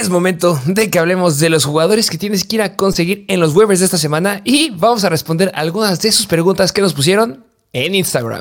Es 0.00 0.08
momento 0.08 0.58
de 0.64 0.88
que 0.88 0.98
hablemos 0.98 1.38
de 1.38 1.50
los 1.50 1.66
jugadores 1.66 2.08
que 2.08 2.16
tienes 2.16 2.44
que 2.44 2.56
ir 2.56 2.62
a 2.62 2.76
conseguir 2.76 3.26
en 3.28 3.40
los 3.40 3.54
waivers 3.54 3.80
de 3.80 3.84
esta 3.84 3.98
semana 3.98 4.40
y 4.42 4.70
vamos 4.70 5.04
a 5.04 5.10
responder 5.10 5.52
algunas 5.54 6.00
de 6.00 6.10
sus 6.12 6.24
preguntas 6.26 6.72
que 6.72 6.80
nos 6.80 6.94
pusieron 6.94 7.44
en 7.74 7.94
Instagram. 7.94 8.40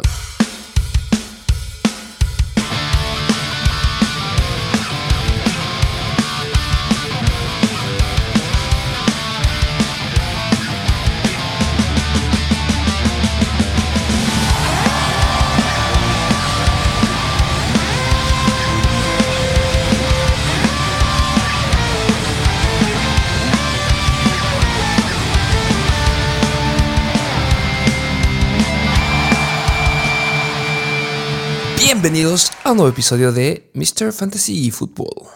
Bienvenidos 32.02 32.52
a 32.64 32.72
un 32.72 32.78
nuevo 32.78 32.91
episodio 32.91 33.32
de 33.32 33.70
Mr. 33.76 34.12
Fantasy 34.12 34.72
Football. 34.72 35.28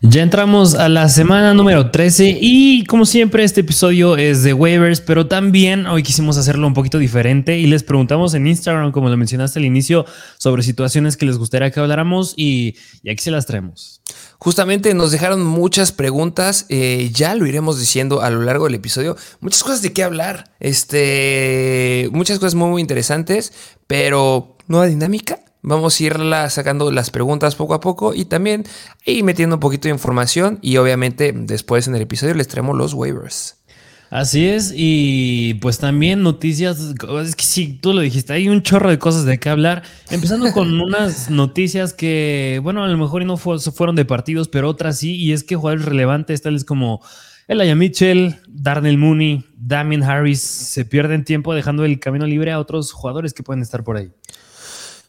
Ya 0.00 0.22
entramos 0.22 0.74
a 0.74 0.88
la 0.88 1.06
semana 1.10 1.52
número 1.52 1.90
13 1.90 2.38
y 2.40 2.84
como 2.86 3.04
siempre 3.04 3.44
este 3.44 3.60
episodio 3.60 4.16
es 4.16 4.42
de 4.42 4.54
waivers, 4.54 5.02
pero 5.02 5.26
también 5.26 5.86
hoy 5.86 6.02
quisimos 6.02 6.38
hacerlo 6.38 6.66
un 6.66 6.72
poquito 6.72 6.96
diferente 6.96 7.58
y 7.58 7.66
les 7.66 7.82
preguntamos 7.82 8.32
en 8.32 8.46
Instagram, 8.46 8.90
como 8.90 9.10
lo 9.10 9.18
mencionaste 9.18 9.58
al 9.58 9.66
inicio, 9.66 10.06
sobre 10.38 10.62
situaciones 10.62 11.18
que 11.18 11.26
les 11.26 11.36
gustaría 11.36 11.70
que 11.70 11.80
habláramos 11.80 12.32
y, 12.38 12.74
aquí 13.06 13.22
se 13.22 13.30
las 13.30 13.44
traemos. 13.44 14.00
Justamente 14.38 14.94
nos 14.94 15.12
dejaron 15.12 15.44
muchas 15.44 15.92
preguntas, 15.92 16.64
eh, 16.70 17.10
ya 17.12 17.34
lo 17.34 17.46
iremos 17.46 17.78
diciendo 17.78 18.22
a 18.22 18.30
lo 18.30 18.40
largo 18.40 18.64
del 18.64 18.76
episodio, 18.76 19.18
muchas 19.40 19.62
cosas 19.62 19.82
de 19.82 19.92
qué 19.92 20.04
hablar, 20.04 20.54
este, 20.58 22.08
muchas 22.12 22.38
cosas 22.38 22.54
muy, 22.54 22.70
muy 22.70 22.80
interesantes, 22.80 23.52
pero 23.86 24.56
nueva 24.68 24.86
dinámica 24.86 25.38
Vamos 25.62 26.00
a 26.00 26.02
irla 26.02 26.50
sacando 26.50 26.90
las 26.90 27.10
preguntas 27.10 27.54
poco 27.54 27.74
a 27.74 27.80
poco 27.80 28.14
y 28.14 28.24
también 28.24 28.64
ir 29.06 29.22
metiendo 29.22 29.56
un 29.56 29.60
poquito 29.60 29.88
de 29.88 29.94
información 29.94 30.58
y 30.60 30.76
obviamente 30.76 31.32
después 31.32 31.86
en 31.86 31.94
el 31.94 32.02
episodio 32.02 32.34
les 32.34 32.48
traemos 32.48 32.76
los 32.76 32.94
waivers. 32.94 33.62
Así 34.10 34.46
es, 34.46 34.74
y 34.76 35.54
pues 35.54 35.78
también 35.78 36.22
noticias, 36.22 36.78
es 36.78 37.34
que 37.34 37.44
sí, 37.44 37.78
tú 37.80 37.94
lo 37.94 38.02
dijiste, 38.02 38.34
hay 38.34 38.50
un 38.50 38.62
chorro 38.62 38.90
de 38.90 38.98
cosas 38.98 39.24
de 39.24 39.38
qué 39.38 39.48
hablar, 39.48 39.84
empezando 40.10 40.52
con 40.52 40.78
unas 40.82 41.30
noticias 41.30 41.94
que, 41.94 42.60
bueno, 42.62 42.84
a 42.84 42.88
lo 42.88 42.98
mejor 42.98 43.24
no 43.24 43.38
fueron 43.38 43.96
de 43.96 44.04
partidos, 44.04 44.48
pero 44.48 44.68
otras 44.68 44.98
sí, 44.98 45.16
y 45.16 45.32
es 45.32 45.44
que 45.44 45.56
jugadores 45.56 45.86
relevantes 45.86 46.42
tales 46.42 46.66
como 46.66 47.00
Elijah 47.48 47.74
Mitchell, 47.74 48.36
Darnell 48.48 48.98
Mooney, 48.98 49.46
Damien 49.56 50.02
Harris 50.02 50.42
se 50.42 50.84
pierden 50.84 51.24
tiempo 51.24 51.54
dejando 51.54 51.86
el 51.86 51.98
camino 51.98 52.26
libre 52.26 52.52
a 52.52 52.58
otros 52.58 52.92
jugadores 52.92 53.32
que 53.32 53.42
pueden 53.42 53.62
estar 53.62 53.82
por 53.82 53.96
ahí. 53.96 54.10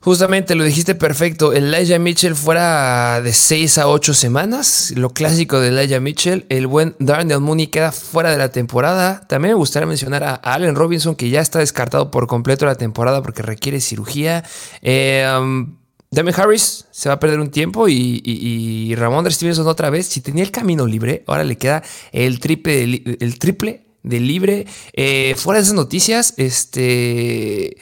Justamente 0.04 0.56
lo 0.56 0.66
dijiste 0.66 0.96
perfecto. 0.96 1.54
Elijah 1.54 1.98
Mitchell 1.98 2.36
fuera 2.36 3.22
de 3.22 3.32
6 3.32 3.78
a 3.78 3.88
8 3.88 4.14
semanas. 4.14 4.92
Lo 4.98 5.12
clásico 5.12 5.62
de 5.62 5.70
Elijah 5.70 6.02
Mitchell. 6.02 6.46
El 6.50 6.68
buen 6.68 6.94
Darnell 7.00 7.40
Mooney 7.40 7.68
queda 7.68 7.94
fuera 7.94 8.30
de 8.30 8.38
la 8.38 8.50
temporada. 8.50 9.26
También 9.30 9.54
me 9.54 9.58
gustaría 9.58 9.88
mencionar 9.88 10.26
a 10.26 10.34
Allen 10.36 10.76
Robinson, 10.76 11.16
que 11.16 11.30
ya 11.30 11.40
está 11.40 11.60
descartado 11.60 12.12
por 12.12 12.28
completo 12.28 12.66
la 12.66 12.76
temporada 12.76 13.24
porque 13.24 13.44
requiere 13.44 13.80
cirugía. 13.80 14.44
Eh, 14.82 15.26
um, 15.40 15.78
Harris 16.36 16.86
se 16.92 17.08
va 17.08 17.16
a 17.16 17.20
perder 17.22 17.40
un 17.40 17.50
tiempo 17.50 17.88
y, 17.88 18.22
y, 18.26 18.94
Ramón 18.96 19.32
Stevenson 19.32 19.66
otra 19.68 19.90
vez. 19.90 20.08
Si 20.08 20.20
tenía 20.20 20.44
el 20.44 20.52
camino 20.52 20.86
libre, 20.86 21.24
ahora 21.28 21.46
le 21.46 21.58
queda 21.58 21.82
el 22.12 22.42
triple 22.42 22.76
de, 22.76 23.18
el 23.22 23.40
triple 23.40 23.86
de 24.04 24.20
libre. 24.20 24.66
Eh, 24.92 25.34
fuera 25.38 25.60
de 25.60 25.64
esas 25.64 25.76
noticias, 25.76 26.34
este. 26.36 27.78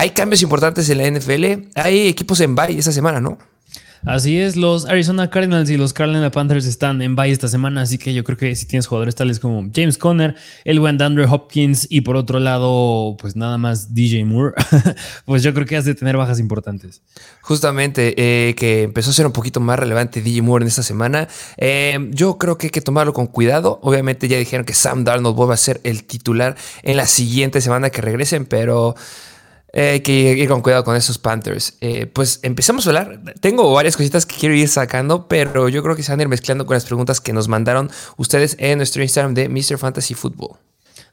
Hay 0.00 0.12
cambios 0.12 0.40
importantes 0.40 0.88
en 0.88 0.96
la 0.96 1.10
NFL. 1.10 1.68
Hay 1.74 2.08
equipos 2.08 2.40
en 2.40 2.54
bye 2.54 2.78
esta 2.78 2.90
semana, 2.90 3.20
¿no? 3.20 3.36
Así 4.06 4.38
es, 4.38 4.56
los 4.56 4.86
Arizona 4.86 5.28
Cardinals 5.28 5.68
y 5.68 5.76
los 5.76 5.92
Carolina 5.92 6.30
Panthers 6.30 6.64
están 6.64 7.02
en 7.02 7.16
bye 7.16 7.30
esta 7.30 7.48
semana, 7.48 7.82
así 7.82 7.98
que 7.98 8.14
yo 8.14 8.24
creo 8.24 8.38
que 8.38 8.56
si 8.56 8.64
tienes 8.64 8.86
jugadores 8.86 9.14
tales 9.14 9.38
como 9.38 9.68
James 9.74 9.98
Conner, 9.98 10.36
el 10.64 10.80
buen 10.80 11.02
Andrew 11.02 11.30
Hopkins 11.30 11.86
y 11.90 12.00
por 12.00 12.16
otro 12.16 12.40
lado, 12.40 13.14
pues 13.20 13.36
nada 13.36 13.58
más 13.58 13.94
DJ 13.94 14.24
Moore, 14.24 14.54
pues 15.26 15.42
yo 15.42 15.52
creo 15.52 15.66
que 15.66 15.76
has 15.76 15.84
de 15.84 15.94
tener 15.94 16.16
bajas 16.16 16.40
importantes. 16.40 17.02
Justamente, 17.42 18.14
eh, 18.16 18.54
que 18.54 18.84
empezó 18.84 19.10
a 19.10 19.12
ser 19.12 19.26
un 19.26 19.32
poquito 19.32 19.60
más 19.60 19.78
relevante 19.78 20.22
DJ 20.22 20.40
Moore 20.40 20.62
en 20.62 20.68
esta 20.68 20.82
semana. 20.82 21.28
Eh, 21.58 22.08
yo 22.12 22.38
creo 22.38 22.56
que 22.56 22.68
hay 22.68 22.70
que 22.70 22.80
tomarlo 22.80 23.12
con 23.12 23.26
cuidado. 23.26 23.80
Obviamente 23.82 24.28
ya 24.28 24.38
dijeron 24.38 24.64
que 24.64 24.72
Sam 24.72 25.04
Darnold 25.04 25.36
vuelve 25.36 25.52
a 25.52 25.58
ser 25.58 25.78
el 25.84 26.04
titular 26.04 26.56
en 26.84 26.96
la 26.96 27.04
siguiente 27.04 27.60
semana 27.60 27.90
que 27.90 28.00
regresen, 28.00 28.46
pero... 28.46 28.94
Eh, 29.72 29.90
hay 29.90 30.00
que 30.00 30.12
ir 30.12 30.48
con 30.48 30.62
cuidado 30.62 30.84
con 30.84 30.96
esos 30.96 31.18
Panthers. 31.18 31.76
Eh, 31.80 32.06
pues 32.06 32.40
empezamos 32.42 32.86
a 32.86 32.90
hablar. 32.90 33.20
Tengo 33.40 33.72
varias 33.72 33.96
cositas 33.96 34.26
que 34.26 34.36
quiero 34.36 34.54
ir 34.54 34.68
sacando, 34.68 35.28
pero 35.28 35.68
yo 35.68 35.82
creo 35.82 35.96
que 35.96 36.02
se 36.02 36.12
van 36.12 36.20
a 36.20 36.22
ir 36.22 36.28
mezclando 36.28 36.66
con 36.66 36.74
las 36.74 36.84
preguntas 36.84 37.20
que 37.20 37.32
nos 37.32 37.48
mandaron 37.48 37.90
ustedes 38.16 38.56
en 38.58 38.78
nuestro 38.78 39.02
Instagram 39.02 39.34
de 39.34 39.48
Mr. 39.48 39.78
Fantasy 39.78 40.14
Football. 40.14 40.56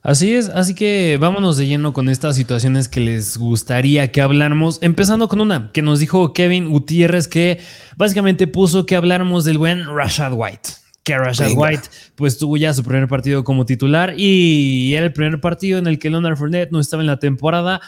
Así 0.04 0.36
es, 0.36 0.48
así 0.50 0.74
que 0.74 1.18
vámonos 1.20 1.58
de 1.58 1.68
lleno 1.68 1.92
con 1.92 2.08
estas 2.08 2.36
situaciones 2.36 2.88
que 2.88 3.00
les 3.00 3.38
gustaría 3.38 4.12
que 4.12 4.22
habláramos. 4.22 4.80
Empezando 4.82 5.28
con 5.28 5.42
una 5.42 5.72
que 5.74 5.82
nos 5.82 6.00
dijo 6.00 6.34
Kevin 6.34 6.70
Gutiérrez, 6.70 7.28
que 7.28 7.60
básicamente 7.98 8.48
puso 8.48 8.86
que 8.86 8.96
habláramos 8.96 9.44
del 9.44 9.58
buen 9.58 9.86
Rashad 9.86 10.34
White 10.34 10.70
que 11.04 11.18
Rashad 11.18 11.54
White 11.56 11.84
pues 12.16 12.38
tuvo 12.38 12.58
ya 12.58 12.74
su 12.74 12.84
primer 12.84 13.08
partido 13.08 13.46
como 13.46 13.66
titular 13.66 14.14
y 14.18 14.94
era 14.94 15.06
el 15.06 15.14
primer 15.14 15.40
partido 15.40 15.80
en 15.80 15.88
el 15.88 16.00
que 16.00 16.10
Leonard 16.10 16.36
Fournette 16.36 16.72
no 16.72 16.82
estaba 16.82 17.02
en 17.02 17.08
la 17.08 17.18
temporada. 17.18 17.80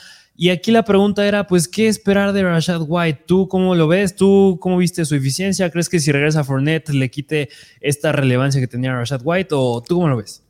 Y 0.42 0.52
aquí 0.52 0.72
la 0.72 0.86
pregunta 0.86 1.28
era, 1.28 1.48
pues, 1.48 1.68
¿qué 1.68 1.90
esperar 1.90 2.32
de 2.32 2.44
Rashad 2.44 2.84
White? 2.88 3.26
¿Tú 3.28 3.50
cómo 3.50 3.76
lo 3.76 3.90
ves? 3.90 4.16
¿Tú 4.16 4.58
cómo 4.62 4.78
viste 4.78 5.04
su 5.04 5.14
eficiencia? 5.14 5.70
¿Crees 5.70 5.90
que 5.90 6.00
si 6.00 6.14
regresa 6.14 6.40
a 6.40 6.44
Fournette 6.46 6.92
le 6.92 7.12
quite 7.12 7.50
esta 7.82 8.14
relevancia 8.14 8.62
que 8.62 8.68
tenía 8.68 8.96
Rashad 8.96 9.20
White? 9.22 9.50
¿O 9.52 9.84
tú 9.86 9.96
cómo 9.96 10.08
lo 10.08 10.16
ves? 10.16 10.42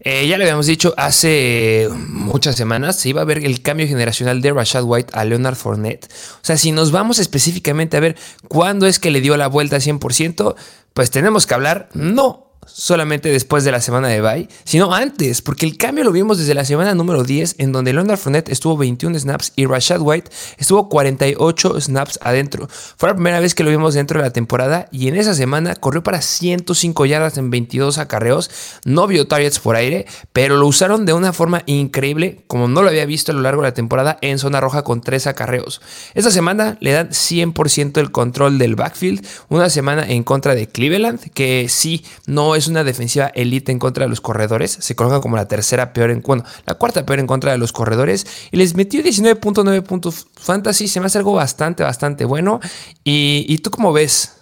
Eh, 0.00 0.26
ya 0.26 0.38
le 0.38 0.44
habíamos 0.44 0.64
dicho 0.64 0.94
hace 0.96 1.90
muchas 2.08 2.56
semanas, 2.56 2.96
se 2.96 3.10
iba 3.10 3.20
a 3.20 3.26
ver 3.26 3.44
el 3.44 3.60
cambio 3.60 3.86
generacional 3.86 4.40
de 4.40 4.50
Rashad 4.50 4.84
White 4.84 5.10
a 5.12 5.26
Leonard 5.26 5.56
Fournette. 5.56 6.06
O 6.06 6.38
sea, 6.40 6.56
si 6.56 6.72
nos 6.72 6.90
vamos 6.90 7.18
específicamente 7.18 7.98
a 7.98 8.00
ver 8.00 8.16
cuándo 8.48 8.86
es 8.86 8.98
que 8.98 9.10
le 9.10 9.20
dio 9.20 9.36
la 9.36 9.48
vuelta 9.48 9.76
al 9.76 9.82
100%, 9.82 10.54
pues 10.94 11.10
tenemos 11.10 11.46
que 11.46 11.52
hablar, 11.52 11.90
no 11.92 12.53
solamente 12.66 13.30
después 13.30 13.64
de 13.64 13.72
la 13.72 13.80
semana 13.80 14.08
de 14.08 14.20
bye, 14.20 14.48
sino 14.64 14.94
antes, 14.94 15.42
porque 15.42 15.66
el 15.66 15.76
cambio 15.76 16.04
lo 16.04 16.12
vimos 16.12 16.38
desde 16.38 16.54
la 16.54 16.64
semana 16.64 16.94
número 16.94 17.24
10, 17.24 17.56
en 17.58 17.72
donde 17.72 17.92
Leonard 17.92 18.18
Fournette 18.18 18.50
estuvo 18.50 18.76
21 18.76 19.18
snaps 19.18 19.52
y 19.56 19.66
Rashad 19.66 20.00
White 20.00 20.30
estuvo 20.58 20.88
48 20.88 21.80
snaps 21.80 22.18
adentro. 22.22 22.68
Fue 22.96 23.08
la 23.08 23.14
primera 23.14 23.40
vez 23.40 23.54
que 23.54 23.64
lo 23.64 23.70
vimos 23.70 23.94
dentro 23.94 24.18
de 24.18 24.26
la 24.26 24.32
temporada 24.32 24.88
y 24.90 25.08
en 25.08 25.16
esa 25.16 25.34
semana 25.34 25.74
corrió 25.76 26.02
para 26.02 26.22
105 26.22 27.06
yardas 27.06 27.38
en 27.38 27.50
22 27.50 27.98
acarreos, 27.98 28.50
no 28.84 29.06
vio 29.06 29.26
targets 29.26 29.58
por 29.58 29.76
aire, 29.76 30.06
pero 30.32 30.56
lo 30.56 30.66
usaron 30.66 31.06
de 31.06 31.12
una 31.12 31.32
forma 31.32 31.62
increíble, 31.66 32.42
como 32.46 32.68
no 32.68 32.82
lo 32.82 32.88
había 32.88 33.06
visto 33.06 33.32
a 33.32 33.34
lo 33.34 33.42
largo 33.42 33.62
de 33.62 33.68
la 33.68 33.74
temporada 33.74 34.18
en 34.20 34.38
zona 34.38 34.60
roja 34.60 34.82
con 34.82 35.00
3 35.00 35.26
acarreos. 35.26 35.80
Esta 36.14 36.30
semana 36.30 36.76
le 36.80 36.92
dan 36.92 37.10
100% 37.10 37.98
el 37.98 38.10
control 38.10 38.58
del 38.58 38.76
backfield, 38.76 39.26
una 39.48 39.70
semana 39.70 40.04
en 40.08 40.24
contra 40.24 40.54
de 40.54 40.68
Cleveland, 40.68 41.20
que 41.32 41.66
sí, 41.68 42.04
no 42.26 42.53
es 42.56 42.68
una 42.68 42.84
defensiva 42.84 43.26
elite 43.34 43.72
en 43.72 43.78
contra 43.78 44.04
de 44.04 44.10
los 44.10 44.20
corredores. 44.20 44.76
Se 44.80 44.94
coloca 44.94 45.20
como 45.20 45.36
la 45.36 45.48
tercera 45.48 45.92
peor 45.92 46.10
en 46.10 46.20
bueno, 46.20 46.44
la 46.66 46.74
cuarta 46.74 47.04
peor 47.04 47.20
en 47.20 47.26
contra 47.26 47.52
de 47.52 47.58
los 47.58 47.72
corredores. 47.72 48.26
Y 48.50 48.56
les 48.56 48.74
metió 48.74 49.02
19.9 49.02 49.82
puntos 49.82 50.26
fantasy. 50.34 50.88
Se 50.88 51.00
me 51.00 51.06
hace 51.06 51.18
algo 51.18 51.32
bastante, 51.34 51.82
bastante 51.82 52.24
bueno. 52.24 52.60
¿Y, 53.04 53.46
y 53.48 53.58
tú 53.58 53.70
cómo 53.70 53.92
ves? 53.92 54.32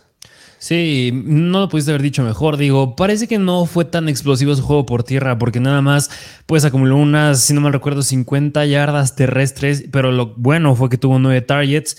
Sí, 0.63 1.11
no 1.13 1.59
lo 1.59 1.69
pudiste 1.69 1.91
haber 1.91 2.03
dicho 2.03 2.23
mejor. 2.23 2.57
Digo, 2.57 2.95
parece 2.95 3.27
que 3.27 3.37
no 3.37 3.67
fue 3.67 3.85
tan 3.85 4.09
explosivo 4.09 4.55
su 4.55 4.63
juego 4.63 4.87
por 4.87 5.03
tierra, 5.03 5.37
porque 5.37 5.59
nada 5.59 5.83
más 5.83 6.09
pues 6.47 6.65
acumuló 6.65 6.99
unas, 6.99 7.41
si 7.41 7.53
no 7.53 7.61
mal 7.61 7.73
recuerdo, 7.73 8.01
50 8.01 8.65
yardas 8.67 9.17
terrestres, 9.17 9.83
pero 9.91 10.13
lo 10.13 10.35
bueno 10.37 10.77
fue 10.77 10.89
que 10.89 10.99
tuvo 10.99 11.19
9 11.19 11.41
targets. 11.41 11.97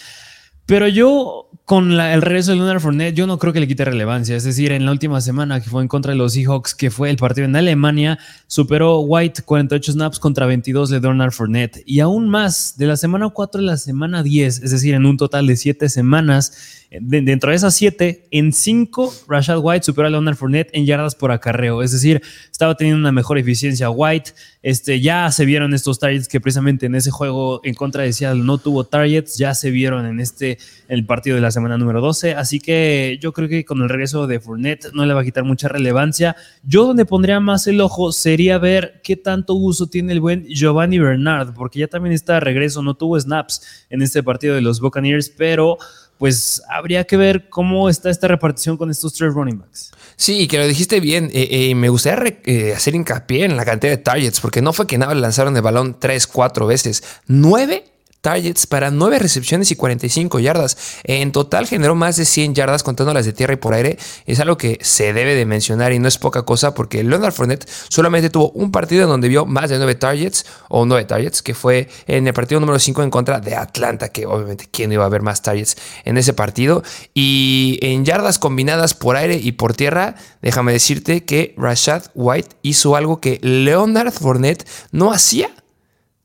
Pero 0.65 0.87
yo 0.87 1.49
con 1.65 1.93
el 1.93 2.21
regreso 2.21 2.51
de 2.51 2.57
Leonard 2.57 2.81
Fournette, 2.81 3.15
yo 3.15 3.25
no 3.25 3.39
creo 3.39 3.53
que 3.53 3.61
le 3.61 3.67
quite 3.67 3.85
relevancia. 3.85 4.35
Es 4.35 4.43
decir, 4.43 4.73
en 4.73 4.85
la 4.85 4.91
última 4.91 5.21
semana 5.21 5.61
que 5.61 5.69
fue 5.69 5.81
en 5.81 5.87
contra 5.87 6.11
de 6.11 6.17
los 6.17 6.33
Seahawks, 6.33 6.75
que 6.75 6.91
fue 6.91 7.09
el 7.09 7.15
partido 7.15 7.45
en 7.45 7.55
Alemania, 7.55 8.19
superó 8.47 8.99
White 8.99 9.43
48 9.43 9.93
snaps 9.93 10.19
contra 10.19 10.45
22 10.45 10.89
de 10.89 10.99
Leonard 10.99 11.31
Fournette. 11.31 11.81
Y 11.85 12.01
aún 12.01 12.27
más, 12.27 12.77
de 12.77 12.87
la 12.87 12.97
semana 12.97 13.29
4 13.29 13.61
a 13.61 13.63
la 13.63 13.77
semana 13.77 14.23
10, 14.23 14.61
es 14.61 14.71
decir, 14.71 14.93
en 14.93 15.05
un 15.05 15.15
total 15.15 15.47
de 15.47 15.55
7 15.55 15.87
semanas, 15.87 16.82
dentro 17.01 17.49
de 17.49 17.55
esas 17.55 17.73
7, 17.75 18.27
en 18.31 18.53
5, 18.53 19.13
Rashad 19.27 19.59
White 19.59 19.83
superó 19.83 20.07
a 20.07 20.11
Leonard 20.11 20.35
Fournette 20.35 20.69
en 20.73 20.85
yardas 20.85 21.15
por 21.15 21.31
acarreo. 21.31 21.81
Es 21.81 21.91
decir, 21.91 22.21
estaba 22.51 22.75
teniendo 22.75 22.99
una 22.99 23.11
mejor 23.11 23.37
eficiencia 23.37 23.89
White. 23.89 24.31
Este, 24.61 25.01
ya 25.01 25.31
se 25.31 25.45
vieron 25.45 25.73
estos 25.73 25.99
targets 25.99 26.27
que 26.27 26.39
precisamente 26.39 26.85
en 26.85 26.95
ese 26.95 27.11
juego 27.11 27.61
en 27.63 27.73
contra 27.73 28.03
de 28.03 28.13
Seattle 28.13 28.43
no 28.43 28.57
tuvo 28.57 28.85
targets, 28.85 29.37
ya 29.37 29.53
se 29.53 29.71
vieron 29.71 30.05
en 30.05 30.19
este 30.19 30.57
en 30.87 30.99
el 30.99 31.05
partido 31.05 31.35
de 31.35 31.41
la 31.41 31.51
semana 31.51 31.77
número 31.77 31.99
12. 31.99 32.35
Así 32.35 32.59
que 32.59 33.17
yo 33.21 33.33
creo 33.33 33.49
que 33.49 33.65
con 33.65 33.81
el 33.81 33.89
regreso 33.89 34.27
de 34.27 34.39
Fournette 34.39 34.93
no 34.93 35.05
le 35.05 35.13
va 35.13 35.21
a 35.21 35.23
quitar 35.23 35.43
mucha 35.43 35.67
relevancia. 35.67 36.35
Yo 36.63 36.85
donde 36.85 37.05
pondría 37.05 37.39
más 37.39 37.67
el 37.67 37.81
ojo 37.81 38.11
sería 38.11 38.57
ver 38.57 39.01
qué 39.03 39.15
tanto 39.15 39.55
uso 39.55 39.87
tiene 39.87 40.13
el 40.13 40.21
buen 40.21 40.45
Giovanni 40.45 40.99
Bernard, 40.99 41.53
porque 41.53 41.79
ya 41.79 41.87
también 41.87 42.13
está 42.13 42.35
de 42.35 42.39
regreso, 42.41 42.81
no 42.81 42.93
tuvo 42.93 43.19
snaps 43.19 43.85
en 43.89 44.01
este 44.01 44.23
partido 44.23 44.55
de 44.55 44.61
los 44.61 44.79
Buccaneers, 44.79 45.29
pero 45.29 45.77
pues 46.23 46.61
habría 46.69 47.03
que 47.03 47.17
ver 47.17 47.49
cómo 47.49 47.89
está 47.89 48.09
esta 48.09 48.29
repartición 48.29 48.77
con 48.77 48.89
estos 48.89 49.11
tres 49.11 49.33
running 49.33 49.59
backs. 49.59 49.91
Sí, 50.15 50.47
que 50.47 50.57
lo 50.57 50.65
dijiste 50.65 51.01
bien. 51.01 51.29
Eh, 51.33 51.49
eh, 51.51 51.75
me 51.75 51.89
gustaría 51.89 52.39
eh, 52.45 52.73
hacer 52.73 52.95
hincapié 52.95 53.43
en 53.43 53.57
la 53.57 53.65
cantidad 53.65 53.91
de 53.91 53.97
targets, 53.97 54.39
porque 54.39 54.61
no 54.61 54.71
fue 54.71 54.87
que 54.87 54.97
nada 54.97 55.13
lanzaron 55.15 55.53
el 55.57 55.61
balón 55.61 55.99
tres, 55.99 56.25
cuatro 56.25 56.65
veces. 56.65 57.03
Nueve 57.27 57.92
targets 58.23 58.65
para 58.65 58.89
9 58.89 59.19
recepciones 59.19 59.69
y 59.69 59.75
45 59.75 60.39
yardas. 60.39 60.77
En 61.03 61.33
total 61.33 61.67
generó 61.67 61.93
más 61.93 62.15
de 62.15 62.23
100 62.23 62.55
yardas 62.55 62.81
contando 62.81 63.13
las 63.13 63.25
de 63.25 63.33
tierra 63.33 63.53
y 63.53 63.57
por 63.57 63.73
aire. 63.73 63.97
Es 64.25 64.39
algo 64.39 64.57
que 64.57 64.79
se 64.81 65.11
debe 65.11 65.35
de 65.35 65.45
mencionar 65.45 65.91
y 65.91 65.99
no 65.99 66.07
es 66.07 66.17
poca 66.17 66.43
cosa 66.43 66.73
porque 66.73 67.03
Leonard 67.03 67.33
Fournette 67.33 67.69
solamente 67.89 68.29
tuvo 68.29 68.51
un 68.51 68.71
partido 68.71 69.03
en 69.03 69.09
donde 69.09 69.27
vio 69.27 69.45
más 69.45 69.69
de 69.69 69.77
9 69.77 69.95
targets 69.95 70.45
o 70.69 70.85
9 70.85 71.03
targets, 71.03 71.41
que 71.41 71.53
fue 71.53 71.89
en 72.07 72.25
el 72.25 72.33
partido 72.33 72.61
número 72.61 72.79
5 72.79 73.03
en 73.03 73.09
contra 73.09 73.41
de 73.41 73.55
Atlanta, 73.57 74.07
que 74.07 74.25
obviamente 74.25 74.69
quién 74.71 74.93
iba 74.93 75.03
a 75.03 75.09
ver 75.09 75.21
más 75.21 75.41
targets 75.41 75.75
en 76.05 76.17
ese 76.17 76.31
partido. 76.31 76.81
Y 77.13 77.77
en 77.81 78.05
yardas 78.05 78.39
combinadas 78.39 78.93
por 78.93 79.17
aire 79.17 79.35
y 79.35 79.51
por 79.51 79.73
tierra, 79.73 80.15
déjame 80.41 80.71
decirte 80.71 81.25
que 81.25 81.53
Rashad 81.57 82.03
White 82.15 82.55
hizo 82.61 82.95
algo 82.95 83.19
que 83.19 83.39
Leonard 83.41 84.13
Fournette 84.13 84.65
no 84.93 85.11
hacía 85.11 85.49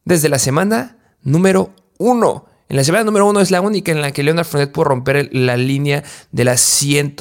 desde 0.04 0.28
la 0.28 0.38
semana 0.38 0.96
número 1.24 1.74
uno. 1.98 2.46
En 2.70 2.76
la 2.76 2.84
semana 2.84 3.04
número 3.04 3.26
uno 3.26 3.40
es 3.40 3.50
la 3.50 3.62
única 3.62 3.92
en 3.92 4.02
la 4.02 4.12
que 4.12 4.22
Leonard 4.22 4.44
Fournette 4.44 4.72
pudo 4.72 4.84
romper 4.84 5.30
la 5.32 5.56
línea 5.56 6.04
de 6.32 6.44
las 6.44 6.60
100. 6.60 7.16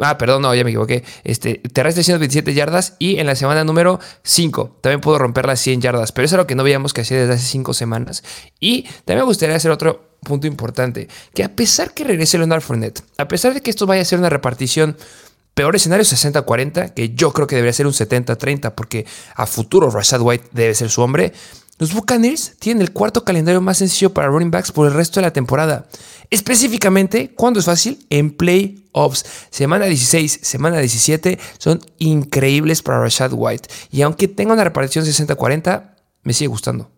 ah, 0.00 0.16
perdón, 0.16 0.42
no, 0.42 0.54
ya 0.54 0.64
me 0.64 0.70
equivoqué. 0.70 1.04
Este, 1.24 1.56
terrestre 1.56 2.02
127 2.02 2.54
yardas 2.54 2.94
y 2.98 3.18
en 3.18 3.26
la 3.26 3.36
semana 3.36 3.64
número 3.64 4.00
5 4.22 4.78
también 4.80 5.02
pudo 5.02 5.18
romper 5.18 5.44
las 5.44 5.60
100 5.60 5.82
yardas. 5.82 6.12
Pero 6.12 6.24
eso 6.24 6.36
es 6.36 6.38
lo 6.38 6.46
que 6.46 6.54
no 6.54 6.64
veíamos 6.64 6.94
que 6.94 7.02
hacía 7.02 7.18
desde 7.18 7.34
hace 7.34 7.44
5 7.44 7.74
semanas. 7.74 8.24
Y 8.58 8.84
también 9.04 9.18
me 9.18 9.24
gustaría 9.24 9.56
hacer 9.56 9.70
otro 9.70 10.08
punto 10.22 10.46
importante: 10.46 11.08
que 11.34 11.44
a 11.44 11.54
pesar 11.54 11.92
que 11.92 12.04
regrese 12.04 12.38
Leonard 12.38 12.62
Fournette, 12.62 13.02
a 13.18 13.28
pesar 13.28 13.52
de 13.52 13.60
que 13.60 13.68
esto 13.68 13.86
vaya 13.86 14.00
a 14.00 14.06
ser 14.06 14.18
una 14.18 14.30
repartición 14.30 14.96
Peor 15.56 15.74
escenario 15.74 16.04
60-40, 16.04 16.92
que 16.92 17.14
yo 17.14 17.32
creo 17.32 17.46
que 17.46 17.56
debería 17.56 17.72
ser 17.72 17.86
un 17.86 17.94
70-30, 17.94 18.74
porque 18.74 19.06
a 19.34 19.46
futuro 19.46 19.88
Rashad 19.88 20.20
White 20.20 20.48
debe 20.52 20.74
ser 20.74 20.90
su 20.90 21.00
hombre. 21.00 21.32
Los 21.78 21.92
Buccaneers 21.92 22.54
tienen 22.58 22.80
el 22.80 22.92
cuarto 22.92 23.22
calendario 23.24 23.60
más 23.60 23.78
sencillo 23.78 24.14
para 24.14 24.28
running 24.28 24.50
backs 24.50 24.72
por 24.72 24.86
el 24.86 24.94
resto 24.94 25.20
de 25.20 25.26
la 25.26 25.32
temporada. 25.32 25.86
Específicamente, 26.30 27.32
cuando 27.34 27.60
es 27.60 27.66
fácil? 27.66 28.06
En 28.08 28.30
playoffs. 28.30 29.26
Semana 29.50 29.84
16, 29.84 30.40
semana 30.42 30.78
17 30.78 31.38
son 31.58 31.80
increíbles 31.98 32.80
para 32.80 33.00
Rashad 33.00 33.32
White. 33.34 33.68
Y 33.90 34.00
aunque 34.02 34.26
tenga 34.26 34.54
una 34.54 34.64
repartición 34.64 35.04
60-40, 35.04 35.90
me 36.22 36.32
sigue 36.32 36.48
gustando. 36.48 36.90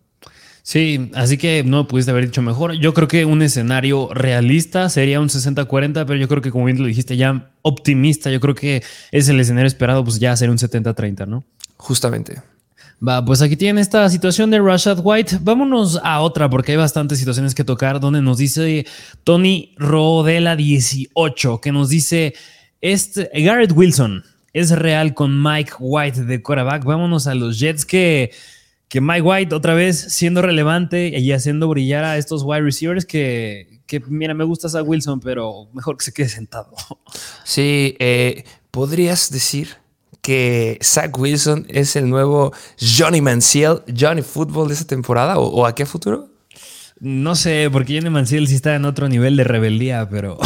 Sí, 0.63 1.11
así 1.13 1.37
que 1.37 1.63
no 1.63 1.87
pudiste 1.87 2.11
haber 2.11 2.27
dicho 2.27 2.41
mejor. 2.41 2.73
Yo 2.73 2.93
creo 2.93 3.07
que 3.07 3.25
un 3.25 3.41
escenario 3.41 4.09
realista 4.13 4.89
sería 4.89 5.19
un 5.19 5.27
60-40, 5.27 6.05
pero 6.05 6.15
yo 6.15 6.27
creo 6.29 6.41
que 6.41 6.51
como 6.51 6.65
bien 6.65 6.79
lo 6.79 6.85
dijiste 6.85 7.17
ya 7.17 7.51
optimista, 7.63 8.29
yo 8.29 8.39
creo 8.39 8.55
que 8.55 8.81
es 9.11 9.27
el 9.27 9.39
escenario 9.39 9.67
esperado, 9.67 10.05
pues 10.05 10.19
ya 10.19 10.35
ser 10.37 10.49
un 10.49 10.57
70-30, 10.57 11.27
¿no? 11.27 11.43
Justamente. 11.75 12.41
Va, 13.05 13.23
pues 13.23 13.41
aquí 13.41 13.55
tienen 13.55 13.77
esta 13.77 14.09
situación 14.09 14.51
de 14.51 14.59
Rashad 14.59 14.99
White. 15.01 15.39
Vámonos 15.41 15.99
a 16.03 16.19
otra 16.19 16.49
porque 16.49 16.73
hay 16.73 16.77
bastantes 16.77 17.17
situaciones 17.17 17.55
que 17.55 17.63
tocar 17.63 17.99
donde 17.99 18.21
nos 18.21 18.37
dice 18.37 18.85
Tony 19.23 19.73
Rodela 19.77 20.55
18 20.55 21.61
que 21.61 21.71
nos 21.71 21.89
dice 21.89 22.33
este 22.81 23.29
Garrett 23.33 23.71
Wilson 23.73 24.23
es 24.51 24.71
real 24.71 25.13
con 25.13 25.41
Mike 25.41 25.73
White 25.79 26.25
de 26.25 26.41
quarterback. 26.41 26.83
Vámonos 26.83 27.27
a 27.27 27.35
los 27.35 27.59
Jets 27.59 27.85
que 27.85 28.31
que 28.89 29.01
Mike 29.01 29.21
White 29.21 29.55
otra 29.55 29.75
vez 29.75 29.97
siendo 29.97 30.41
relevante 30.41 31.17
y 31.17 31.31
haciendo 31.31 31.67
brillar 31.67 32.03
a 32.03 32.17
estos 32.17 32.41
wide 32.43 32.61
receivers 32.61 33.05
que, 33.05 33.81
que 33.85 33.99
mira, 33.99 34.33
me 34.33 34.43
gusta 34.43 34.67
a 34.77 34.81
Wilson, 34.81 35.19
pero 35.19 35.69
mejor 35.73 35.95
que 35.95 36.05
se 36.05 36.11
quede 36.11 36.27
sentado. 36.27 36.73
Sí, 37.43 37.95
eh, 37.99 38.43
podrías 38.71 39.29
decir 39.31 39.77
que 40.21 40.77
Zach 40.83 41.17
Wilson 41.17 41.65
es 41.69 41.95
el 41.95 42.09
nuevo 42.09 42.53
Johnny 42.79 43.21
Manziel, 43.21 43.81
Johnny 43.97 44.21
Football 44.21 44.67
de 44.67 44.73
esta 44.73 44.87
temporada 44.87 45.37
o, 45.37 45.65
a 45.65 45.75
qué 45.75 45.85
futuro? 45.85 46.29
No 46.99 47.35
sé, 47.35 47.69
porque 47.71 47.95
Johnny 47.95 48.09
Manziel 48.09 48.47
sí 48.49 48.55
está 48.55 48.75
en 48.75 48.83
otro 48.83 49.07
nivel 49.07 49.37
de 49.37 49.45
rebeldía, 49.45 50.09
pero. 50.09 50.37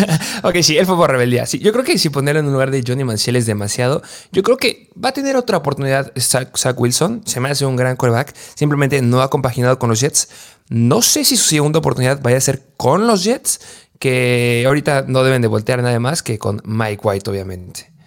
ok, 0.42 0.56
sí, 0.62 0.78
él 0.78 0.86
fue 0.86 0.96
por 0.96 1.10
rebeldía. 1.10 1.44
Sí, 1.44 1.58
yo 1.58 1.70
creo 1.70 1.84
que 1.84 1.98
si 1.98 2.08
ponerlo 2.08 2.40
en 2.40 2.46
un 2.46 2.52
lugar 2.54 2.70
de 2.70 2.82
Johnny 2.86 3.04
Manziel 3.04 3.36
es 3.36 3.44
demasiado. 3.44 4.00
Yo 4.32 4.42
creo 4.42 4.56
que 4.56 4.88
va 5.02 5.10
a 5.10 5.12
tener 5.12 5.36
otra 5.36 5.58
oportunidad 5.58 6.10
Zach, 6.18 6.80
Wilson. 6.80 7.20
Se 7.26 7.40
me 7.40 7.50
hace 7.50 7.66
un 7.66 7.76
gran 7.76 7.96
quarterback. 7.96 8.34
Simplemente 8.54 9.02
no 9.02 9.20
ha 9.20 9.28
compaginado 9.28 9.78
con 9.78 9.90
los 9.90 10.00
Jets. 10.00 10.30
No 10.70 11.02
sé 11.02 11.24
si 11.24 11.36
su 11.36 11.44
segunda 11.44 11.78
oportunidad 11.80 12.22
vaya 12.22 12.38
a 12.38 12.40
ser 12.40 12.62
con 12.78 13.06
los 13.06 13.24
Jets, 13.24 13.60
que 13.98 14.64
ahorita 14.66 15.04
no 15.08 15.22
deben 15.24 15.42
de 15.42 15.48
voltear 15.48 15.82
nada 15.82 16.00
más 16.00 16.22
que 16.22 16.38
con 16.38 16.62
Mike 16.64 17.00
White, 17.02 17.28
obviamente. 17.28 17.97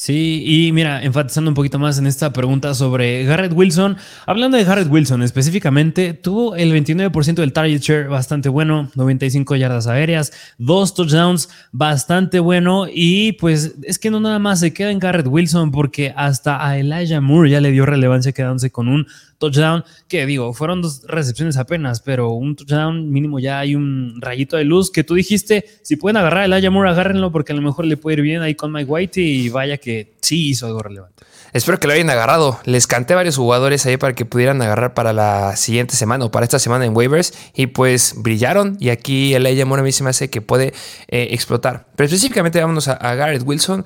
Sí, 0.00 0.44
y 0.46 0.70
mira, 0.70 1.02
enfatizando 1.02 1.50
un 1.50 1.56
poquito 1.56 1.80
más 1.80 1.98
en 1.98 2.06
esta 2.06 2.32
pregunta 2.32 2.72
sobre 2.72 3.24
Garrett 3.24 3.52
Wilson, 3.52 3.96
hablando 4.26 4.56
de 4.56 4.62
Garrett 4.62 4.88
Wilson 4.88 5.24
específicamente, 5.24 6.14
tuvo 6.14 6.54
el 6.54 6.72
29% 6.72 7.34
del 7.34 7.52
target 7.52 7.80
share 7.80 8.06
bastante 8.06 8.48
bueno, 8.48 8.92
95 8.94 9.56
yardas 9.56 9.88
aéreas, 9.88 10.32
dos 10.56 10.94
touchdowns 10.94 11.48
bastante 11.72 12.38
bueno 12.38 12.86
y 12.88 13.32
pues 13.32 13.74
es 13.82 13.98
que 13.98 14.12
no 14.12 14.20
nada 14.20 14.38
más 14.38 14.60
se 14.60 14.72
queda 14.72 14.92
en 14.92 15.00
Garrett 15.00 15.26
Wilson 15.26 15.72
porque 15.72 16.14
hasta 16.16 16.64
a 16.64 16.78
Elijah 16.78 17.20
Moore 17.20 17.50
ya 17.50 17.60
le 17.60 17.72
dio 17.72 17.84
relevancia 17.84 18.30
quedándose 18.30 18.70
con 18.70 18.86
un 18.86 19.08
touchdown, 19.38 19.84
que 20.08 20.26
digo, 20.26 20.52
fueron 20.52 20.82
dos 20.82 21.02
recepciones 21.06 21.56
apenas, 21.56 22.00
pero 22.00 22.30
un 22.30 22.56
touchdown 22.56 23.10
mínimo 23.10 23.38
ya 23.38 23.60
hay 23.60 23.74
un 23.74 24.20
rayito 24.20 24.56
de 24.56 24.64
luz 24.64 24.90
que 24.90 25.04
tú 25.04 25.14
dijiste, 25.14 25.64
si 25.82 25.96
pueden 25.96 26.16
agarrar 26.16 26.44
el 26.44 26.52
Aya 26.52 26.70
Moore, 26.70 26.90
agárrenlo 26.90 27.32
porque 27.32 27.52
a 27.52 27.56
lo 27.56 27.62
mejor 27.62 27.86
le 27.86 27.96
puede 27.96 28.18
ir 28.18 28.22
bien 28.22 28.42
ahí 28.42 28.54
con 28.54 28.72
Mike 28.72 28.90
White 28.90 29.20
y 29.20 29.48
vaya 29.48 29.78
que 29.78 30.14
sí 30.20 30.48
hizo 30.48 30.66
algo 30.66 30.80
relevante. 30.80 31.24
Espero 31.52 31.80
que 31.80 31.86
lo 31.86 31.94
hayan 31.94 32.10
agarrado. 32.10 32.60
Les 32.64 32.86
canté 32.86 33.14
varios 33.14 33.36
jugadores 33.36 33.86
ahí 33.86 33.96
para 33.96 34.14
que 34.14 34.26
pudieran 34.26 34.60
agarrar 34.60 34.92
para 34.92 35.12
la 35.12 35.56
siguiente 35.56 35.96
semana 35.96 36.26
o 36.26 36.30
para 36.30 36.44
esta 36.44 36.58
semana 36.58 36.84
en 36.84 36.94
waivers 36.94 37.32
y 37.54 37.68
pues 37.68 38.14
brillaron 38.18 38.76
y 38.80 38.90
aquí 38.90 39.34
el 39.34 39.46
Aya 39.46 39.64
Moore 39.64 39.80
a 39.80 39.84
mí 39.84 39.92
se 39.92 40.04
me 40.04 40.10
hace 40.10 40.28
que 40.28 40.42
puede 40.42 40.74
eh, 41.08 41.28
explotar. 41.30 41.86
Pero 41.96 42.06
específicamente 42.06 42.60
vámonos 42.60 42.88
a, 42.88 42.94
a 42.94 43.14
Garrett 43.14 43.42
Wilson. 43.46 43.84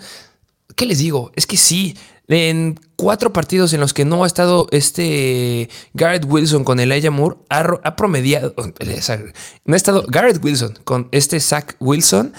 ¿Qué 0.74 0.86
les 0.86 0.98
digo? 0.98 1.30
Es 1.36 1.46
que 1.46 1.56
sí, 1.56 1.96
en 2.28 2.78
cuatro 2.96 3.32
partidos 3.32 3.72
en 3.72 3.80
los 3.80 3.92
que 3.94 4.04
no 4.04 4.24
ha 4.24 4.26
estado 4.26 4.66
este 4.70 5.68
Garrett 5.94 6.24
Wilson 6.26 6.64
con 6.64 6.80
Elijah 6.80 7.10
Moore, 7.10 7.36
ha, 7.48 7.96
promediado. 7.96 8.54
No 9.64 9.74
ha 9.74 9.76
estado 9.76 10.04
Garrett 10.08 10.42
Wilson 10.42 10.78
con 10.84 11.08
este 11.12 11.40
Zach 11.40 11.76
Wilson. 11.80 12.32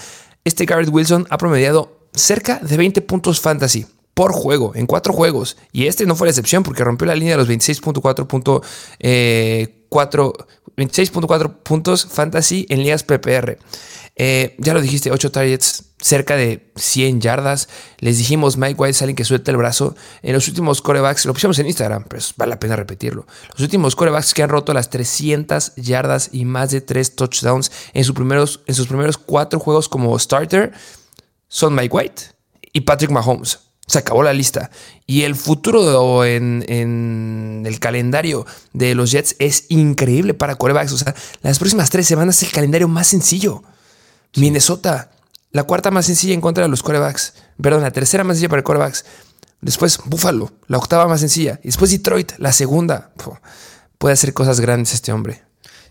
Este 0.43 0.65
Garrett 0.65 0.89
Wilson 0.89 1.27
ha 1.29 1.37
promediado 1.37 2.07
cerca 2.13 2.59
de 2.59 2.77
20 2.77 3.01
puntos 3.01 3.39
fantasy 3.39 3.85
por 4.13 4.31
juego, 4.31 4.73
en 4.75 4.85
cuatro 4.85 5.13
juegos. 5.13 5.57
Y 5.71 5.87
este 5.87 6.05
no 6.05 6.15
fue 6.15 6.27
la 6.27 6.31
excepción 6.31 6.63
porque 6.63 6.83
rompió 6.83 7.07
la 7.07 7.15
línea 7.15 7.35
de 7.35 7.37
los 7.37 7.49
26.4 7.49 8.27
26.4 10.75 11.45
eh, 11.45 11.49
puntos 11.63 12.05
fantasy 12.05 12.65
en 12.69 12.83
ligas 12.83 13.03
PPR. 13.03 13.57
Eh, 14.15 14.55
ya 14.59 14.73
lo 14.73 14.81
dijiste, 14.81 15.11
8 15.11 15.31
targets, 15.31 15.85
cerca 15.99 16.35
de 16.35 16.71
100 16.75 17.21
yardas. 17.21 17.67
Les 17.99 18.17
dijimos, 18.17 18.57
Mike 18.57 18.75
White 18.79 18.93
salen 18.93 19.15
que 19.15 19.25
suelta 19.25 19.51
el 19.51 19.57
brazo. 19.57 19.95
En 20.21 20.33
los 20.33 20.47
últimos 20.47 20.81
corebacks, 20.81 21.25
lo 21.25 21.33
pusimos 21.33 21.57
en 21.59 21.67
Instagram, 21.67 22.05
pero 22.07 22.21
vale 22.37 22.51
la 22.51 22.59
pena 22.59 22.75
repetirlo. 22.75 23.25
Los 23.51 23.61
últimos 23.61 23.95
corebacks 23.95 24.33
que 24.33 24.43
han 24.43 24.49
roto 24.49 24.73
las 24.73 24.89
300 24.89 25.75
yardas 25.77 26.29
y 26.31 26.45
más 26.45 26.71
de 26.71 26.81
3 26.81 27.15
touchdowns 27.15 27.71
en, 27.93 28.03
sus 28.03 28.13
primeros, 28.13 28.61
en 28.67 28.75
sus 28.75 28.87
primeros 28.87 29.17
4 29.17 29.59
juegos 29.59 29.89
como 29.89 30.17
starter 30.19 30.73
son 31.47 31.75
Mike 31.75 31.95
White 31.95 32.23
y 32.71 32.81
Patrick 32.81 33.11
Mahomes. 33.11 33.59
Se 33.85 33.99
acabó 33.99 34.23
la 34.23 34.31
lista. 34.31 34.71
Y 35.05 35.23
el 35.23 35.35
futuro 35.35 36.23
en, 36.23 36.63
en, 36.69 37.63
el 37.65 37.79
calendario 37.79 38.45
de 38.71 38.95
los 38.95 39.11
Jets 39.11 39.35
es 39.39 39.65
increíble 39.69 40.33
para 40.33 40.55
corebacks. 40.55 40.93
O 40.93 40.97
sea, 40.97 41.13
las 41.41 41.59
próximas 41.59 41.89
tres 41.89 42.07
semanas 42.07 42.37
es 42.37 42.43
el 42.43 42.53
calendario 42.53 42.87
más 42.87 43.07
sencillo. 43.07 43.63
Minnesota, 44.35 45.11
la 45.51 45.63
cuarta 45.63 45.91
más 45.91 46.05
sencilla 46.05 46.33
en 46.33 46.41
contra 46.41 46.63
de 46.63 46.69
los 46.69 46.83
corebacks. 46.83 47.33
Perdón, 47.61 47.83
la 47.83 47.91
tercera 47.91 48.23
más 48.23 48.37
sencilla 48.37 48.49
para 48.49 48.63
corebacks. 48.63 49.05
Después 49.61 49.99
Buffalo, 50.05 50.51
la 50.67 50.77
octava 50.77 51.07
más 51.07 51.19
sencilla. 51.19 51.59
Y 51.63 51.67
después 51.67 51.91
Detroit, 51.91 52.33
la 52.37 52.51
segunda. 52.51 53.11
puede 53.97 54.13
hacer 54.13 54.33
cosas 54.33 54.59
grandes 54.59 54.93
este 54.93 55.11
hombre. 55.13 55.43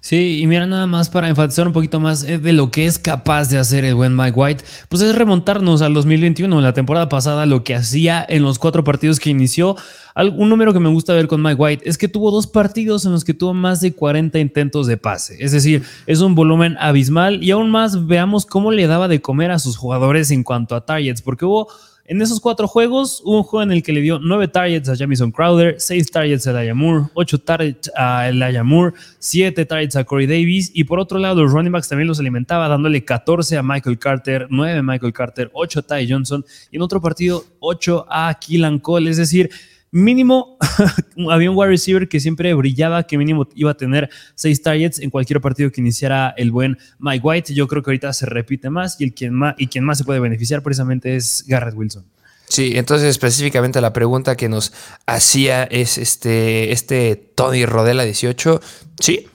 Sí, 0.04 0.40
y 0.42 0.48
mira, 0.48 0.66
nada 0.66 0.88
más 0.88 1.08
para 1.08 1.28
enfatizar 1.28 1.64
un 1.68 1.72
poquito 1.72 2.00
más 2.00 2.24
eh, 2.24 2.36
de 2.36 2.52
lo 2.52 2.72
que 2.72 2.86
es 2.86 2.98
capaz 2.98 3.48
de 3.48 3.58
hacer 3.58 3.84
el 3.84 3.94
buen 3.94 4.16
Mike 4.16 4.32
White, 4.36 4.64
pues 4.88 5.00
es 5.00 5.14
remontarnos 5.14 5.80
al 5.80 5.94
2021, 5.94 6.60
la 6.60 6.72
temporada 6.72 7.08
pasada, 7.08 7.46
lo 7.46 7.62
que 7.62 7.76
hacía 7.76 8.26
en 8.28 8.42
los 8.42 8.58
cuatro 8.58 8.82
partidos 8.82 9.20
que 9.20 9.30
inició. 9.30 9.76
Un 10.16 10.48
número 10.48 10.72
que 10.72 10.80
me 10.80 10.88
gusta 10.88 11.12
ver 11.12 11.28
con 11.28 11.40
Mike 11.40 11.54
White 11.54 11.88
es 11.88 11.98
que 11.98 12.08
tuvo 12.08 12.32
dos 12.32 12.48
partidos 12.48 13.04
en 13.04 13.12
los 13.12 13.24
que 13.24 13.32
tuvo 13.32 13.54
más 13.54 13.80
de 13.80 13.92
40 13.92 14.40
intentos 14.40 14.88
de 14.88 14.96
pase. 14.96 15.36
Es 15.38 15.52
decir, 15.52 15.84
es 16.08 16.20
un 16.20 16.34
volumen 16.34 16.76
abismal 16.80 17.40
y 17.40 17.52
aún 17.52 17.70
más 17.70 18.04
veamos 18.08 18.44
cómo 18.44 18.72
le 18.72 18.88
daba 18.88 19.06
de 19.06 19.22
comer 19.22 19.52
a 19.52 19.60
sus 19.60 19.76
jugadores 19.76 20.32
en 20.32 20.42
cuanto 20.42 20.74
a 20.74 20.84
targets, 20.84 21.22
porque 21.22 21.44
hubo 21.44 21.68
en 22.04 22.20
esos 22.20 22.40
cuatro 22.40 22.66
juegos, 22.66 23.22
hubo 23.24 23.38
un 23.38 23.42
juego 23.44 23.62
en 23.62 23.72
el 23.72 23.82
que 23.82 23.92
le 23.92 24.00
dio 24.00 24.18
nueve 24.18 24.48
targets 24.48 24.88
a 24.88 24.96
Jamison 24.96 25.30
Crowder, 25.30 25.76
seis 25.78 26.10
targets 26.10 26.46
a 26.46 26.50
Elijah 26.50 26.74
Moore, 26.74 27.06
ocho 27.14 27.38
targets 27.38 27.90
a 27.96 28.28
Elijah 28.28 28.64
Moore, 28.64 28.94
siete 29.20 29.64
targets 29.64 29.94
a 29.94 30.04
Corey 30.04 30.26
Davis. 30.26 30.70
Y 30.74 30.84
por 30.84 30.98
otro 30.98 31.18
lado, 31.18 31.42
los 31.42 31.52
running 31.52 31.70
backs 31.70 31.88
también 31.88 32.08
los 32.08 32.18
alimentaba, 32.18 32.66
dándole 32.66 33.04
14 33.04 33.56
a 33.56 33.62
Michael 33.62 33.98
Carter, 33.98 34.48
9 34.50 34.78
a 34.78 34.82
Michael 34.82 35.12
Carter, 35.12 35.50
8 35.52 35.78
a 35.78 35.82
Ty 35.82 36.12
Johnson. 36.12 36.44
Y 36.72 36.76
en 36.76 36.82
otro 36.82 37.00
partido, 37.00 37.44
8 37.60 38.06
a 38.10 38.36
Keelan 38.38 38.80
Cole. 38.80 39.08
Es 39.08 39.16
decir, 39.16 39.50
mínimo 39.92 40.56
había 41.30 41.50
un 41.50 41.56
wide 41.56 41.68
receiver 41.68 42.08
que 42.08 42.18
siempre 42.18 42.52
brillaba, 42.54 43.04
que 43.04 43.16
mínimo 43.16 43.46
iba 43.54 43.70
a 43.70 43.76
tener 43.76 44.10
seis 44.34 44.60
targets 44.60 44.98
en 44.98 45.10
cualquier 45.10 45.40
partido 45.40 45.70
que 45.70 45.80
iniciara 45.80 46.34
el 46.36 46.50
buen 46.50 46.78
Mike 46.98 47.24
White. 47.24 47.54
Yo 47.54 47.68
creo 47.68 47.82
que 47.82 47.90
ahorita 47.90 48.12
se 48.12 48.26
repite 48.26 48.70
más 48.70 49.00
y, 49.00 49.04
el 49.04 49.14
quien 49.14 49.34
más, 49.34 49.54
y 49.58 49.68
quien 49.68 49.84
más 49.84 49.98
se 49.98 50.04
puede 50.04 50.18
beneficiar 50.18 50.62
precisamente 50.62 51.14
es 51.14 51.44
Garrett 51.46 51.76
Wilson. 51.76 52.04
Sí, 52.48 52.72
entonces 52.74 53.08
específicamente 53.08 53.80
la 53.80 53.92
pregunta 53.92 54.36
que 54.36 54.48
nos 54.48 54.72
hacía 55.06 55.64
es 55.64 55.96
este, 55.96 56.72
este 56.72 57.16
Tony 57.16 57.64
Rodela 57.64 58.02
18. 58.04 58.60
Sí, 58.98 59.26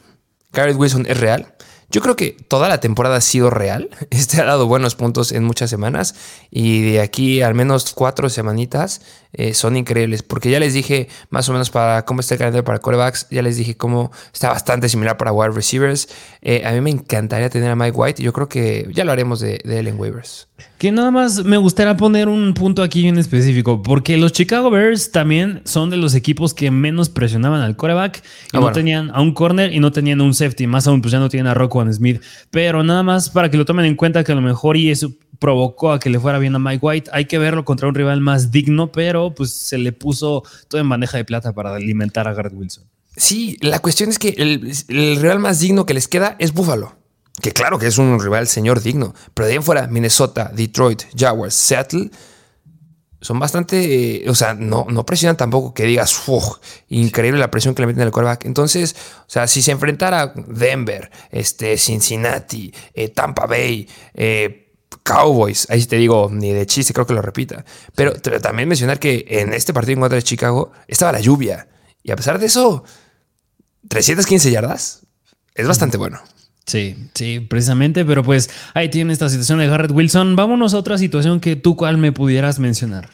Garrett 0.52 0.78
Wilson 0.78 1.06
es 1.08 1.20
real. 1.20 1.54
Yo 1.90 2.02
creo 2.02 2.18
que 2.18 2.36
toda 2.48 2.68
la 2.68 2.80
temporada 2.80 3.18
ha 3.18 3.22
sido 3.22 3.50
real. 3.50 3.90
Este 4.10 4.42
ha 4.42 4.46
dado 4.46 4.68
buenos 4.68 4.96
puntos 4.96 5.32
en 5.32 5.44
muchas 5.44 5.70
semanas 5.70 6.16
y 6.52 6.82
de 6.92 7.02
aquí 7.02 7.42
al 7.42 7.54
menos 7.54 7.94
cuatro 7.94 8.30
semanitas 8.30 9.02
eh, 9.34 9.54
son 9.54 9.78
increíbles, 9.78 10.24
porque 10.24 10.50
ya 10.50 10.60
les 10.60 10.74
dije 10.74 11.10
más 11.30 11.48
o 11.50 11.52
menos 11.52 11.70
para 11.70 12.06
cómo 12.06 12.22
está 12.22 12.36
el 12.36 12.40
calendario 12.40 12.64
para 12.64 12.80
corebacks, 12.80 13.28
ya 13.30 13.42
les 13.42 13.58
dije 13.58 13.78
cómo 13.78 14.12
está 14.34 14.50
bastante 14.50 14.90
similar 14.90 15.18
para 15.18 15.32
wide 15.32 15.54
receivers. 15.54 16.10
Eh, 16.42 16.64
a 16.66 16.72
mí 16.72 16.82
me 16.82 16.90
encantaría 16.90 17.50
tener 17.50 17.70
a 17.70 17.76
Mike 17.76 17.96
White 17.96 18.24
yo 18.24 18.34
creo 18.34 18.50
que 18.50 18.90
ya 18.94 19.04
lo 19.04 19.12
haremos 19.12 19.40
de, 19.40 19.60
de 19.64 19.80
él 19.80 19.88
en 19.88 20.00
waivers. 20.00 20.48
Que 20.80 20.92
nada 20.92 21.12
más 21.12 21.44
me 21.44 21.58
gustaría 21.58 21.96
poner 21.98 22.30
un 22.30 22.54
punto 22.54 22.84
aquí 22.84 23.08
en 23.08 23.18
específico, 23.18 23.84
porque 23.84 24.18
los 24.18 24.32
Chicago 24.32 24.70
Bears 24.70 25.12
también 25.12 25.62
son 25.66 25.90
de 25.90 25.98
los 25.98 26.16
equipos 26.16 26.54
que 26.54 26.72
menos 26.72 27.10
presionaban 27.10 27.62
al 27.62 27.76
coreback 27.76 28.24
y 28.54 28.58
ah, 28.58 28.60
no 28.60 28.72
tenían 28.72 29.12
a 29.12 29.22
un 29.22 29.34
corner 29.34 29.72
y 29.74 29.80
no 29.80 29.92
tenían 29.92 30.22
un 30.22 30.34
safety, 30.34 30.68
más 30.68 30.88
aún 30.88 31.02
pues 31.02 31.12
ya 31.12 31.20
no 31.20 31.30
tienen 31.30 31.48
a 31.48 31.54
Rockwell 31.78 31.94
Smith, 31.94 32.22
pero 32.52 32.84
nada 32.84 33.04
más 33.04 33.30
para 33.30 33.50
que 33.50 33.58
lo 33.58 33.66
tomen 33.66 33.86
en 33.86 33.96
cuenta 33.96 34.24
que 34.24 34.32
a 34.32 34.36
lo 34.36 34.42
mejor 34.42 34.78
y 34.78 34.92
eso 34.92 35.12
provocó 35.40 35.92
a 35.92 36.00
que 36.00 36.10
le 36.10 36.20
fuera 36.20 36.40
bien 36.40 36.56
a 36.56 36.60
Mike 36.60 36.80
White. 36.82 37.10
Hay 37.14 37.26
que 37.26 37.38
verlo 37.38 37.66
contra 37.66 37.88
un 37.88 37.96
rival 37.96 38.22
más 38.22 38.52
digno, 38.52 38.92
pero 38.92 39.34
pues 39.34 39.52
se 39.52 39.78
le 39.78 39.92
puso 39.92 40.44
todo 40.68 40.82
en 40.82 40.90
bandeja 40.90 41.18
de 41.18 41.26
plata 41.26 41.54
para 41.54 41.76
alimentar 41.76 42.28
a 42.28 42.34
Garrett 42.34 42.54
Wilson. 42.54 42.86
Sí, 43.16 43.58
la 43.62 43.80
cuestión 43.80 44.10
es 44.10 44.20
que 44.20 44.30
el, 44.38 44.76
rival 44.88 45.40
más 45.40 45.60
digno 45.60 45.86
que 45.86 45.94
les 45.94 46.08
queda 46.08 46.36
es 46.40 46.54
Buffalo. 46.54 46.96
Que 47.42 47.52
claro 47.52 47.78
que 47.78 47.88
es 47.88 47.98
un 48.00 48.20
rival 48.20 48.48
señor 48.48 48.82
digno, 48.82 49.14
pero 49.34 49.48
de 49.48 49.54
ahí 49.54 49.60
fuera, 49.60 49.88
Minnesota, 49.88 50.52
Detroit, 50.56 51.04
Jaguars, 51.16 51.54
Seattle, 51.54 52.10
son 53.20 53.40
bastante, 53.40 54.24
o 54.30 54.36
sea, 54.36 54.54
no, 54.54 54.86
no 54.90 55.06
presionan 55.06 55.38
tampoco 55.38 55.74
que 55.74 55.84
digas, 55.84 56.22
increíble 56.90 57.40
la 57.40 57.50
presión 57.50 57.74
que 57.74 57.82
le 57.82 57.88
meten 57.88 58.04
al 58.04 58.12
quarterback. 58.12 58.46
Entonces, 58.46 58.96
o 59.22 59.30
sea, 59.30 59.48
si 59.48 59.62
se 59.62 59.72
enfrentara 59.72 60.34
Denver, 60.36 61.10
este, 61.32 61.78
Cincinnati, 61.78 62.72
eh, 62.94 63.10
Tampa 63.10 63.48
Bay, 63.48 63.90
eh, 64.14 64.68
Cowboys. 65.04 65.68
Ahí 65.70 65.84
te 65.86 65.96
digo, 65.96 66.30
ni 66.32 66.52
de 66.52 66.66
chiste, 66.66 66.94
creo 66.94 67.08
que 67.08 67.14
lo 67.14 67.22
repita. 67.22 67.66
Pero, 67.96 68.14
también 68.42 68.70
mencionar 68.70 69.00
que 69.00 69.26
en 69.28 69.54
este 69.54 69.74
partido 69.74 69.94
en 69.94 70.02
contra 70.02 70.18
de 70.18 70.24
Chicago 70.24 70.72
estaba 70.88 71.12
la 71.12 71.20
lluvia. 71.20 71.68
Y 72.04 72.12
a 72.12 72.16
pesar 72.16 72.40
de 72.40 72.46
eso, 72.46 72.84
315 73.90 74.52
yardas 74.52 75.08
es 75.56 75.68
bastante 75.68 75.98
bueno. 75.98 76.20
Sí, 76.68 76.98
sí, 77.14 77.40
precisamente, 77.40 78.04
pero 78.04 78.24
pues 78.24 78.50
ahí 78.74 78.90
tiene 78.90 79.14
esta 79.14 79.30
situación 79.30 79.60
de 79.60 79.68
Garrett 79.68 79.92
Wilson. 79.92 80.36
Vámonos 80.36 80.74
a 80.74 80.78
otra 80.78 80.98
situación 80.98 81.40
que 81.40 81.56
tú 81.56 81.78
cuál 81.78 81.98
me 81.98 82.12
pudieras 82.12 82.60
mencionar. 82.60 83.10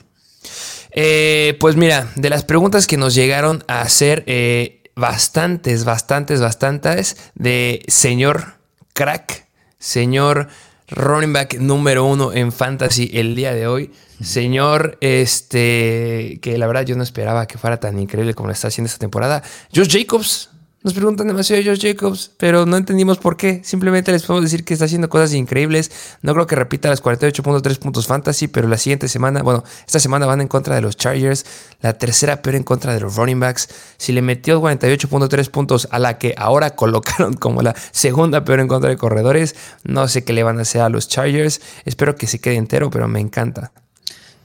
Eh, 0.89 1.55
pues 1.59 1.75
mira, 1.75 2.11
de 2.15 2.31
las 2.31 2.43
preguntas 2.43 2.87
que 2.87 2.97
nos 2.97 3.13
llegaron 3.13 3.63
a 3.67 3.81
hacer 3.81 4.23
eh, 4.25 4.81
bastantes, 4.95 5.85
bastantes, 5.85 6.41
bastantes 6.41 7.15
de 7.35 7.83
señor 7.87 8.55
crack, 8.93 9.45
señor 9.77 10.47
running 10.89 11.33
back 11.33 11.59
número 11.59 12.05
uno 12.05 12.33
en 12.33 12.51
fantasy 12.51 13.11
el 13.13 13.35
día 13.35 13.53
de 13.53 13.67
hoy. 13.67 13.91
Señor, 14.21 14.97
este, 15.01 16.39
que 16.41 16.57
la 16.57 16.65
verdad 16.65 16.85
yo 16.85 16.95
no 16.95 17.03
esperaba 17.03 17.45
que 17.45 17.59
fuera 17.59 17.79
tan 17.79 17.99
increíble 17.99 18.33
como 18.33 18.47
lo 18.47 18.53
está 18.53 18.69
haciendo 18.69 18.87
esta 18.87 18.99
temporada. 18.99 19.43
Josh 19.75 19.89
Jacobs, 19.89 20.49
nos 20.83 20.93
preguntan 20.93 21.27
demasiado 21.27 21.63
de 21.63 21.69
Josh 21.69 21.81
Jacobs, 21.81 22.31
pero 22.37 22.65
no 22.65 22.75
entendimos 22.75 23.17
por 23.17 23.37
qué. 23.37 23.61
Simplemente 23.63 24.11
les 24.11 24.23
podemos 24.23 24.43
decir 24.43 24.65
que 24.65 24.73
está 24.73 24.85
haciendo 24.85 25.07
cosas 25.07 25.33
increíbles. 25.33 25.91
No 26.21 26.33
creo 26.33 26.45
que 26.45 26.55
repita 26.55 26.89
las 26.89 27.01
48.3 27.01 27.79
puntos 27.79 28.05
fantasy, 28.05 28.49
pero 28.49 28.67
la 28.67 28.77
siguiente 28.77 29.07
semana, 29.07 29.41
bueno, 29.43 29.63
esta 29.87 29.99
semana 29.99 30.25
van 30.25 30.41
en 30.41 30.49
contra 30.49 30.75
de 30.75 30.81
los 30.81 30.97
Chargers, 30.97 31.45
la 31.81 31.93
tercera 31.93 32.41
peor 32.41 32.55
en 32.55 32.63
contra 32.63 32.93
de 32.93 32.99
los 32.99 33.15
running 33.15 33.39
backs. 33.39 33.69
Si 33.97 34.11
le 34.11 34.21
metió 34.21 34.61
48.3 34.61 35.49
puntos 35.49 35.87
a 35.89 35.99
la 35.99 36.17
que 36.17 36.35
ahora 36.37 36.71
colocaron 36.75 37.33
como 37.33 37.61
la 37.61 37.75
segunda 37.91 38.43
peor 38.43 38.59
en 38.59 38.67
contra 38.67 38.89
de 38.89 38.97
corredores, 38.97 39.55
no 39.83 40.07
sé 40.09 40.25
qué 40.25 40.33
le 40.33 40.43
van 40.43 40.59
a 40.59 40.63
hacer 40.63 40.81
a 40.81 40.89
los 40.89 41.07
Chargers. 41.07 41.61
Espero 41.85 42.15
que 42.15 42.27
se 42.27 42.39
quede 42.39 42.55
entero, 42.55 42.89
pero 42.89 43.07
me 43.07 43.21
encanta. 43.21 43.71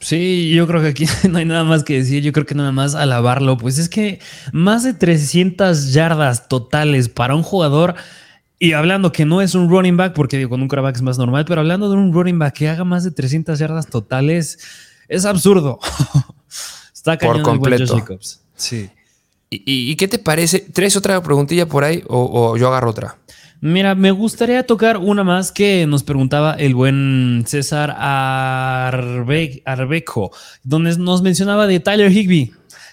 Sí, 0.01 0.51
yo 0.55 0.67
creo 0.67 0.81
que 0.81 0.89
aquí 0.89 1.07
no 1.29 1.39
hay 1.39 1.45
nada 1.45 1.65
más 1.65 1.85
que 1.85 1.95
decir. 1.95 2.23
Yo 2.23 2.33
creo 2.33 2.47
que 2.47 2.55
nada 2.55 2.73
más 2.73 2.95
alabarlo. 2.95 3.57
Pues 3.57 3.79
es 3.79 3.89
que 3.89 4.21
más 4.53 4.85
de 4.85 4.95
300 4.95 5.93
yardas 5.93 6.49
totales 6.49 7.09
para 7.09 7.35
un 7.35 7.43
jugador. 7.43 7.95
Y 8.61 8.73
hablando 8.73 9.13
que 9.13 9.25
no 9.25 9.41
es 9.41 9.55
un 9.55 9.69
running 9.71 9.97
back, 9.97 10.15
porque 10.15 10.37
digo, 10.37 10.51
con 10.51 10.61
un 10.61 10.69
quarterback 10.69 10.97
es 10.97 11.03
más 11.03 11.17
normal, 11.17 11.45
pero 11.47 11.61
hablando 11.61 11.89
de 11.89 11.97
un 11.97 12.13
running 12.13 12.41
back 12.41 12.55
que 12.55 12.69
haga 12.69 12.83
más 12.83 13.05
de 13.05 13.13
300 13.13 13.57
yardas 13.57 13.87
totales, 13.87 14.59
es 15.07 15.25
absurdo. 15.25 15.79
Está 16.93 17.17
cañón 17.17 17.37
por 17.37 17.45
completo. 17.45 17.97
Jacobs. 17.97 18.43
Sí. 18.57 18.91
¿Y, 19.51 19.95
qué 19.97 20.09
te 20.09 20.19
parece? 20.19 20.61
¿Traes 20.61 20.97
otra 20.97 21.23
preguntilla 21.23 21.67
por 21.67 21.85
ahí 21.85 22.03
o 22.09 22.57
yo 22.57 22.69
agarro 22.69 22.91
otra? 22.91 23.17
Mira, 23.61 23.97
me 23.97 24.13
gustaría 24.13 24.65
tocar 24.65 24.99
una 24.99 25.25
más 25.25 25.51
que 25.51 25.85
nos 25.87 26.05
preguntaba 26.05 26.55
el 26.55 26.77
buen 26.77 27.43
César 27.47 27.91
Arbeco, 29.65 30.31
donde 30.63 30.97
nos 30.97 31.23
mencionaba 31.23 31.67
de 31.67 31.81
Tyler 31.81 32.13
Higby, 32.13 32.53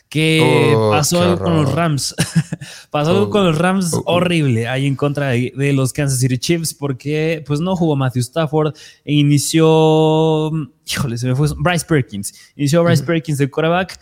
que 0.10 0.74
oh, 0.76 0.90
pasó 0.90 1.22
algo 1.22 1.44
con 1.44 1.56
los 1.58 1.72
Rams. 1.72 2.16
pasó 2.90 3.12
algo 3.12 3.30
con 3.30 3.46
los 3.46 3.60
Rams 3.60 3.94
oh, 3.94 4.02
horrible 4.06 4.68
ahí 4.68 4.88
en 4.88 4.96
contra 4.96 5.30
de, 5.30 5.74
los 5.74 5.94
Kansas 5.94 6.18
City 6.20 6.40
Chiefs, 6.40 6.74
porque 6.74 7.44
pues 7.46 7.60
no 7.60 7.76
jugó 7.76 7.96
Matthew 7.96 8.22
Stafford 8.22 8.76
e 9.04 9.14
inició, 9.14 10.52
híjole, 10.88 11.20
se 11.20 11.28
me 11.28 11.36
fue 11.36 11.48
Bryce 11.58 11.86
Perkins. 11.86 12.34
Inició 12.56 12.84
Bryce 12.84 13.04
Perkins 13.04 13.38
de 13.38 13.52
quarterback 13.52 14.00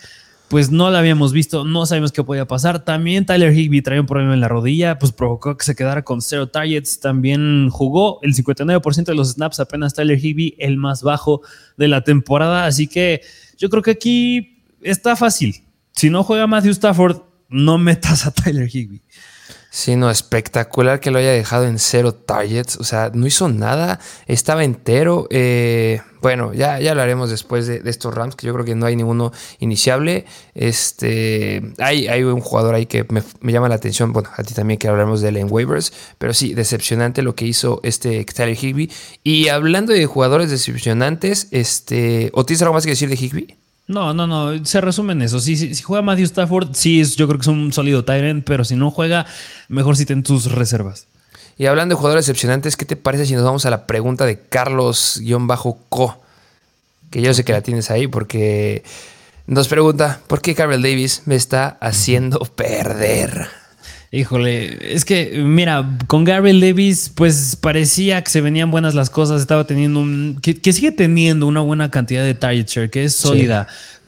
pues 0.54 0.70
no 0.70 0.92
la 0.92 1.00
habíamos 1.00 1.34
visto, 1.34 1.66
no 1.66 1.88
sabemos 1.88 2.12
qué 2.12 2.24
podía 2.24 2.46
pasar. 2.46 2.86
También 2.86 3.26
Tyler 3.26 3.58
Higby 3.58 3.82
traía 3.82 4.02
un 4.02 4.06
problema 4.06 4.36
en 4.36 4.40
la 4.40 4.48
rodilla, 4.48 5.00
pues 5.00 5.12
provocó 5.12 5.58
que 5.58 5.66
se 5.66 5.76
quedara 5.76 6.04
con 6.04 6.22
cero 6.22 6.50
targets. 6.50 7.00
También 7.00 7.72
jugó 7.72 8.20
el 8.22 8.36
59% 8.36 9.06
de 9.06 9.16
los 9.16 9.32
snaps, 9.32 9.60
apenas 9.60 9.96
Tyler 9.96 10.24
Higby, 10.24 10.54
el 10.60 10.78
más 10.78 11.02
bajo 11.02 11.42
de 11.76 11.88
la 11.88 12.04
temporada. 12.04 12.68
Así 12.68 12.86
que 12.86 13.22
yo 13.58 13.68
creo 13.72 13.82
que 13.82 13.90
aquí 13.90 14.62
está 14.84 15.16
fácil. 15.16 15.64
Si 15.94 16.12
no 16.12 16.24
juega 16.24 16.46
Matthew 16.46 16.74
Stafford, 16.74 17.24
no 17.50 17.80
metas 17.80 18.28
a 18.28 18.32
Tyler 18.32 18.70
Higby. 18.72 19.02
Sí, 19.75 19.96
no, 19.96 20.12
espectacular 20.12 21.00
que 21.00 21.10
lo 21.10 21.18
haya 21.18 21.32
dejado 21.32 21.65
en 21.65 21.80
cero 21.80 22.13
targets. 22.13 22.77
O 22.77 22.84
sea, 22.84 23.10
no 23.12 23.25
hizo 23.25 23.50
nada, 23.50 24.00
estaba 24.27 24.63
entero. 24.63 25.25
Eh, 25.32 26.00
bueno, 26.22 26.53
ya, 26.53 26.80
ya 26.80 26.94
lo 26.94 27.01
haremos 27.01 27.32
después 27.32 27.65
de, 27.65 27.82
estos 27.86 28.13
Rams, 28.13 28.36
que 28.36 28.46
yo 28.46 28.53
creo 28.53 28.65
que 28.65 28.75
no 28.75 28.86
hay 28.86 28.96
ninguno 28.96 29.32
iniciable. 29.58 30.25
Este, 30.53 31.74
hay, 31.80 32.08
hay 32.08 32.22
un 32.22 32.39
jugador 32.39 32.75
ahí 32.75 32.86
que 32.86 33.03
me, 33.10 33.51
llama 33.51 33.68
la 33.68 33.74
atención. 33.74 34.13
Bueno, 34.13 34.30
a 34.38 34.44
ti 34.44 34.53
también 34.53 34.77
que 34.77 34.88
hablaremos 34.88 35.22
de 35.22 35.30
en 35.30 35.51
waivers. 35.51 35.92
Pero 36.20 36.36
sí, 36.36 36.53
decepcionante 36.53 37.24
lo 37.24 37.34
que 37.34 37.46
hizo 37.46 37.80
este 37.82 38.24
Tyler 38.25 38.56
Higby. 38.56 38.92
Y 39.24 39.48
hablando 39.48 39.92
de 39.92 40.06
jugadores 40.06 40.51
decepcionantes, 40.51 41.48
este, 41.50 42.30
¿o 42.36 42.46
tienes 42.46 42.62
algo 42.62 42.75
más 42.75 42.84
que 42.84 42.92
decir 42.92 43.10
de 43.10 43.15
Higby? 43.15 43.62
No, 43.88 44.13
no, 44.13 44.28
no, 44.28 44.66
se 44.66 44.80
resume 44.80 45.13
en 45.13 45.24
eso. 45.24 45.40
Si, 45.40 45.58
si, 45.58 45.82
juega 45.84 46.02
Matthew 46.02 46.25
Stafford, 46.25 46.70
sí, 46.74 47.04
yo 47.04 47.28
creo 47.28 47.38
que 47.38 47.44
es 47.44 47.48
un 47.48 47.74
sólido 47.74 48.06
Tyrant, 48.06 48.46
pero 48.46 48.63
si 48.63 48.75
no 48.75 48.92
juega, 48.92 49.25
mejor 49.68 49.98
si 49.98 50.06
ten 50.06 50.24
tus 50.24 50.52
reservas. 50.52 51.08
Y 51.58 51.66
hablando 51.66 51.94
de 51.94 51.98
jugadores 51.98 52.25
decepcionantes, 52.25 52.78
¿qué 52.78 52.86
te 52.86 52.96
parece 52.96 53.25
si 53.25 53.36
nos 53.36 53.44
vamos 53.44 53.66
a 53.66 53.70
la 53.70 53.86
pregunta 53.86 54.25
de 54.25 54.40
Carlos-Co? 54.40 56.18
Que 57.10 57.22
yo 57.22 57.34
sé 57.34 57.44
que 57.44 57.54
la 57.54 57.62
tienes 57.62 57.92
ahí 57.92 58.08
porque 58.08 58.84
nos 59.46 59.68
pregunta, 59.68 60.22
¿por 60.28 60.42
qué 60.42 60.56
Carmel 60.56 60.82
Davis 60.82 61.24
me 61.25 61.36
está 61.36 61.78
haciendo 61.80 62.40
perder? 62.40 63.50
Híjole, 64.15 64.93
es 64.93 65.05
que, 65.05 65.41
mira, 65.43 65.98
con 66.05 66.24
Gary 66.24 66.53
Levis, 66.53 67.12
pues 67.15 67.55
parecía 67.55 68.24
que 68.24 68.29
se 68.29 68.41
venían 68.41 68.70
buenas 68.70 68.93
las 68.93 69.10
cosas, 69.10 69.41
estaba 69.41 69.65
teniendo 69.65 70.00
un. 70.01 70.38
que, 70.39 70.72
sigue 70.72 70.91
teniendo 70.91 71.48
una 71.48 71.62
buena 71.62 71.89
cantidad 71.89 72.24
de 72.24 72.36
target 72.36 72.67
share, 72.67 72.89
que 72.91 73.05
es 73.05 73.15
sólida. 73.15 73.65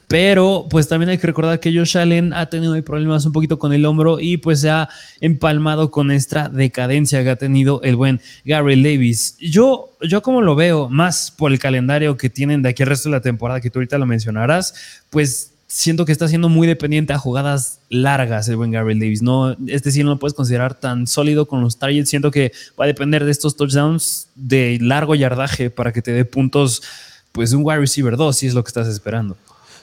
Pero 0.07 0.67
pues 0.69 0.87
también 0.87 1.09
hay 1.09 1.17
que 1.17 1.25
recordar 1.25 1.59
que 1.59 1.75
Josh 1.75 1.97
Allen 1.97 2.33
ha 2.33 2.51
tenido 2.51 2.79
problemas 2.83 3.25
un 3.25 3.31
poquito 3.31 3.57
con 3.57 3.73
el 3.73 3.83
hombro 3.83 4.19
y 4.19 4.37
pues 4.37 4.61
se 4.61 4.69
ha 4.69 4.89
empalmado 5.21 5.89
con 5.89 6.11
esta 6.11 6.49
decadencia 6.49 7.23
que 7.23 7.31
ha 7.31 7.35
tenido 7.37 7.81
el 7.81 7.95
buen 7.95 8.21
Gary 8.45 8.75
Levis. 8.75 9.35
Yo, 9.39 9.97
yo 10.07 10.21
como 10.21 10.43
lo 10.43 10.53
veo, 10.53 10.87
más 10.87 11.31
por 11.31 11.51
el 11.51 11.57
calendario 11.57 12.15
que 12.15 12.29
tienen 12.29 12.61
de 12.61 12.69
aquí 12.69 12.83
al 12.83 12.89
resto 12.89 13.09
de 13.09 13.15
la 13.15 13.21
temporada 13.21 13.59
que 13.59 13.71
tú 13.71 13.79
ahorita 13.79 13.97
lo 13.97 14.05
mencionarás, 14.05 14.75
pues 15.09 15.54
siento 15.67 16.05
que 16.05 16.11
está 16.11 16.27
siendo 16.27 16.49
muy 16.49 16.67
dependiente 16.67 17.13
a 17.13 17.17
jugadas 17.17 17.79
largas 17.89 18.47
el 18.47 18.57
buen 18.57 18.71
Gabriel 18.71 18.99
Davis. 18.99 19.21
No, 19.21 19.55
este 19.67 19.91
sí 19.91 20.03
no 20.03 20.11
lo 20.11 20.19
puedes 20.19 20.33
considerar 20.33 20.75
tan 20.75 21.07
sólido 21.07 21.47
con 21.47 21.61
los 21.61 21.77
targets. 21.77 22.09
Siento 22.09 22.31
que 22.31 22.51
va 22.79 22.85
a 22.85 22.87
depender 22.87 23.25
de 23.25 23.31
estos 23.31 23.55
touchdowns 23.55 24.29
de 24.35 24.77
largo 24.81 25.15
yardaje 25.15 25.69
para 25.69 25.91
que 25.91 26.01
te 26.01 26.11
dé 26.11 26.25
puntos, 26.25 26.83
pues 27.31 27.53
un 27.53 27.63
wide 27.65 27.79
receiver 27.79 28.15
2, 28.15 28.35
si 28.35 28.47
es 28.47 28.53
lo 28.53 28.63
que 28.63 28.69
estás 28.69 28.87
esperando. 28.87 29.37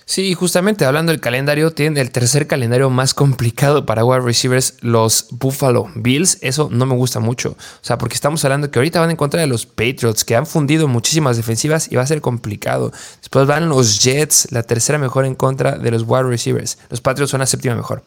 Sí, 0.05 0.35
justamente 0.35 0.85
hablando 0.85 1.13
del 1.13 1.21
calendario, 1.21 1.71
tienen 1.71 1.97
el 1.97 2.11
tercer 2.11 2.47
calendario 2.47 2.91
más 2.91 3.15
complicado 3.15 3.87
para 3.87 4.05
wide 4.05 4.21
receivers, 4.21 4.75
los 4.81 5.27
Buffalo 5.31 5.91
Bills. 5.95 6.39
Eso 6.41 6.69
no 6.71 6.87
me 6.87 6.95
gusta 6.95 7.21
mucho. 7.21 7.51
O 7.51 7.85
sea, 7.85 7.99
porque 7.99 8.15
estamos 8.15 8.45
hablando 8.45 8.71
que 8.71 8.79
ahorita 8.79 9.01
van 9.01 9.11
en 9.11 9.17
contra 9.17 9.41
de 9.41 9.47
los 9.47 9.67
Patriots, 9.67 10.25
que 10.25 10.37
han 10.37 10.47
fundido 10.47 10.89
muchísimas 10.89 11.37
defensivas 11.37 11.91
y 11.91 11.97
va 11.97 12.03
a 12.03 12.07
ser 12.07 12.21
complicado. 12.21 12.93
Después 13.21 13.47
van 13.47 13.69
los 13.69 14.03
Jets, 14.03 14.49
la 14.51 14.63
tercera 14.63 14.99
mejor 14.99 15.25
en 15.25 15.35
contra 15.35 15.79
de 15.79 15.91
los 15.91 16.05
wide 16.07 16.25
receivers. 16.25 16.79
Los 16.91 17.01
Patriots 17.01 17.31
son 17.31 17.41
la 17.41 17.47
séptima 17.47 17.75
mejor. 17.75 18.03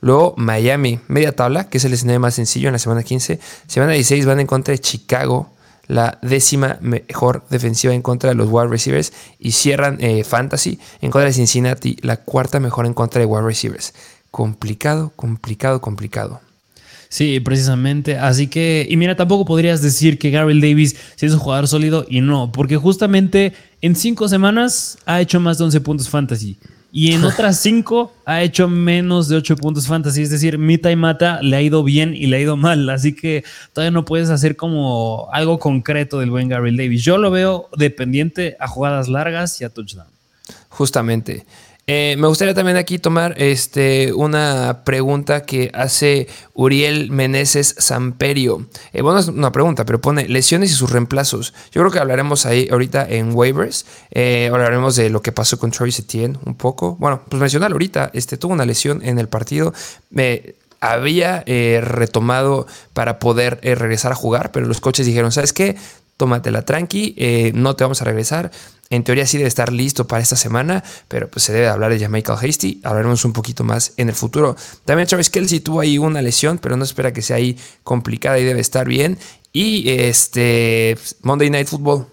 Luego 0.00 0.34
Miami, 0.36 1.00
media 1.08 1.34
tabla, 1.34 1.68
que 1.68 1.78
es 1.78 1.84
el 1.84 1.92
escenario 1.92 2.20
más 2.20 2.34
sencillo 2.34 2.68
en 2.68 2.72
la 2.72 2.78
semana 2.78 3.02
15. 3.02 3.38
Semana 3.66 3.92
16 3.92 4.26
van 4.26 4.40
en 4.40 4.46
contra 4.46 4.72
de 4.72 4.78
Chicago, 4.78 5.50
la 5.90 6.18
décima 6.22 6.78
mejor 6.80 7.44
defensiva 7.50 7.92
en 7.92 8.00
contra 8.00 8.30
de 8.30 8.36
los 8.36 8.48
wide 8.48 8.68
receivers 8.68 9.12
y 9.40 9.50
cierran 9.50 9.98
eh, 10.00 10.22
Fantasy 10.22 10.78
en 11.00 11.10
contra 11.10 11.26
de 11.26 11.32
Cincinnati, 11.32 11.96
la 12.02 12.16
cuarta 12.16 12.60
mejor 12.60 12.86
en 12.86 12.94
contra 12.94 13.18
de 13.18 13.26
wide 13.26 13.42
receivers. 13.42 13.92
Complicado, 14.30 15.12
complicado, 15.16 15.80
complicado. 15.80 16.40
Sí, 17.08 17.40
precisamente. 17.40 18.16
Así 18.16 18.46
que, 18.46 18.86
y 18.88 18.96
mira, 18.96 19.16
tampoco 19.16 19.44
podrías 19.44 19.82
decir 19.82 20.16
que 20.16 20.30
Gabriel 20.30 20.60
Davis 20.60 20.94
es 21.18 21.32
un 21.32 21.40
jugador 21.40 21.66
sólido 21.66 22.06
y 22.08 22.20
no, 22.20 22.52
porque 22.52 22.76
justamente 22.76 23.52
en 23.80 23.96
cinco 23.96 24.28
semanas 24.28 24.96
ha 25.06 25.20
hecho 25.20 25.40
más 25.40 25.58
de 25.58 25.64
11 25.64 25.80
puntos 25.80 26.08
fantasy. 26.08 26.56
Y 26.92 27.12
en 27.12 27.24
otras 27.24 27.58
cinco 27.58 28.12
ha 28.24 28.42
hecho 28.42 28.68
menos 28.68 29.28
de 29.28 29.36
ocho 29.36 29.56
puntos 29.56 29.86
fantasy. 29.86 30.22
Es 30.22 30.30
decir, 30.30 30.58
Mita 30.58 30.90
y 30.90 30.96
Mata 30.96 31.40
le 31.42 31.56
ha 31.56 31.62
ido 31.62 31.82
bien 31.84 32.14
y 32.14 32.26
le 32.26 32.36
ha 32.36 32.40
ido 32.40 32.56
mal. 32.56 32.88
Así 32.90 33.14
que 33.14 33.44
todavía 33.72 33.92
no 33.92 34.04
puedes 34.04 34.30
hacer 34.30 34.56
como 34.56 35.28
algo 35.32 35.58
concreto 35.58 36.18
del 36.20 36.30
buen 36.30 36.48
Gary 36.48 36.76
Davis. 36.76 37.02
Yo 37.02 37.18
lo 37.18 37.30
veo 37.30 37.68
dependiente 37.76 38.56
a 38.58 38.68
jugadas 38.68 39.08
largas 39.08 39.60
y 39.60 39.64
a 39.64 39.70
touchdown. 39.70 40.08
Justamente. 40.68 41.44
Eh, 41.92 42.14
me 42.18 42.28
gustaría 42.28 42.54
también 42.54 42.76
aquí 42.76 43.00
tomar 43.00 43.34
este, 43.36 44.12
una 44.12 44.82
pregunta 44.84 45.42
que 45.42 45.72
hace 45.74 46.28
Uriel 46.54 47.10
Meneses 47.10 47.74
Samperio. 47.78 48.68
Eh, 48.92 49.02
bueno, 49.02 49.18
es 49.18 49.26
una 49.26 49.50
pregunta, 49.50 49.84
pero 49.84 50.00
pone 50.00 50.28
lesiones 50.28 50.70
y 50.70 50.74
sus 50.74 50.92
reemplazos. 50.92 51.52
Yo 51.72 51.80
creo 51.80 51.90
que 51.90 51.98
hablaremos 51.98 52.46
ahí 52.46 52.68
ahorita 52.70 53.08
en 53.08 53.34
waivers. 53.34 53.86
Eh, 54.12 54.48
hablaremos 54.52 54.94
de 54.94 55.10
lo 55.10 55.20
que 55.20 55.32
pasó 55.32 55.58
con 55.58 55.72
Travis 55.72 55.98
Etienne 55.98 56.38
un 56.44 56.54
poco. 56.54 56.94
Bueno, 57.00 57.22
pues 57.28 57.40
mencionar 57.40 57.72
ahorita, 57.72 58.12
este, 58.14 58.36
tuvo 58.36 58.52
una 58.52 58.66
lesión 58.66 59.02
en 59.02 59.18
el 59.18 59.26
partido. 59.28 59.74
Me 60.10 60.54
había 60.78 61.42
retomado 61.80 62.68
para 62.92 63.18
poder 63.18 63.58
regresar 63.62 64.12
a 64.12 64.14
jugar, 64.14 64.52
pero 64.52 64.66
los 64.66 64.80
coches 64.80 65.06
dijeron, 65.06 65.32
¿sabes 65.32 65.52
qué? 65.52 65.76
Tómatela 66.20 66.62
tranqui, 66.62 67.52
no 67.54 67.74
te 67.74 67.84
vamos 67.84 68.02
a 68.02 68.04
regresar 68.04 68.50
en 68.90 69.04
teoría 69.04 69.24
sí 69.24 69.38
debe 69.38 69.48
estar 69.48 69.72
listo 69.72 70.08
para 70.08 70.20
esta 70.20 70.34
semana, 70.34 70.82
pero 71.06 71.30
pues 71.30 71.44
se 71.44 71.52
debe 71.52 71.68
hablar 71.68 71.96
de 71.96 72.08
Michael 72.08 72.38
Hasty. 72.42 72.80
Hablaremos 72.82 73.24
un 73.24 73.32
poquito 73.32 73.62
más 73.62 73.92
en 73.96 74.08
el 74.08 74.16
futuro. 74.16 74.56
También 74.84 75.06
Travis 75.06 75.30
Kelsey 75.30 75.60
tuvo 75.60 75.78
ahí 75.78 75.96
una 75.96 76.20
lesión, 76.20 76.58
pero 76.58 76.76
no 76.76 76.82
espera 76.82 77.12
que 77.12 77.22
sea 77.22 77.36
ahí 77.36 77.56
complicada 77.84 78.40
y 78.40 78.44
debe 78.44 78.60
estar 78.60 78.88
bien. 78.88 79.16
Y 79.52 79.88
este 79.88 80.98
Monday 81.22 81.50
Night 81.50 81.68
Football. 81.68 82.06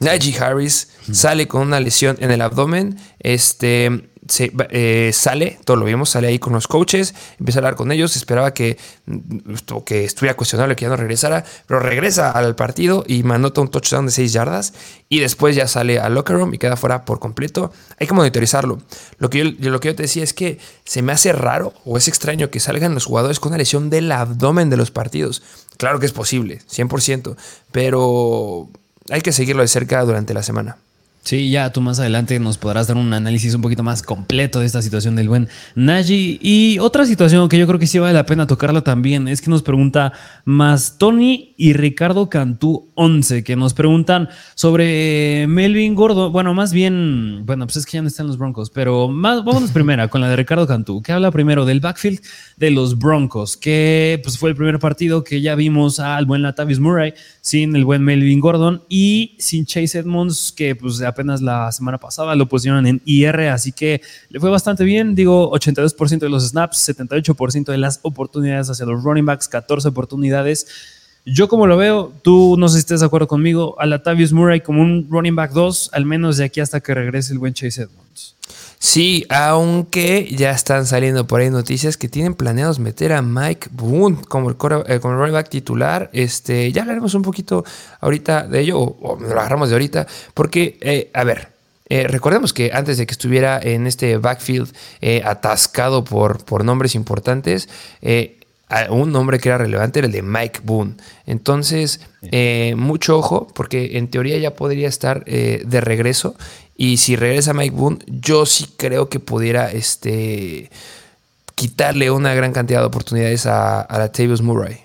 Najee 0.00 0.36
Harris 0.38 0.88
sale 1.12 1.46
con 1.46 1.60
una 1.60 1.78
lesión 1.78 2.16
en 2.20 2.30
el 2.30 2.40
abdomen. 2.40 2.98
Este 3.20 4.08
eh, 4.28 5.10
sale, 5.12 5.58
todo 5.64 5.76
lo 5.76 5.84
vimos, 5.84 6.10
sale 6.10 6.28
ahí 6.28 6.38
con 6.38 6.52
los 6.52 6.68
coaches, 6.68 7.14
empieza 7.40 7.58
a 7.58 7.60
hablar 7.60 7.74
con 7.74 7.90
ellos, 7.90 8.14
esperaba 8.14 8.54
que, 8.54 8.78
mm, 9.06 9.54
que 9.84 10.04
estuviera 10.04 10.36
cuestionable 10.36 10.76
que 10.76 10.84
ya 10.84 10.88
no 10.88 10.96
regresara, 10.96 11.44
pero 11.66 11.80
regresa 11.80 12.30
al 12.30 12.54
partido 12.54 13.04
y 13.06 13.24
manota 13.24 13.60
un 13.60 13.68
touchdown 13.68 14.06
de 14.06 14.12
6 14.12 14.32
yardas 14.32 14.74
y 15.08 15.18
después 15.18 15.56
ya 15.56 15.66
sale 15.66 15.98
al 15.98 16.14
locker 16.14 16.36
room 16.36 16.54
y 16.54 16.58
queda 16.58 16.76
fuera 16.76 17.04
por 17.04 17.18
completo. 17.18 17.72
Hay 17.98 18.06
que 18.06 18.14
monitorizarlo. 18.14 18.78
Lo 19.18 19.28
que, 19.28 19.38
yo, 19.38 19.70
lo 19.70 19.80
que 19.80 19.88
yo 19.88 19.96
te 19.96 20.04
decía 20.04 20.22
es 20.22 20.32
que 20.34 20.58
se 20.84 21.02
me 21.02 21.12
hace 21.12 21.32
raro 21.32 21.74
o 21.84 21.98
es 21.98 22.06
extraño 22.06 22.50
que 22.50 22.60
salgan 22.60 22.94
los 22.94 23.06
jugadores 23.06 23.40
con 23.40 23.50
una 23.50 23.58
lesión 23.58 23.90
del 23.90 24.10
abdomen 24.12 24.70
de 24.70 24.76
los 24.76 24.92
partidos. 24.92 25.42
Claro 25.78 25.98
que 25.98 26.06
es 26.06 26.12
posible, 26.12 26.60
100%, 26.70 27.36
pero 27.72 28.68
hay 29.10 29.20
que 29.20 29.32
seguirlo 29.32 29.62
de 29.62 29.68
cerca 29.68 30.04
durante 30.04 30.32
la 30.32 30.44
semana. 30.44 30.76
Sí, 31.24 31.50
ya 31.50 31.72
tú 31.72 31.80
más 31.80 32.00
adelante 32.00 32.40
nos 32.40 32.58
podrás 32.58 32.88
dar 32.88 32.96
un 32.96 33.12
análisis 33.12 33.54
un 33.54 33.62
poquito 33.62 33.84
más 33.84 34.02
completo 34.02 34.58
de 34.58 34.66
esta 34.66 34.82
situación 34.82 35.14
del 35.14 35.28
buen 35.28 35.48
Naji. 35.76 36.40
Y 36.42 36.80
otra 36.80 37.06
situación 37.06 37.48
que 37.48 37.58
yo 37.58 37.66
creo 37.68 37.78
que 37.78 37.86
sí 37.86 38.00
vale 38.00 38.12
la 38.12 38.26
pena 38.26 38.48
tocarla 38.48 38.80
también 38.80 39.28
es 39.28 39.40
que 39.40 39.48
nos 39.48 39.62
pregunta 39.62 40.12
más 40.44 40.98
Tony 40.98 41.54
y 41.56 41.74
Ricardo 41.74 42.28
Cantú 42.28 42.88
11, 42.96 43.44
que 43.44 43.54
nos 43.54 43.72
preguntan 43.72 44.30
sobre 44.56 45.46
Melvin 45.46 45.94
Gordo. 45.94 46.32
Bueno, 46.32 46.54
más 46.54 46.72
bien, 46.72 47.46
bueno, 47.46 47.66
pues 47.66 47.76
es 47.76 47.86
que 47.86 47.98
ya 47.98 48.02
no 48.02 48.08
están 48.08 48.26
los 48.26 48.36
Broncos, 48.36 48.70
pero 48.70 49.06
más, 49.06 49.44
vámonos 49.44 49.70
primera 49.72 50.08
con 50.08 50.22
la 50.22 50.28
de 50.28 50.34
Ricardo 50.34 50.66
Cantú, 50.66 51.02
que 51.02 51.12
habla 51.12 51.30
primero 51.30 51.64
del 51.64 51.78
backfield 51.78 52.20
de 52.56 52.72
los 52.72 52.98
Broncos, 52.98 53.56
que 53.56 54.20
pues 54.24 54.38
fue 54.38 54.50
el 54.50 54.56
primer 54.56 54.80
partido 54.80 55.22
que 55.22 55.40
ya 55.40 55.54
vimos 55.54 56.00
al 56.00 56.26
buen 56.26 56.42
Latavius 56.42 56.80
Murray 56.80 57.14
sin 57.42 57.74
el 57.74 57.84
buen 57.84 58.04
Melvin 58.04 58.38
Gordon 58.38 58.84
y 58.88 59.34
sin 59.38 59.66
Chase 59.66 59.98
Edmonds, 59.98 60.54
que 60.56 60.76
pues 60.76 61.02
apenas 61.02 61.42
la 61.42 61.72
semana 61.72 61.98
pasada 61.98 62.36
lo 62.36 62.48
pusieron 62.48 62.86
en 62.86 63.02
IR, 63.04 63.48
así 63.48 63.72
que 63.72 64.00
le 64.30 64.38
fue 64.38 64.48
bastante 64.48 64.84
bien. 64.84 65.16
Digo, 65.16 65.50
82% 65.50 66.20
de 66.20 66.28
los 66.28 66.48
snaps, 66.48 66.88
78% 66.88 67.64
de 67.64 67.78
las 67.78 67.98
oportunidades 68.02 68.70
hacia 68.70 68.86
los 68.86 69.02
running 69.02 69.26
backs, 69.26 69.48
14 69.48 69.88
oportunidades. 69.88 70.68
Yo 71.26 71.48
como 71.48 71.66
lo 71.66 71.76
veo, 71.76 72.12
tú 72.22 72.54
no 72.58 72.68
sé 72.68 72.74
si 72.74 72.80
estés 72.80 73.00
de 73.00 73.06
acuerdo 73.06 73.26
conmigo, 73.26 73.74
a 73.80 73.86
Latavius 73.86 74.32
Murray 74.32 74.60
como 74.60 74.80
un 74.80 75.08
running 75.10 75.34
back 75.34 75.50
2, 75.50 75.90
al 75.92 76.06
menos 76.06 76.36
de 76.36 76.44
aquí 76.44 76.60
hasta 76.60 76.80
que 76.80 76.94
regrese 76.94 77.32
el 77.32 77.40
buen 77.40 77.54
Chase 77.54 77.82
Edmonds. 77.82 78.36
Sí, 78.84 79.24
aunque 79.28 80.28
ya 80.34 80.50
están 80.50 80.86
saliendo 80.86 81.28
por 81.28 81.40
ahí 81.40 81.50
noticias 81.50 81.96
que 81.96 82.08
tienen 82.08 82.34
planeados 82.34 82.80
meter 82.80 83.12
a 83.12 83.22
Mike 83.22 83.68
Boone 83.70 84.16
como 84.28 84.50
el, 84.50 84.56
eh, 84.88 84.98
como 84.98 85.14
running 85.14 85.34
back 85.34 85.48
titular. 85.50 86.10
Este, 86.12 86.72
ya 86.72 86.82
hablaremos 86.82 87.14
un 87.14 87.22
poquito 87.22 87.64
ahorita 88.00 88.48
de 88.48 88.58
ello, 88.58 88.80
o, 88.80 89.18
lo 89.20 89.38
agarramos 89.38 89.68
de 89.68 89.76
ahorita, 89.76 90.08
porque, 90.34 90.78
eh, 90.80 91.12
a 91.14 91.22
ver, 91.22 91.50
eh, 91.88 92.08
recordemos 92.08 92.52
que 92.52 92.72
antes 92.74 92.98
de 92.98 93.06
que 93.06 93.12
estuviera 93.12 93.60
en 93.62 93.86
este 93.86 94.16
backfield 94.16 94.74
atascado 95.24 96.02
por, 96.02 96.44
por 96.44 96.64
nombres 96.64 96.96
importantes, 96.96 97.68
un 98.90 99.12
nombre 99.12 99.38
que 99.38 99.50
era 99.50 99.58
relevante 99.58 100.00
era 100.00 100.06
el 100.06 100.12
de 100.12 100.22
Mike 100.22 100.62
Boone. 100.64 100.94
Entonces, 101.24 102.00
mucho 102.74 103.16
ojo, 103.16 103.46
porque 103.54 103.96
en 103.96 104.08
teoría 104.08 104.38
ya 104.38 104.56
podría 104.56 104.88
estar 104.88 105.24
de 105.24 105.80
regreso 105.80 106.34
y 106.76 106.96
si 106.96 107.16
regresa 107.16 107.52
Mike 107.52 107.74
Boone, 107.74 107.98
yo 108.06 108.46
sí 108.46 108.66
creo 108.76 109.08
que 109.08 109.20
pudiera 109.20 109.70
este, 109.70 110.70
quitarle 111.54 112.10
una 112.10 112.34
gran 112.34 112.52
cantidad 112.52 112.80
de 112.80 112.86
oportunidades 112.86 113.46
a, 113.46 113.80
a 113.80 113.98
Latavius 113.98 114.42
Murray. 114.42 114.82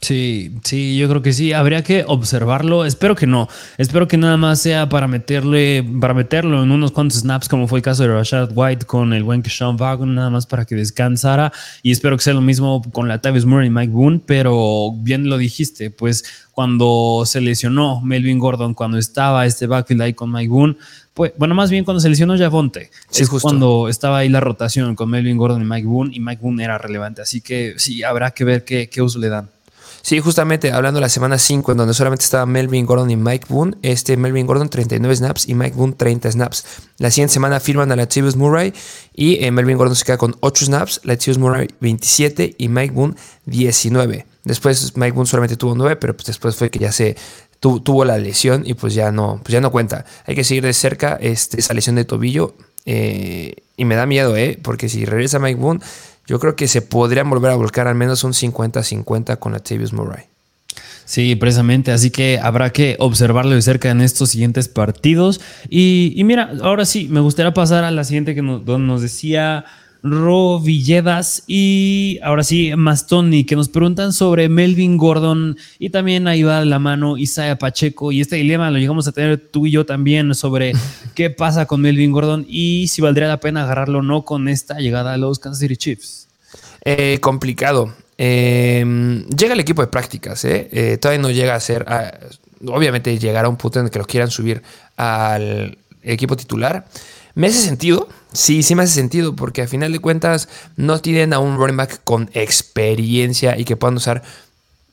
Sí, 0.00 0.54
sí, 0.62 0.96
yo 0.96 1.08
creo 1.08 1.22
que 1.22 1.32
sí. 1.32 1.52
Habría 1.52 1.82
que 1.82 2.04
observarlo. 2.06 2.84
Espero 2.84 3.16
que 3.16 3.26
no. 3.26 3.48
Espero 3.78 4.06
que 4.06 4.16
nada 4.16 4.36
más 4.36 4.60
sea 4.60 4.88
para 4.88 5.08
meterle, 5.08 5.84
para 6.00 6.14
meterlo 6.14 6.62
en 6.62 6.70
unos 6.70 6.92
cuantos 6.92 7.18
snaps, 7.20 7.48
como 7.48 7.66
fue 7.66 7.80
el 7.80 7.82
caso 7.82 8.04
de 8.04 8.10
Rashad 8.10 8.50
White 8.54 8.86
con 8.86 9.12
el 9.12 9.24
buen 9.24 9.44
Sean 9.44 9.76
Wagon, 9.78 10.14
nada 10.14 10.30
más 10.30 10.46
para 10.46 10.64
que 10.64 10.76
descansara. 10.76 11.52
Y 11.82 11.90
espero 11.90 12.16
que 12.16 12.22
sea 12.22 12.34
lo 12.34 12.40
mismo 12.40 12.80
con 12.92 13.08
la 13.08 13.20
Tavis 13.20 13.44
Murray 13.44 13.66
y 13.66 13.70
Mike 13.70 13.92
Boone. 13.92 14.20
Pero 14.24 14.92
bien 14.98 15.28
lo 15.28 15.36
dijiste, 15.36 15.90
pues 15.90 16.24
cuando 16.52 17.24
se 17.26 17.40
lesionó 17.40 18.00
Melvin 18.00 18.38
Gordon, 18.38 18.74
cuando 18.74 18.98
estaba 18.98 19.46
este 19.46 19.66
backfield 19.66 20.02
ahí 20.02 20.14
con 20.14 20.30
Mike 20.30 20.48
Boone, 20.48 20.76
pues, 21.18 21.32
bueno, 21.36 21.56
más 21.56 21.68
bien 21.68 21.84
cuando 21.84 22.00
se 22.00 22.08
lesionó 22.08 22.38
Javonte. 22.38 22.92
es 23.12 23.28
cuando 23.28 23.88
estaba 23.88 24.18
ahí 24.18 24.28
la 24.28 24.38
rotación 24.38 24.94
con 24.94 25.10
Melvin 25.10 25.36
Gordon 25.36 25.60
y 25.60 25.64
Mike 25.64 25.88
Boone, 25.88 26.14
y 26.14 26.20
Mike 26.20 26.40
Boone 26.40 26.62
era 26.62 26.78
relevante. 26.78 27.22
Así 27.22 27.40
que 27.40 27.74
sí, 27.76 28.04
habrá 28.04 28.30
que 28.30 28.44
ver 28.44 28.64
qué, 28.64 28.88
qué 28.88 29.02
uso 29.02 29.18
le 29.18 29.28
dan. 29.28 29.50
Sí, 30.00 30.20
justamente 30.20 30.70
hablando 30.70 30.98
de 30.98 31.00
la 31.00 31.08
semana 31.08 31.36
5, 31.36 31.72
en 31.72 31.78
donde 31.78 31.92
solamente 31.92 32.24
estaba 32.24 32.46
Melvin 32.46 32.86
Gordon 32.86 33.10
y 33.10 33.16
Mike 33.16 33.46
Boone, 33.48 33.76
este 33.82 34.16
Melvin 34.16 34.46
Gordon 34.46 34.68
39 34.68 35.16
snaps 35.16 35.48
y 35.48 35.56
Mike 35.56 35.76
Boone 35.76 35.94
30 35.94 36.30
snaps. 36.30 36.64
La 36.98 37.10
siguiente 37.10 37.34
semana 37.34 37.58
firman 37.58 37.90
a 37.90 37.96
Latavius 37.96 38.36
Murray 38.36 38.72
y 39.12 39.44
eh, 39.44 39.50
Melvin 39.50 39.76
Gordon 39.76 39.96
se 39.96 40.04
queda 40.04 40.18
con 40.18 40.36
8 40.38 40.66
snaps, 40.66 41.00
Latavius 41.02 41.38
Murray 41.38 41.66
27 41.80 42.54
y 42.58 42.68
Mike 42.68 42.94
Boone 42.94 43.16
19. 43.46 44.24
Después 44.44 44.96
Mike 44.96 45.12
Boone 45.12 45.28
solamente 45.28 45.56
tuvo 45.56 45.74
9, 45.74 45.96
pero 45.96 46.14
pues 46.14 46.26
después 46.26 46.54
fue 46.54 46.70
que 46.70 46.78
ya 46.78 46.92
se 46.92 47.16
tuvo 47.60 48.04
la 48.04 48.18
lesión 48.18 48.62
y 48.64 48.74
pues 48.74 48.94
ya 48.94 49.10
no, 49.12 49.40
pues 49.42 49.52
ya 49.52 49.60
no 49.60 49.70
cuenta. 49.70 50.04
Hay 50.26 50.34
que 50.34 50.44
seguir 50.44 50.64
de 50.64 50.72
cerca 50.72 51.18
este, 51.20 51.60
esa 51.60 51.74
lesión 51.74 51.96
de 51.96 52.04
tobillo 52.04 52.54
eh, 52.86 53.54
y 53.76 53.84
me 53.84 53.96
da 53.96 54.06
miedo, 54.06 54.36
¿eh? 54.36 54.58
Porque 54.62 54.88
si 54.88 55.04
regresa 55.04 55.38
Mike 55.38 55.60
Boone, 55.60 55.80
yo 56.26 56.38
creo 56.38 56.56
que 56.56 56.68
se 56.68 56.82
podrían 56.82 57.28
volver 57.30 57.50
a 57.50 57.56
volcar 57.56 57.88
al 57.88 57.94
menos 57.94 58.22
un 58.24 58.32
50-50 58.32 59.38
con 59.38 59.52
Latavius 59.52 59.92
Murray. 59.92 60.24
Sí, 61.04 61.36
precisamente. 61.36 61.90
Así 61.90 62.10
que 62.10 62.38
habrá 62.40 62.70
que 62.70 62.96
observarlo 62.98 63.54
de 63.54 63.62
cerca 63.62 63.90
en 63.90 64.02
estos 64.02 64.28
siguientes 64.28 64.68
partidos. 64.68 65.40
Y, 65.70 66.20
mira, 66.24 66.52
ahora 66.60 66.84
sí, 66.84 67.08
me 67.08 67.20
gustaría 67.20 67.54
pasar 67.54 67.82
a 67.84 67.90
la 67.90 68.04
siguiente 68.04 68.34
que 68.34 68.42
nos, 68.42 68.62
nos 68.66 69.00
decía 69.00 69.64
Ro 70.02 70.60
Villedas 70.60 71.42
y 71.46 72.18
ahora 72.22 72.44
sí, 72.44 72.72
Mastoni, 72.76 73.44
que 73.44 73.56
nos 73.56 73.68
preguntan 73.68 74.12
sobre 74.12 74.48
Melvin 74.48 74.96
Gordon 74.96 75.56
y 75.78 75.90
también 75.90 76.28
ahí 76.28 76.42
va 76.42 76.64
la 76.64 76.78
mano 76.78 77.16
Isaiah 77.16 77.58
Pacheco. 77.58 78.12
Y 78.12 78.20
este 78.20 78.36
dilema 78.36 78.70
lo 78.70 78.78
llegamos 78.78 79.08
a 79.08 79.12
tener 79.12 79.38
tú 79.38 79.66
y 79.66 79.72
yo 79.72 79.84
también 79.86 80.34
sobre 80.34 80.72
qué 81.14 81.30
pasa 81.30 81.66
con 81.66 81.80
Melvin 81.80 82.12
Gordon 82.12 82.46
y 82.48 82.88
si 82.88 83.02
valdría 83.02 83.28
la 83.28 83.40
pena 83.40 83.64
agarrarlo 83.64 83.98
o 83.98 84.02
no 84.02 84.24
con 84.24 84.48
esta 84.48 84.78
llegada 84.78 85.14
a 85.14 85.16
los 85.16 85.38
Kansas 85.38 85.60
City 85.60 85.76
Chiefs. 85.76 86.28
Eh, 86.84 87.18
complicado. 87.20 87.92
Em, 88.16 89.26
llega 89.28 89.54
el 89.54 89.60
equipo 89.60 89.82
de 89.82 89.88
prácticas, 89.88 90.44
¿eh? 90.44 90.68
¿eh? 90.72 90.98
todavía 90.98 91.22
no 91.22 91.30
llega 91.30 91.54
a 91.54 91.60
ser. 91.60 91.86
obviamente 92.66 93.16
llegará 93.18 93.46
a 93.46 93.50
un 93.50 93.56
punto 93.56 93.78
en 93.78 93.86
el 93.86 93.90
que 93.90 93.98
lo 93.98 94.06
quieran 94.06 94.30
subir 94.30 94.62
al 94.96 95.78
equipo 96.02 96.36
titular. 96.36 96.86
¿Me 97.38 97.46
hace 97.46 97.60
sentido? 97.60 98.08
Sí, 98.32 98.64
sí 98.64 98.74
me 98.74 98.82
hace 98.82 98.94
sentido, 98.94 99.36
porque 99.36 99.62
a 99.62 99.68
final 99.68 99.92
de 99.92 100.00
cuentas 100.00 100.48
no 100.74 100.98
tienen 101.00 101.32
a 101.32 101.38
un 101.38 101.56
running 101.56 101.76
back 101.76 102.00
con 102.02 102.28
experiencia 102.34 103.56
y 103.56 103.64
que 103.64 103.76
puedan 103.76 103.96
usar 103.96 104.24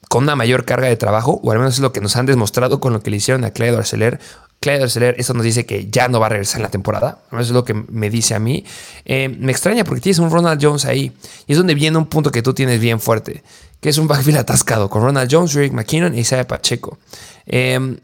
con 0.09 0.25
una 0.25 0.35
mayor 0.35 0.63
carga 0.63 0.87
de 0.87 0.95
trabajo, 0.95 1.39
o 1.41 1.51
al 1.51 1.57
menos 1.57 1.73
es 1.73 1.79
lo 1.79 1.91
que 1.91 2.01
nos 2.01 2.15
han 2.17 2.27
demostrado 2.27 2.79
con 2.79 2.93
lo 2.93 3.01
que 3.01 3.09
le 3.09 3.17
hicieron 3.17 3.45
a 3.45 3.49
Clyde 3.49 3.77
Arcelor. 3.77 4.19
Clyde 4.59 4.83
Arcelor, 4.83 5.15
eso 5.17 5.33
nos 5.33 5.43
dice 5.43 5.65
que 5.65 5.89
ya 5.89 6.07
no 6.07 6.19
va 6.19 6.27
a 6.27 6.29
regresar 6.29 6.57
en 6.57 6.61
la 6.61 6.69
temporada. 6.69 7.17
Eso 7.31 7.41
es 7.41 7.49
lo 7.49 7.65
que 7.65 7.73
me 7.73 8.11
dice 8.11 8.35
a 8.35 8.39
mí. 8.39 8.63
Eh, 9.05 9.27
me 9.27 9.51
extraña 9.51 9.83
porque 9.83 10.01
tienes 10.01 10.19
un 10.19 10.29
Ronald 10.29 10.63
Jones 10.63 10.85
ahí. 10.85 11.13
Y 11.47 11.53
es 11.53 11.57
donde 11.57 11.73
viene 11.73 11.97
un 11.97 12.05
punto 12.05 12.31
que 12.31 12.43
tú 12.43 12.53
tienes 12.53 12.79
bien 12.79 12.99
fuerte, 12.99 13.41
que 13.81 13.89
es 13.89 13.97
un 13.97 14.07
backfield 14.07 14.37
atascado 14.37 14.87
con 14.87 15.01
Ronald 15.01 15.33
Jones, 15.33 15.55
Rick 15.55 15.73
McKinnon 15.73 16.15
y 16.15 16.19
Isaiah 16.19 16.45
Pacheco. 16.45 16.99
Eh, 17.47 17.97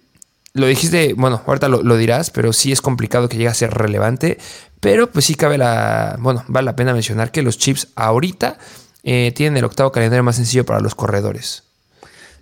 lo 0.54 0.68
dijiste, 0.68 1.14
bueno, 1.14 1.42
ahorita 1.46 1.70
lo, 1.70 1.96
dirás, 1.96 2.30
pero 2.30 2.52
sí 2.52 2.72
es 2.72 2.82
complicado 2.82 3.30
que 3.30 3.38
llegue 3.38 3.50
a 3.50 3.54
ser 3.54 3.72
relevante. 3.72 4.38
Pero 4.80 5.12
pues 5.12 5.26
sí 5.26 5.36
cabe 5.36 5.58
la, 5.58 6.18
bueno, 6.20 6.44
vale 6.48 6.66
la 6.66 6.76
pena 6.76 6.94
mencionar 6.94 7.32
que 7.32 7.42
los 7.42 7.58
chips 7.58 7.90
ahorita 7.96 8.58
eh, 9.04 9.32
tienen 9.36 9.58
el 9.58 9.64
octavo 9.64 9.92
calendario 9.92 10.24
más 10.24 10.36
sencillo 10.36 10.66
para 10.66 10.80
los 10.80 10.96
corredores. 10.96 11.71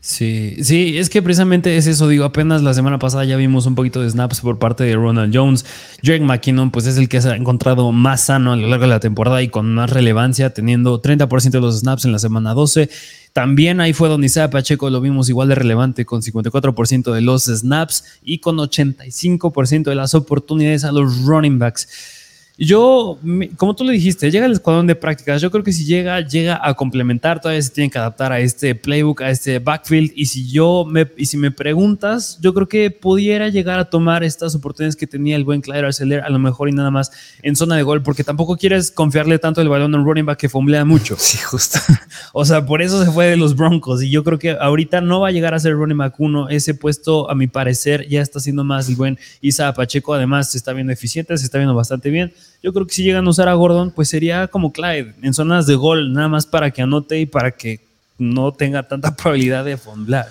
Sí, 0.02 0.56
sí, 0.64 0.98
es 0.98 1.10
que 1.10 1.22
precisamente 1.22 1.76
es 1.76 1.86
eso, 1.86 2.08
digo, 2.08 2.24
apenas 2.24 2.62
la 2.62 2.74
semana 2.74 3.00
pasada 3.00 3.26
ya 3.26 3.36
vimos 3.36 3.66
un 3.66 3.76
poquito 3.76 4.02
de 4.02 4.10
snaps 4.10 4.40
por 4.40 4.58
parte 4.58 4.86
de 4.86 4.96
Ronald 4.96 5.36
Jones. 5.36 5.66
Drake 6.02 6.24
McKinnon, 6.24 6.72
pues 6.72 6.86
es 6.86 6.98
el 6.98 7.10
que 7.10 7.22
se 7.22 7.30
ha 7.30 7.36
encontrado 7.36 7.92
más 7.92 8.22
sano 8.22 8.54
a 8.54 8.56
lo 8.56 8.68
largo 8.68 8.84
de 8.84 8.92
la 8.92 9.02
temporada 9.02 9.42
y 9.42 9.50
con 9.50 9.74
más 9.74 9.90
relevancia, 9.90 10.54
teniendo 10.54 11.02
30% 11.02 11.52
de 11.52 11.60
los 11.60 11.80
snaps 11.82 12.06
en 12.06 12.14
la 12.14 12.20
semana 12.20 12.54
12. 12.54 12.90
También 13.34 13.82
ahí 13.82 13.92
fue 13.92 14.08
donde 14.08 14.28
Isaiah 14.28 14.50
Pacheco 14.50 14.90
lo 14.90 15.02
vimos 15.02 15.28
igual 15.28 15.50
de 15.50 15.56
relevante, 15.56 16.06
con 16.06 16.22
54% 16.22 17.12
de 17.14 17.22
los 17.22 17.44
snaps 17.46 18.06
y 18.24 18.40
con 18.40 18.56
85% 18.56 19.84
de 19.84 19.96
las 19.96 20.16
oportunidades 20.16 20.86
a 20.86 20.94
los 20.94 21.26
running 21.26 21.60
backs. 21.60 22.19
Yo, 22.62 23.18
como 23.56 23.74
tú 23.74 23.86
le 23.86 23.94
dijiste, 23.94 24.30
llega 24.30 24.46
el 24.46 24.52
escuadrón 24.52 24.86
de 24.86 24.94
prácticas. 24.94 25.42
Yo 25.42 25.50
creo 25.50 25.64
que 25.64 25.72
si 25.72 25.86
llega, 25.86 26.20
llega 26.20 26.60
a 26.62 26.74
complementar. 26.74 27.40
Todavía 27.40 27.62
se 27.62 27.70
tiene 27.70 27.90
que 27.90 27.98
adaptar 27.98 28.34
a 28.34 28.42
este 28.42 28.76
playbook, 28.76 29.22
a 29.22 29.30
este 29.30 29.60
backfield. 29.60 30.12
Y 30.14 30.26
si 30.26 30.52
yo 30.52 30.84
me, 30.86 31.08
y 31.16 31.26
si 31.28 31.38
me 31.38 31.52
preguntas, 31.52 32.38
yo 32.42 32.54
creo 32.54 32.68
que 32.68 32.92
pudiera 32.92 33.48
llegar 33.48 33.80
a 33.80 33.90
tomar 33.90 34.26
estas 34.26 34.56
oportunidades 34.56 34.98
que 34.98 35.08
tenía 35.08 35.38
el 35.38 35.46
buen 35.46 35.62
Clyde 35.62 35.86
Arcelor, 35.86 36.20
a 36.20 36.30
lo 36.30 36.38
mejor 36.38 36.68
y 36.68 36.74
nada 36.74 36.92
más 36.92 37.14
en 37.44 37.56
zona 37.56 37.78
de 37.78 37.84
gol, 37.84 38.04
porque 38.04 38.26
tampoco 38.26 38.58
quieres 38.58 38.92
confiarle 38.92 39.40
tanto 39.40 39.62
el 39.62 39.70
balón 39.70 39.96
a 39.96 39.98
un 39.98 40.04
running 40.04 40.26
back 40.26 40.40
que 40.40 40.50
fomblea 40.50 40.84
mucho. 40.84 41.16
Sí, 41.18 41.38
justo. 41.38 41.80
o 42.34 42.44
sea, 42.44 42.66
por 42.66 42.82
eso 42.82 43.06
se 43.06 43.10
fue 43.10 43.28
de 43.28 43.38
los 43.38 43.56
Broncos. 43.56 44.04
Y 44.04 44.10
yo 44.10 44.26
creo 44.26 44.38
que 44.38 44.58
ahorita 44.60 45.00
no 45.00 45.22
va 45.22 45.30
a 45.30 45.32
llegar 45.32 45.54
a 45.54 45.60
ser 45.60 45.76
running 45.76 45.98
back 45.98 46.20
uno. 46.20 46.50
Ese 46.50 46.74
puesto, 46.74 47.32
a 47.32 47.36
mi 47.36 47.48
parecer, 47.48 48.06
ya 48.10 48.22
está 48.22 48.42
siendo 48.42 48.66
más 48.66 48.90
el 48.90 48.98
buen 48.98 49.18
Isa 49.40 49.74
Pacheco. 49.74 50.14
Además, 50.14 50.52
se 50.52 50.58
está 50.58 50.74
viendo 50.74 50.92
eficiente, 50.92 51.38
se 51.38 51.46
está 51.46 51.58
viendo 51.58 51.74
bastante 51.74 52.10
bien. 52.10 52.34
Yo 52.62 52.74
creo 52.74 52.86
que 52.86 52.94
si 52.94 53.04
llegan 53.04 53.26
a 53.26 53.30
usar 53.30 53.48
a 53.48 53.54
Gordon, 53.54 53.92
pues 53.92 54.10
sería 54.10 54.48
como 54.48 54.74
Clyde, 54.74 55.16
en 55.22 55.34
zonas 55.34 55.66
de 55.66 55.76
gol, 55.76 56.14
nada 56.14 56.28
más 56.28 56.46
para 56.46 56.72
que 56.72 56.82
anote 56.82 57.20
y 57.20 57.26
para 57.26 57.52
que 57.52 57.80
no 58.18 58.52
tenga 58.52 58.88
tanta 58.88 59.16
probabilidad 59.16 59.64
de 59.64 59.78
fondlar. 59.78 60.28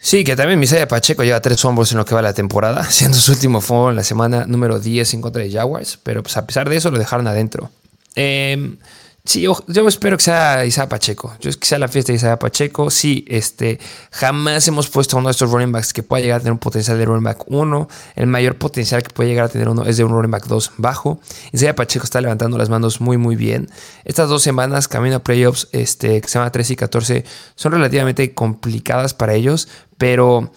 Sí, 0.00 0.24
que 0.24 0.36
también 0.36 0.58
Misaya 0.58 0.86
Pacheco 0.86 1.24
lleva 1.24 1.40
tres 1.40 1.60
fumbles 1.60 1.90
en 1.92 1.98
lo 1.98 2.04
que 2.04 2.14
va 2.14 2.22
la 2.22 2.32
temporada, 2.32 2.84
siendo 2.90 3.16
su 3.16 3.32
último 3.32 3.60
fumble 3.60 3.90
en 3.90 3.96
la 3.96 4.04
semana 4.04 4.46
número 4.46 4.78
10 4.78 5.14
en 5.14 5.20
contra 5.20 5.42
de 5.42 5.50
Jaguars, 5.50 5.98
pero 6.02 6.22
pues 6.22 6.36
a 6.36 6.46
pesar 6.46 6.68
de 6.68 6.76
eso 6.76 6.90
lo 6.90 6.98
dejaron 6.98 7.26
adentro. 7.26 7.70
Eh, 8.16 8.76
Sí, 9.28 9.42
yo, 9.42 9.58
espero 9.86 10.16
que 10.16 10.22
sea 10.22 10.64
Isaiah 10.64 10.88
Pacheco. 10.88 11.36
Yo 11.38 11.50
que 11.50 11.66
sea 11.66 11.78
la 11.78 11.88
fiesta 11.88 12.12
de 12.12 12.16
Isaiah 12.16 12.38
Pacheco. 12.38 12.88
Sí, 12.88 13.26
este, 13.28 13.78
jamás 14.10 14.66
hemos 14.68 14.88
puesto 14.88 15.18
uno 15.18 15.28
de 15.28 15.32
estos 15.32 15.50
running 15.50 15.70
backs 15.70 15.92
que 15.92 16.02
pueda 16.02 16.22
llegar 16.22 16.36
a 16.36 16.40
tener 16.40 16.52
un 16.52 16.58
potencial 16.58 16.96
de 16.96 17.04
running 17.04 17.24
back 17.24 17.44
1. 17.46 17.88
El 18.16 18.26
mayor 18.26 18.56
potencial 18.56 19.02
que 19.02 19.10
puede 19.10 19.28
llegar 19.28 19.44
a 19.44 19.48
tener 19.50 19.68
uno 19.68 19.84
es 19.84 19.98
de 19.98 20.04
un 20.04 20.12
running 20.12 20.30
back 20.30 20.46
2 20.46 20.72
bajo. 20.78 21.20
Isaiah 21.52 21.76
Pacheco 21.76 22.04
está 22.04 22.22
levantando 22.22 22.56
las 22.56 22.70
manos 22.70 23.02
muy, 23.02 23.18
muy 23.18 23.36
bien. 23.36 23.68
Estas 24.06 24.30
dos 24.30 24.42
semanas, 24.42 24.88
camino 24.88 25.16
a 25.16 25.18
playoffs, 25.18 25.68
este, 25.72 26.22
que 26.22 26.26
se 26.26 26.38
llama 26.38 26.50
13 26.50 26.72
y 26.72 26.76
14, 26.76 27.24
son 27.54 27.72
relativamente 27.72 28.32
complicadas 28.32 29.12
para 29.12 29.34
ellos, 29.34 29.68
pero 29.98 30.50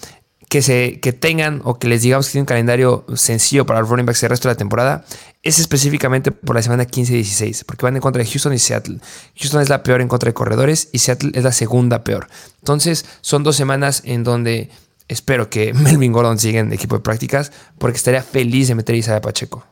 que, 0.52 0.62
se, 0.62 1.00
que 1.00 1.14
tengan 1.14 1.62
o 1.64 1.80
que 1.80 1.88
les 1.88 2.02
digamos 2.02 2.26
que 2.26 2.34
tienen 2.34 2.44
un 2.44 2.48
calendario 2.48 3.06
sencillo 3.16 3.66
para 3.66 3.80
los 3.80 3.88
running 3.88 4.06
backs 4.06 4.22
el 4.24 4.32
resto 4.32 4.50
de 4.50 4.54
la 4.54 4.58
temporada 4.58 5.06
es 5.44 5.60
específicamente 5.60 6.34
por 6.34 6.58
la 6.58 6.62
semana 6.62 6.84
15 6.84 7.14
y 7.14 7.16
16, 7.16 7.64
porque 7.64 7.86
van 7.86 7.96
en 7.96 8.02
contra 8.02 8.22
de 8.22 8.30
Houston 8.30 8.54
y 8.54 8.60
Seattle. 8.60 9.00
Houston 9.38 9.62
es 9.62 9.70
la 9.70 9.82
peor 9.82 10.02
en 10.02 10.10
contra 10.10 10.28
de 10.28 10.34
corredores 10.34 10.90
y 10.92 11.00
Seattle 11.00 11.32
es 11.36 11.46
la 11.46 11.54
segunda 11.54 12.04
peor. 12.04 12.28
Entonces, 12.60 13.06
son 13.22 13.44
dos 13.44 13.56
semanas 13.56 14.02
en 14.04 14.26
donde 14.26 14.70
espero 15.08 15.50
que 15.50 15.74
Melvin 15.74 16.12
Gordon 16.12 16.38
siga 16.38 16.60
en 16.60 16.74
equipo 16.74 16.96
de 16.98 17.02
prácticas, 17.02 17.54
porque 17.78 17.96
estaría 17.96 18.22
feliz 18.22 18.68
de 18.68 18.76
meter 18.76 18.96
a 18.96 18.98
Isaiah 18.98 19.22
Pacheco. 19.22 19.66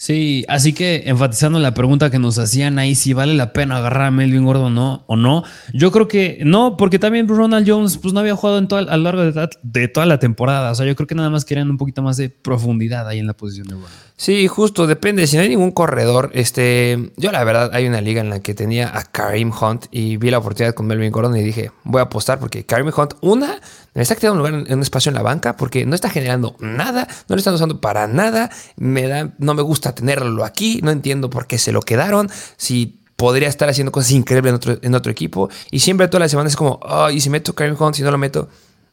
Sí, 0.00 0.44
así 0.46 0.74
que 0.74 1.02
enfatizando 1.06 1.58
la 1.58 1.74
pregunta 1.74 2.08
que 2.08 2.20
nos 2.20 2.38
hacían 2.38 2.78
ahí, 2.78 2.94
si 2.94 3.14
vale 3.14 3.34
la 3.34 3.52
pena 3.52 3.78
agarrar 3.78 4.06
a 4.06 4.10
Melvin 4.12 4.44
Gordon 4.44 4.72
¿no? 4.72 5.02
o 5.08 5.16
no, 5.16 5.42
yo 5.74 5.90
creo 5.90 6.06
que 6.06 6.38
no, 6.44 6.76
porque 6.76 7.00
también 7.00 7.26
Ronald 7.26 7.68
Jones 7.68 7.98
pues, 7.98 8.14
no 8.14 8.20
había 8.20 8.36
jugado 8.36 8.58
en 8.58 8.68
a 8.72 8.96
lo 8.96 9.02
largo 9.02 9.48
de, 9.60 9.88
toda 9.88 10.06
la 10.06 10.20
temporada. 10.20 10.70
O 10.70 10.74
sea, 10.76 10.86
yo 10.86 10.94
creo 10.94 11.08
que 11.08 11.16
nada 11.16 11.30
más 11.30 11.44
querían 11.44 11.68
un 11.68 11.78
poquito 11.78 12.00
más 12.00 12.16
de 12.16 12.30
profundidad 12.30 13.08
ahí 13.08 13.18
en 13.18 13.26
la 13.26 13.34
posición 13.34 13.66
de 13.66 13.74
Ronald. 13.74 14.07
Sí, 14.20 14.48
justo, 14.48 14.88
depende. 14.88 15.28
Si 15.28 15.36
no 15.36 15.44
hay 15.44 15.48
ningún 15.48 15.70
corredor, 15.70 16.32
este, 16.34 17.12
yo 17.16 17.30
la 17.30 17.44
verdad 17.44 17.70
hay 17.72 17.86
una 17.86 18.00
liga 18.00 18.20
en 18.20 18.30
la 18.30 18.40
que 18.40 18.52
tenía 18.52 18.98
a 18.98 19.04
Karim 19.04 19.52
Hunt 19.52 19.86
y 19.92 20.16
vi 20.16 20.32
la 20.32 20.38
oportunidad 20.38 20.74
con 20.74 20.88
Melvin 20.88 21.12
Gordon 21.12 21.36
y 21.36 21.42
dije, 21.44 21.70
voy 21.84 22.00
a 22.00 22.06
apostar 22.06 22.40
porque 22.40 22.66
Karim 22.66 22.90
Hunt, 22.94 23.14
una, 23.20 23.60
está 23.94 24.16
quedando 24.16 24.32
un 24.32 24.38
lugar 24.38 24.66
en 24.66 24.74
un 24.74 24.82
espacio 24.82 25.10
en 25.10 25.14
la 25.14 25.22
banca 25.22 25.56
porque 25.56 25.86
no 25.86 25.94
está 25.94 26.10
generando 26.10 26.56
nada, 26.58 27.06
no 27.28 27.36
lo 27.36 27.38
están 27.38 27.54
usando 27.54 27.80
para 27.80 28.08
nada, 28.08 28.50
me 28.74 29.06
da, 29.06 29.34
no 29.38 29.54
me 29.54 29.62
gusta 29.62 29.94
tenerlo 29.94 30.44
aquí, 30.44 30.80
no 30.82 30.90
entiendo 30.90 31.30
por 31.30 31.46
qué 31.46 31.56
se 31.56 31.70
lo 31.70 31.80
quedaron, 31.80 32.28
si 32.56 32.98
podría 33.14 33.46
estar 33.46 33.68
haciendo 33.68 33.92
cosas 33.92 34.10
increíbles 34.10 34.50
en 34.50 34.56
otro, 34.56 34.78
en 34.82 34.94
otro 34.96 35.12
equipo 35.12 35.48
y 35.70 35.78
siempre 35.78 36.08
todas 36.08 36.22
las 36.22 36.32
semanas 36.32 36.54
es 36.54 36.56
como, 36.56 36.80
oh, 36.82 37.08
y 37.08 37.20
si 37.20 37.30
meto 37.30 37.54
Karim 37.54 37.76
Hunt, 37.78 37.94
si 37.94 38.02
no 38.02 38.10
lo 38.10 38.18
meto, 38.18 38.48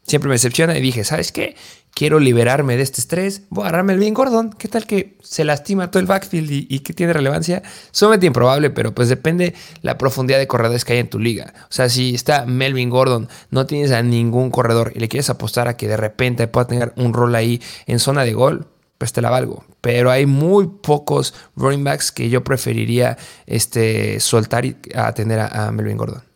siempre 0.07 0.29
me 0.29 0.35
decepciona 0.35 0.77
y 0.77 0.81
dije, 0.81 1.03
¿sabes 1.03 1.31
qué? 1.31 1.55
Quiero 1.93 2.19
liberarme 2.19 2.75
de 2.75 2.83
este 2.83 2.99
estrés, 2.99 3.43
voy 3.49 3.63
a 3.63 3.67
agarrarme 3.67 3.93
el 3.93 3.99
bien 3.99 4.13
Gordon. 4.13 4.51
¿Qué 4.51 4.67
tal 4.67 4.85
que 4.85 5.17
se 5.23 5.45
lastima 5.45 5.91
todo 5.91 6.01
el 6.01 6.07
backfield 6.07 6.51
y, 6.51 6.79
que 6.79 6.93
tiene 6.93 7.13
relevancia? 7.13 7.63
Sumamente 7.91 8.25
improbable, 8.25 8.69
pero 8.69 8.93
pues 8.93 9.07
depende 9.07 9.53
la 9.81 9.97
profundidad 9.97 10.37
de 10.37 10.47
corredores 10.47 10.83
que 10.83 10.93
hay 10.93 10.99
en 10.99 11.09
tu 11.09 11.19
liga. 11.19 11.53
O 11.63 11.73
sea, 11.73 11.87
si 11.87 12.13
está 12.13 12.45
Melvin 12.45 12.89
Gordon, 12.89 13.29
no 13.49 13.65
tienes 13.65 13.91
a 13.91 14.03
ningún 14.03 14.51
corredor 14.51 14.91
y 14.93 14.99
le 14.99 15.07
quieres 15.07 15.29
apostar 15.29 15.69
a 15.69 15.77
que 15.77 15.87
de 15.87 15.95
repente 15.95 16.47
pueda 16.47 16.67
tener 16.67 16.93
un 16.97 17.13
rol 17.13 17.33
ahí 17.33 17.61
en 17.87 17.99
zona 17.99 18.25
de 18.25 18.33
gol, 18.33 18.67
pues 18.97 19.13
te 19.13 19.21
la 19.21 19.29
valgo. 19.29 19.63
Pero 19.79 20.11
hay 20.11 20.25
muy 20.25 20.67
pocos 20.67 21.33
running 21.55 21.85
backs 21.85 22.11
que 22.11 22.29
yo 22.29 22.43
preferiría 22.43 23.17
este, 23.45 24.19
soltar 24.19 24.65
y 24.65 24.75
a 24.93 25.13
tener 25.13 25.39
a 25.39 25.71
Melvin 25.71 25.95
Gordon. 25.95 26.34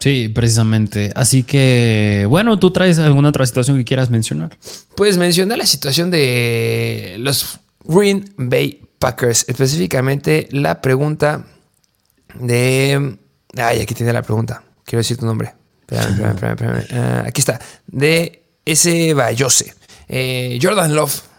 Sí, 0.00 0.28
precisamente. 0.28 1.12
Así 1.14 1.42
que, 1.42 2.26
bueno, 2.28 2.58
¿tú 2.58 2.70
traes 2.70 2.98
alguna 2.98 3.28
otra 3.28 3.44
situación 3.44 3.76
que 3.76 3.84
quieras 3.84 4.08
mencionar? 4.08 4.56
Pues 4.96 5.18
mencionar 5.18 5.58
la 5.58 5.66
situación 5.66 6.10
de 6.10 7.16
los 7.18 7.60
Green 7.84 8.24
Bay 8.36 8.82
Packers, 8.98 9.44
específicamente 9.46 10.48
la 10.52 10.80
pregunta 10.80 11.44
de... 12.34 13.18
Ay, 13.56 13.80
aquí 13.80 13.94
tiene 13.94 14.12
la 14.12 14.22
pregunta. 14.22 14.62
Quiero 14.84 15.00
decir 15.00 15.18
tu 15.18 15.26
nombre. 15.26 15.52
Ah, 15.92 17.24
aquí 17.26 17.40
está. 17.40 17.60
De 17.86 18.44
ese 18.64 19.12
Bayose. 19.12 19.74
Eh, 20.08 20.58
Jordan 20.62 20.94
Love. 20.94 21.29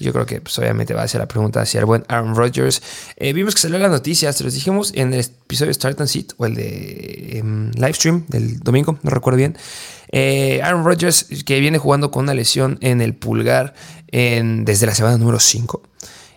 Yo 0.00 0.12
creo 0.12 0.26
que 0.26 0.40
pues, 0.40 0.58
obviamente 0.58 0.94
va 0.94 1.02
a 1.02 1.08
ser 1.08 1.20
la 1.20 1.28
pregunta 1.28 1.60
hacia 1.60 1.80
el 1.80 1.86
buen 1.86 2.04
Aaron 2.08 2.34
Rodgers. 2.34 2.82
Eh, 3.16 3.32
vimos 3.32 3.54
que 3.54 3.60
salió 3.60 3.78
la 3.78 3.88
noticia, 3.88 4.32
se 4.32 4.44
los 4.44 4.54
dijimos 4.54 4.92
en 4.94 5.12
el 5.14 5.20
episodio 5.20 5.72
Start 5.72 6.00
and 6.00 6.08
Seat 6.08 6.32
o 6.36 6.46
el 6.46 6.54
de 6.54 7.38
em, 7.38 7.70
livestream 7.72 8.24
del 8.28 8.58
domingo, 8.60 8.98
no 9.02 9.10
recuerdo 9.10 9.36
bien. 9.36 9.56
Eh, 10.12 10.60
Aaron 10.62 10.84
Rodgers, 10.84 11.26
que 11.44 11.60
viene 11.60 11.78
jugando 11.78 12.10
con 12.10 12.24
una 12.24 12.34
lesión 12.34 12.78
en 12.80 13.00
el 13.00 13.14
pulgar 13.14 13.74
desde 14.10 14.86
la 14.86 14.94
semana 14.94 15.18
número 15.18 15.38
5. 15.38 15.82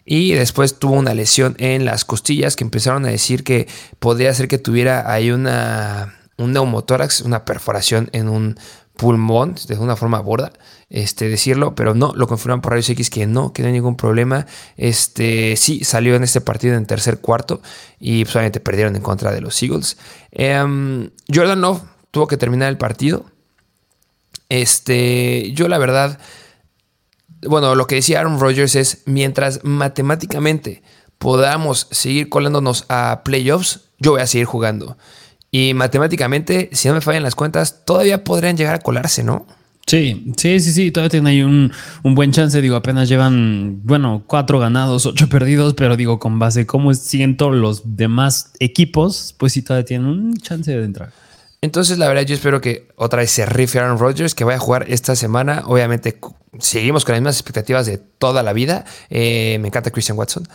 Y 0.06 0.34
después 0.34 0.80
tuvo 0.80 0.94
una 0.94 1.14
lesión 1.14 1.56
en 1.60 1.86
las 1.86 2.06
costillas 2.06 2.56
que 2.56 2.64
empezaron 2.64 3.06
a 3.06 3.10
decir 3.10 3.44
que 3.44 3.68
podría 4.00 4.34
ser 4.34 4.48
que 4.48 4.58
tuviera 4.58 5.12
ahí 5.12 5.32
una, 5.32 6.14
un 6.38 6.52
neumotórax, 6.52 7.22
una 7.22 7.46
perforación 7.46 8.10
en 8.12 8.28
un 8.28 8.58
pulmón 8.96 9.56
de 9.68 9.78
una 9.78 9.96
forma 9.96 10.20
borda, 10.20 10.54
este, 10.90 11.28
decirlo, 11.28 11.74
pero 11.76 11.96
no, 11.96 12.14
lo 12.16 12.28
confirman 12.28 12.62
por 12.62 12.74
rayos 12.74 12.90
X 12.90 13.10
que 13.10 13.26
no, 13.26 13.52
que 13.52 13.64
no 13.64 13.68
hay 13.68 13.74
ningún 13.74 13.98
problema. 13.98 14.46
Este, 14.78 15.56
sí, 15.58 15.84
salió 15.84 16.16
en 16.16 16.24
este 16.24 16.42
partido 16.42 16.76
en 16.76 16.86
tercer 16.86 17.20
cuarto 17.20 17.62
y 18.00 18.24
pues, 18.24 18.36
obviamente 18.36 18.60
perdieron 18.60 18.96
en 18.96 19.02
contra 19.02 19.32
de 19.32 19.42
los 19.42 19.62
Eagles. 19.64 19.98
Em, 20.32 21.10
Jordan 21.34 21.62
Love 21.62 21.82
tuvo 22.12 22.28
que 22.28 22.38
terminar 22.38 22.70
el 22.70 22.78
partido. 22.78 23.26
Este, 24.50 25.52
yo 25.54 25.68
la 25.68 25.80
verdad, 25.80 26.20
bueno, 27.42 27.74
lo 27.76 27.88
que 27.88 27.96
decía 27.96 28.20
Aaron 28.20 28.40
Rodgers 28.40 28.76
es, 28.76 29.02
mientras 29.06 29.64
matemáticamente 29.64 30.84
podamos 31.18 31.88
seguir 31.90 32.30
colándonos 32.30 32.86
a 32.90 33.22
playoffs, 33.24 33.80
yo 33.98 34.12
voy 34.12 34.22
a 34.22 34.28
seguir 34.28 34.46
jugando. 34.46 34.98
Y 35.56 35.76
matemáticamente, 35.76 36.72
si 36.74 36.88
no 36.88 36.96
me 36.96 37.02
fallan 37.02 37.22
las 37.22 37.36
cuentas, 37.36 37.86
todavía 37.86 38.24
podrían 38.24 38.58
llegar 38.58 38.74
a 38.74 38.80
colarse, 38.80 39.24
¿no? 39.24 39.46
Sí, 39.86 40.34
sí, 40.36 40.60
sí, 40.60 40.72
sí, 40.72 40.90
todavía 40.90 41.12
tienen 41.12 41.28
ahí 41.28 41.44
un, 41.44 41.72
buen 42.04 42.32
chance, 42.32 42.60
digo, 42.60 42.76
apenas 42.76 43.08
llevan, 43.08 43.82
bueno, 43.84 44.24
cuatro 44.26 44.58
ganados, 44.58 45.06
ocho 45.06 45.30
perdidos, 45.30 45.76
pero 45.76 45.96
digo, 45.96 46.18
con 46.18 46.40
base 46.40 46.66
cómo 46.66 46.92
siento 46.96 47.52
los 47.52 47.96
demás 47.96 48.54
equipos, 48.60 49.36
pues 49.38 49.54
sí, 49.54 49.62
todavía 49.62 49.86
tienen 49.86 50.08
un 50.08 50.38
chance 50.38 50.76
de 50.76 50.84
entrar. 50.84 51.12
Entonces, 51.62 52.00
la 52.00 52.08
verdad, 52.08 52.24
yo 52.24 52.34
espero 52.34 52.60
que 52.60 52.88
otra 52.96 53.20
vez 53.20 53.30
se 53.30 53.46
rife 53.46 53.78
Aaron 53.78 54.00
Rodgers, 54.00 54.34
que 54.34 54.46
vaya 54.46 54.58
a 54.58 54.60
jugar 54.60 54.86
esta 54.90 55.16
semana. 55.16 55.62
Obviamente, 55.68 56.18
seguimos 56.58 57.06
con 57.06 57.14
las 57.14 57.22
mismas 57.22 57.36
expectativas 57.36 57.86
de 57.86 58.00
toda 58.00 58.42
la 58.42 58.54
vida. 58.54 58.86
Eh, 59.12 59.60
me 59.62 59.68
encanta 59.68 59.92
Christian 59.92 60.18
Watson. 60.18 60.48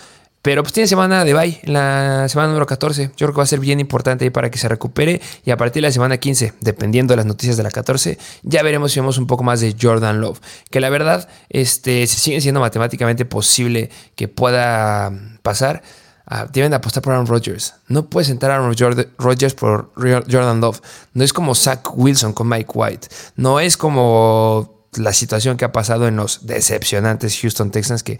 Pero 0.48 0.62
pues 0.62 0.72
tiene 0.72 0.86
semana 0.86 1.26
de 1.26 1.34
bye, 1.34 1.60
la 1.64 2.26
semana 2.30 2.48
número 2.48 2.64
14. 2.64 3.08
Yo 3.08 3.26
creo 3.26 3.32
que 3.32 3.36
va 3.36 3.42
a 3.42 3.46
ser 3.46 3.60
bien 3.60 3.80
importante 3.80 4.24
ahí 4.24 4.30
para 4.30 4.50
que 4.50 4.56
se 4.56 4.66
recupere. 4.66 5.20
Y 5.44 5.50
a 5.50 5.58
partir 5.58 5.82
de 5.82 5.88
la 5.88 5.92
semana 5.92 6.16
15, 6.16 6.54
dependiendo 6.62 7.12
de 7.12 7.18
las 7.18 7.26
noticias 7.26 7.58
de 7.58 7.62
la 7.62 7.70
14, 7.70 8.16
ya 8.44 8.62
veremos 8.62 8.92
si 8.92 8.98
vemos 8.98 9.18
un 9.18 9.26
poco 9.26 9.44
más 9.44 9.60
de 9.60 9.76
Jordan 9.78 10.22
Love. 10.22 10.40
Que 10.70 10.80
la 10.80 10.88
verdad, 10.88 11.28
este, 11.50 12.06
se 12.06 12.18
sigue 12.18 12.40
siendo 12.40 12.60
matemáticamente 12.60 13.26
posible 13.26 13.90
que 14.16 14.26
pueda 14.26 15.12
pasar 15.42 15.82
Ah, 16.30 16.46
deben 16.50 16.72
apostar 16.72 17.02
por 17.02 17.12
Aaron 17.12 17.26
Rodgers. 17.26 17.74
No 17.86 18.08
puedes 18.08 18.30
entrar 18.30 18.52
a 18.52 18.54
Aaron 18.54 18.74
Rodgers 19.18 19.52
por 19.52 19.92
Jordan 19.96 20.62
Love. 20.62 20.80
No 21.12 21.24
es 21.24 21.34
como 21.34 21.54
Zach 21.54 21.90
Wilson 21.94 22.32
con 22.32 22.48
Mike 22.48 22.70
White. 22.74 23.08
No 23.36 23.60
es 23.60 23.76
como 23.76 24.86
la 24.94 25.12
situación 25.12 25.58
que 25.58 25.66
ha 25.66 25.72
pasado 25.72 26.08
en 26.08 26.16
los 26.16 26.46
decepcionantes 26.46 27.38
Houston 27.40 27.70
Texans, 27.70 28.02
que, 28.02 28.18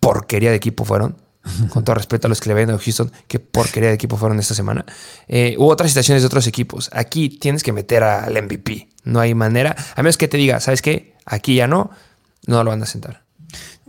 porquería 0.00 0.50
de 0.50 0.56
equipo 0.56 0.84
fueron. 0.84 1.29
Con 1.70 1.84
todo 1.84 1.94
respeto 1.94 2.26
a 2.26 2.28
los 2.28 2.40
que 2.40 2.48
le 2.48 2.54
ven 2.54 2.70
a 2.70 2.78
Houston, 2.78 3.10
qué 3.26 3.40
porquería 3.40 3.88
de 3.88 3.94
equipo 3.94 4.16
fueron 4.16 4.38
esta 4.38 4.54
semana. 4.54 4.84
Eh, 5.28 5.54
hubo 5.58 5.68
otras 5.68 5.90
situaciones 5.90 6.22
de 6.22 6.26
otros 6.26 6.46
equipos. 6.46 6.90
Aquí 6.92 7.28
tienes 7.28 7.62
que 7.62 7.72
meter 7.72 8.02
al 8.02 8.32
MVP. 8.42 8.88
No 9.04 9.20
hay 9.20 9.34
manera. 9.34 9.76
A 9.96 10.02
menos 10.02 10.16
que 10.16 10.28
te 10.28 10.36
diga, 10.36 10.60
¿sabes 10.60 10.82
qué? 10.82 11.14
Aquí 11.24 11.54
ya 11.54 11.66
no, 11.66 11.90
no 12.46 12.62
lo 12.64 12.70
van 12.70 12.82
a 12.82 12.86
sentar. 12.86 13.22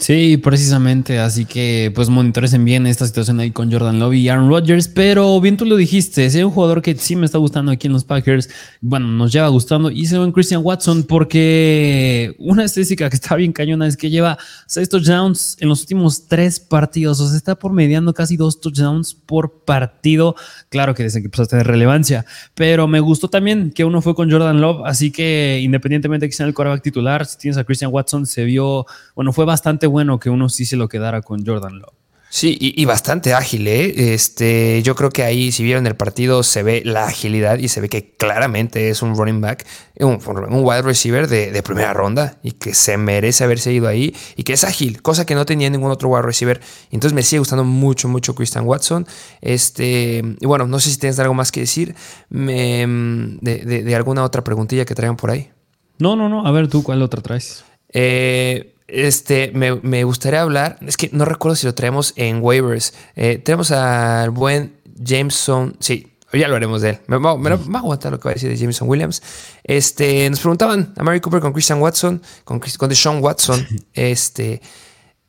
Sí, 0.02 0.38
precisamente. 0.38 1.20
Así 1.20 1.46
que 1.46 1.92
pues 1.94 2.10
monitoresen 2.10 2.66
bien 2.66 2.88
esta 2.88 3.06
situación 3.06 3.40
ahí 3.40 3.52
con 3.52 3.72
Jordan 3.72 4.00
Love 4.00 4.16
y 4.16 4.30
Aaron 4.30 4.50
Rodgers. 4.50 4.88
Pero 4.88 5.40
bien 5.40 5.58
tú 5.58 5.66
lo 5.66 5.76
dijiste, 5.76 6.26
es 6.26 6.34
un 6.34 6.50
jugador 6.50 6.82
que 6.82 6.96
sí 6.96 7.16
me 7.16 7.28
está 7.28 7.38
gustando 7.38 7.72
aquí 7.72 7.86
en 7.86 7.94
los 7.94 8.04
Packers. 8.04 8.50
Bueno, 8.82 9.06
nos 9.06 9.32
lleva 9.32 9.48
gustando. 9.50 9.92
Y 9.92 10.08
se 10.08 10.16
en 10.16 10.32
Christian 10.32 10.62
Watson 10.64 11.04
porque 11.04 12.36
una 12.40 12.64
estadística 12.64 13.12
que 13.12 13.16
está 13.16 13.36
bien 13.36 13.54
cañona 13.54 13.86
es 13.86 13.96
que 13.96 14.10
lleva 14.10 14.40
seis 14.66 14.90
touchdowns 14.90 15.58
en 15.60 15.70
los 15.70 15.82
últimos 15.82 16.28
tres 16.28 16.60
partidos. 16.60 17.20
O 17.22 17.28
sea, 17.28 17.38
está 17.38 17.54
por 17.54 17.72
mediando 17.72 18.12
casi 18.12 18.38
dos 18.38 18.60
touchdowns 18.60 19.14
por 19.14 19.64
partido. 19.66 20.36
Claro 20.70 20.96
que 20.96 21.04
dicen 21.04 21.22
que 21.22 21.30
pues 21.30 21.48
tener 21.48 21.68
relevancia. 21.68 22.26
Pero 22.56 22.88
me 22.88 23.02
gustó 23.02 23.28
también 23.28 23.70
que 23.70 23.86
uno 23.86 24.02
fue 24.02 24.16
con 24.16 24.32
Jordan 24.32 24.62
Love. 24.62 24.82
Así 24.84 25.12
que 25.12 25.60
independientemente 25.62 26.26
de 26.26 26.30
que 26.32 26.36
sea 26.36 26.48
el 26.48 26.56
quarterback 26.56 26.82
titular, 26.82 27.24
si 27.28 27.38
tienes 27.38 27.60
a 27.60 27.64
Christian 27.64 27.92
Watson, 27.94 28.26
se 28.26 28.46
vio, 28.46 28.88
bueno, 29.16 29.32
fue 29.32 29.46
bastante 29.46 29.91
bueno 29.92 30.20
que 30.20 30.32
uno 30.32 30.50
sí 30.50 30.66
se 30.66 30.78
lo 30.78 30.90
quedara 30.90 31.22
con 31.22 31.46
Jordan 31.46 31.80
Love. 31.80 32.02
Sí, 32.34 32.58
y, 32.62 32.86
bastante 32.86 33.34
ágil, 33.34 33.68
¿eh? 33.68 34.14
Este, 34.14 34.82
yo 34.84 34.96
creo 34.96 35.10
que 35.10 35.24
ahí, 35.24 35.52
si 35.52 35.66
vieron 35.66 35.86
el 35.86 35.98
partido, 35.98 36.44
se 36.44 36.64
ve 36.64 36.82
la 36.86 37.04
agilidad 37.04 37.58
y 37.58 37.68
se 37.68 37.82
ve 37.82 37.90
que 37.90 38.16
claramente 38.16 38.90
es 38.90 39.02
un 39.02 39.18
running 39.18 39.42
back, 39.42 39.66
un, 40.00 40.18
un 40.50 40.64
wide 40.64 40.84
receiver 40.84 41.28
de, 41.28 41.62
primera 41.62 41.94
ronda 41.94 42.38
y 42.42 42.54
que 42.54 42.74
se 42.74 42.96
merece 42.96 43.44
haberse 43.44 43.74
ido 43.74 43.90
ahí 43.90 44.16
y 44.38 44.44
que 44.44 44.54
es 44.54 44.64
ágil, 44.64 45.02
cosa 45.02 45.26
que 45.26 45.36
no 45.36 45.46
tenía 45.46 45.70
ningún 45.70 45.92
otro 45.92 46.08
wide 46.08 46.22
receiver. 46.22 46.62
Entonces 46.90 47.14
me 47.14 47.22
sigue 47.22 47.40
gustando 47.40 47.66
mucho, 47.66 48.08
mucho 48.08 48.34
Christian 48.34 48.66
Watson. 48.66 49.06
Este, 49.42 50.24
y 50.40 50.46
bueno, 50.46 50.68
no 50.68 50.80
sé 50.80 50.90
si 50.90 50.98
tienes 50.98 51.20
algo 51.20 51.34
más 51.34 51.52
que 51.52 51.60
decir 51.60 51.96
de, 52.30 53.38
de 53.42 53.96
alguna 53.98 54.24
otra 54.24 54.42
preguntilla 54.42 54.86
que 54.86 54.96
traigan 54.96 55.18
por 55.18 55.32
ahí. 55.32 55.52
No, 56.00 56.16
no, 56.16 56.30
no. 56.30 56.48
A 56.48 56.52
ver, 56.52 56.70
tú, 56.70 56.82
¿cuál 56.82 57.02
otra 57.02 57.22
traes? 57.22 57.66
Eh, 57.94 58.71
este, 58.92 59.52
me, 59.54 60.04
gustaría 60.04 60.42
hablar, 60.42 60.78
es 60.86 60.98
que 60.98 61.10
no 61.14 61.26
recuerdo 61.26 61.56
si 61.56 61.66
lo 61.66 61.74
traemos 61.74 62.14
en 62.18 62.42
waivers. 62.42 62.94
Eh, 63.16 63.38
tenemos 63.44 63.72
al 63.72 64.30
buen 64.32 64.76
Jameson, 64.96 65.76
sí, 65.80 66.12
ya 66.34 66.48
lo 66.48 66.56
haremos 66.56 66.82
de 66.82 66.92
él. 66.92 67.00
Me, 67.08 67.18
va 67.18 67.32
a 67.32 67.78
aguantar 67.80 68.12
lo 68.12 68.20
que 68.20 68.26
va 68.26 68.32
a 68.32 68.34
decir 68.34 68.50
de 68.50 68.58
Jameson 68.58 68.88
Williams. 68.88 69.22
Este, 69.64 70.30
nos 70.30 70.40
preguntaban 70.40 70.94
a 70.98 71.04
Mary 71.04 71.20
Cooper 71.20 71.42
con 71.42 71.54
Christian 71.54 71.82
Watson, 71.82 72.22
con, 72.44 72.60
con 72.60 72.90
Deshaun 72.90 73.24
Watson. 73.24 73.66
Este, 73.94 74.62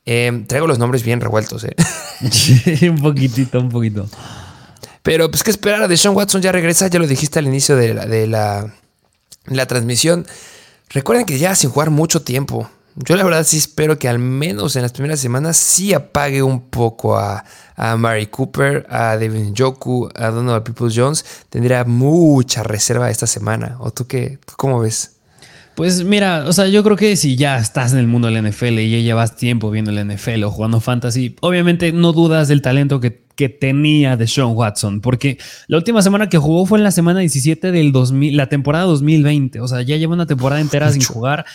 em, 0.05 0.45
traigo 0.45 0.67
los 0.67 0.79
nombres 0.79 1.03
bien 1.03 1.21
revueltos, 1.21 1.65
¿eh? 1.65 1.75
un 2.89 3.01
poquitito, 3.01 3.59
un 3.59 3.69
poquito. 3.69 4.07
Pero 5.01 5.29
pues 5.29 5.43
que 5.43 5.51
esperar 5.51 5.81
a 5.83 5.87
Deshaun 5.87 6.15
Watson 6.15 6.41
ya 6.41 6.51
regresa, 6.51 6.87
ya 6.87 6.99
lo 6.99 7.07
dijiste 7.07 7.39
al 7.39 7.47
inicio 7.47 7.75
de 7.75 7.93
la, 7.93 8.05
de 8.05 8.27
la, 8.27 8.73
la 9.45 9.65
transmisión. 9.65 10.25
Recuerden 10.89 11.25
que 11.25 11.37
ya 11.37 11.55
sin 11.55 11.69
jugar 11.69 11.89
mucho 11.89 12.21
tiempo. 12.21 12.69
Yo 12.95 13.15
la 13.15 13.23
verdad 13.23 13.43
sí 13.43 13.57
espero 13.57 13.97
que 13.97 14.07
al 14.07 14.19
menos 14.19 14.75
en 14.75 14.83
las 14.83 14.91
primeras 14.91 15.19
semanas 15.19 15.57
sí 15.57 15.93
apague 15.93 16.43
un 16.43 16.61
poco 16.69 17.17
a, 17.17 17.43
a 17.75 17.97
Mary 17.97 18.27
Cooper, 18.27 18.85
a 18.89 19.17
Devin 19.17 19.55
Joku, 19.55 20.09
a 20.13 20.27
Donald 20.29 20.63
Peoples 20.63 20.93
Jones. 20.95 21.25
Tendría 21.49 21.85
mucha 21.85 22.61
reserva 22.61 23.09
esta 23.09 23.25
semana. 23.25 23.77
¿O 23.79 23.91
tú 23.91 24.05
qué? 24.05 24.37
¿Cómo 24.57 24.79
ves? 24.79 25.13
Pues 25.75 26.03
mira, 26.03 26.45
o 26.47 26.53
sea, 26.53 26.67
yo 26.67 26.83
creo 26.83 26.95
que 26.95 27.15
si 27.15 27.35
ya 27.35 27.57
estás 27.57 27.93
en 27.93 27.99
el 27.99 28.05
mundo 28.05 28.27
del 28.27 28.47
NFL 28.47 28.77
y 28.77 28.91
ya 28.91 28.97
llevas 28.99 29.35
tiempo 29.35 29.71
viendo 29.71 29.89
el 29.89 30.07
NFL 30.07 30.43
o 30.43 30.51
jugando 30.51 30.79
fantasy, 30.79 31.35
obviamente 31.41 31.91
no 31.91 32.13
dudas 32.13 32.47
del 32.47 32.61
talento 32.61 32.99
que, 32.99 33.22
que 33.35 33.49
tenía 33.49 34.17
de 34.17 34.27
Sean 34.27 34.49
Watson, 34.49 35.01
porque 35.01 35.37
la 35.67 35.77
última 35.77 36.01
semana 36.01 36.29
que 36.29 36.37
jugó 36.37 36.65
fue 36.65 36.77
en 36.77 36.83
la 36.83 36.91
semana 36.91 37.19
17 37.19 37.71
del 37.71 37.91
2000, 37.91 38.37
la 38.37 38.47
temporada 38.47 38.85
2020, 38.85 39.59
o 39.59 39.67
sea, 39.67 39.81
ya 39.81 39.97
lleva 39.97 40.13
una 40.13 40.25
temporada 40.25 40.61
entera 40.61 40.91
sin 40.91 41.03
jugar 41.03 41.45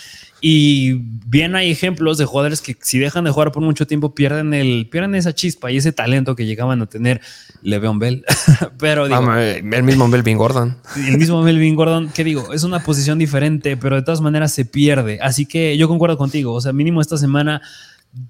y 0.41 0.95
bien 1.27 1.57
hay 1.57 1.71
ejemplos 1.71 2.17
de 2.17 2.25
jugadores 2.25 2.61
que 2.61 2.77
si 2.81 2.99
dejan 2.99 3.25
de 3.25 3.31
jugar 3.31 3.51
por 3.51 3.63
mucho 3.63 3.87
tiempo 3.87 4.15
pierden 4.15 4.55
el 4.55 4.89
pierden 4.89 5.17
esa 5.17 5.35
chispa 5.35 5.73
y 5.73 5.79
ese 5.79 5.91
talento 5.91 6.37
que 6.37 6.47
llegaban 6.47 6.81
a 6.81 6.87
tener 6.87 7.21
Le'Veon 7.63 7.99
Bell. 7.99 8.25
pero 8.79 9.07
el 9.07 9.83
mismo 9.83 10.07
Melvin 10.07 10.39
Gordon. 10.39 10.77
El 10.97 11.19
mismo 11.19 11.43
Melvin 11.43 11.75
Gordon, 11.75 12.09
que 12.11 12.23
digo, 12.23 12.53
es 12.53 12.63
una 12.63 12.81
posición 12.81 13.19
diferente, 13.19 13.77
pero 13.77 13.97
de 13.97 14.03
todas 14.03 14.21
maneras 14.21 14.53
se 14.53 14.65
pierde. 14.65 15.19
Así 15.21 15.47
que 15.47 15.77
yo 15.77 15.89
concuerdo 15.89 16.17
contigo, 16.17 16.53
o 16.53 16.61
sea, 16.61 16.73
mínimo 16.73 17.01
esta 17.01 17.19
semana 17.19 17.61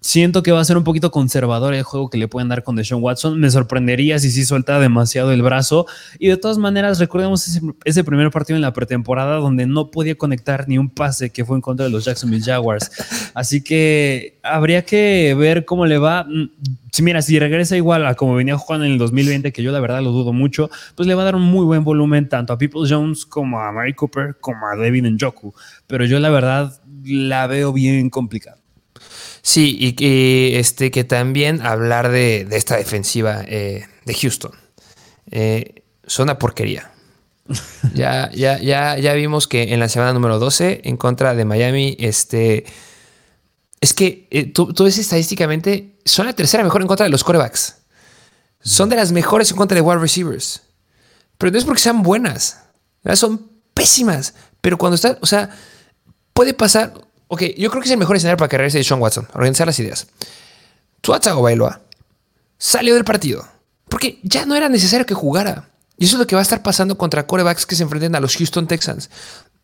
Siento 0.01 0.43
que 0.43 0.51
va 0.51 0.61
a 0.61 0.65
ser 0.65 0.77
un 0.77 0.83
poquito 0.83 1.13
conservador 1.13 1.73
el 1.73 1.85
juego 1.85 2.11
que 2.11 2.19
le 2.19 2.27
pueden 2.27 2.49
dar 2.49 2.65
con 2.65 2.75
Deshaun 2.75 3.03
Watson. 3.03 3.39
Me 3.39 3.49
sorprendería 3.49 4.19
si 4.19 4.31
sí 4.31 4.45
suelta 4.45 4.81
demasiado 4.81 5.31
el 5.31 5.41
brazo. 5.41 5.87
Y 6.19 6.29
de 6.29 6.37
todas 6.37 6.59
maneras, 6.59 6.99
recordemos 6.99 7.61
ese, 7.85 8.05
primer 8.05 8.31
partido 8.33 8.57
en 8.57 8.63
la 8.63 8.73
pretemporada 8.73 9.37
donde 9.37 9.67
no 9.67 9.91
podía 9.93 10.17
conectar 10.17 10.69
ni 10.69 10.79
un 10.79 10.91
pase 10.91 11.31
que 11.31 11.45
fue 11.45 11.57
en 11.57 11.63
contra 11.63 11.87
de 11.87 11.93
los 11.93 12.05
Jacksonville 12.05 12.45
Jaguars. 12.45 12.91
Así 13.35 13.63
que 13.63 14.39
habría 14.43 14.85
que 14.85 15.35
ver 15.39 15.65
cómo 15.65 15.87
le 15.87 15.99
va. 15.99 16.25
Mm, 16.25 16.51
si 16.93 17.03
mira, 17.03 17.23
si 17.23 17.39
regresa 17.39 17.77
igual 17.77 18.05
a 18.05 18.15
como 18.15 18.35
venía 18.35 18.59
jugando 18.59 18.85
en 18.85 18.93
el 18.93 18.99
2020, 18.99 19.53
que 19.53 19.63
yo 19.63 19.71
la 19.71 19.81
verdad 19.81 20.03
lo 20.03 20.11
dudo 20.11 20.33
mucho, 20.33 20.71
pues 20.97 21.07
le 21.07 21.15
va 21.15 21.23
a 21.23 21.27
dar 21.27 21.37
un 21.37 21.43
muy 21.43 21.65
buen 21.65 21.85
volumen 21.85 22.29
tanto 22.29 22.53
a 22.53 22.59
People 22.59 22.83
Jones 22.89 23.25
como 23.25 23.61
a 23.61 23.71
Mary 23.71 23.95
Cooper 23.95 24.37
como 24.41 24.67
a 24.67 24.77
David 24.77 25.07
Njoku. 25.07 25.55
Pero 25.87 26.05
yo 26.05 26.19
la 26.19 26.31
verdad 26.31 26.81
la 27.05 27.47
veo 27.47 27.73
bien 27.73 28.11
complicada. 28.11 28.58
Sí, 29.43 29.77
y 29.79 29.93
que, 29.93 30.59
este, 30.59 30.91
que 30.91 31.05
también 31.05 31.65
hablar 31.65 32.11
de, 32.11 32.47
esta 32.51 32.77
defensiva 32.77 33.43
eh, 33.47 33.87
de 34.05 34.15
Houston. 34.15 34.53
Eh, 35.31 35.83
son 36.07 36.25
una 36.25 36.39
porquería. 36.39 36.91
ya, 37.95 38.31
ya, 38.33 38.59
ya, 38.59 38.99
ya 38.99 39.13
vimos 39.15 39.49
que 39.49 39.73
en 39.73 39.81
la 39.81 39.89
semana 39.89 40.13
número 40.13 40.39
12, 40.39 40.83
en 40.85 40.97
contra 40.97 41.35
de 41.35 41.45
Miami, 41.45 41.97
este. 41.99 42.65
Es 43.81 43.95
que 43.95 44.27
eh, 44.31 44.47
tú, 44.47 44.73
tú, 44.73 44.85
ves 44.85 44.99
estadísticamente, 44.99 45.95
son 46.05 46.27
la 46.27 46.33
tercera 46.33 46.65
mejor 46.65 46.83
en 46.83 46.89
contra 46.89 47.05
de 47.05 47.11
los 47.11 47.23
corebacks. 47.23 47.77
Son 48.61 48.89
de 48.89 48.97
las 48.97 49.13
mejores 49.13 49.51
en 49.51 49.57
contra 49.57 49.77
de 49.77 49.83
wide 49.83 50.01
receivers. 50.01 50.63
Pero 51.39 51.53
no 51.53 51.59
es 51.59 51.65
porque 51.65 51.81
sean 51.81 52.03
buenas. 52.03 52.65
Son 53.15 53.49
pésimas. 53.73 54.35
Pero 54.61 54.77
cuando 54.77 54.97
están, 54.97 55.17
o 55.21 55.27
sea, 55.27 55.51
puede 56.33 56.55
pasar. 56.55 56.93
Ok, 57.29 57.43
yo 57.57 57.71
creo 57.71 57.83
que 57.83 57.89
es 57.89 57.93
el 57.93 57.99
mejor 57.99 58.17
escenario 58.17 58.39
para 58.39 58.49
que 58.49 58.57
regrese 58.57 58.83
Sean 58.83 59.01
Watson. 59.01 59.29
Organizar 59.35 59.67
las 59.67 59.79
ideas. 59.79 60.07
Tua 61.01 61.19
Bailoa 61.19 61.83
salió 62.59 62.95
del 62.95 63.05
partido. 63.05 63.47
Porque 63.89 64.19
ya 64.23 64.47
no 64.47 64.55
era 64.55 64.69
necesario 64.69 65.07
que 65.07 65.15
jugara. 65.15 65.71
Y 65.97 66.05
eso 66.05 66.17
es 66.17 66.21
lo 66.21 66.27
que 66.27 66.37
va 66.37 66.41
a 66.41 66.43
estar 66.43 66.63
pasando 66.63 66.97
contra 66.99 67.27
corebacks 67.27 67.67
que 67.67 67.75
se 67.75 67.83
enfrenten 67.83 68.15
a 68.15 68.21
los 68.21 68.37
Houston 68.37 68.67
Texans. 68.67 69.11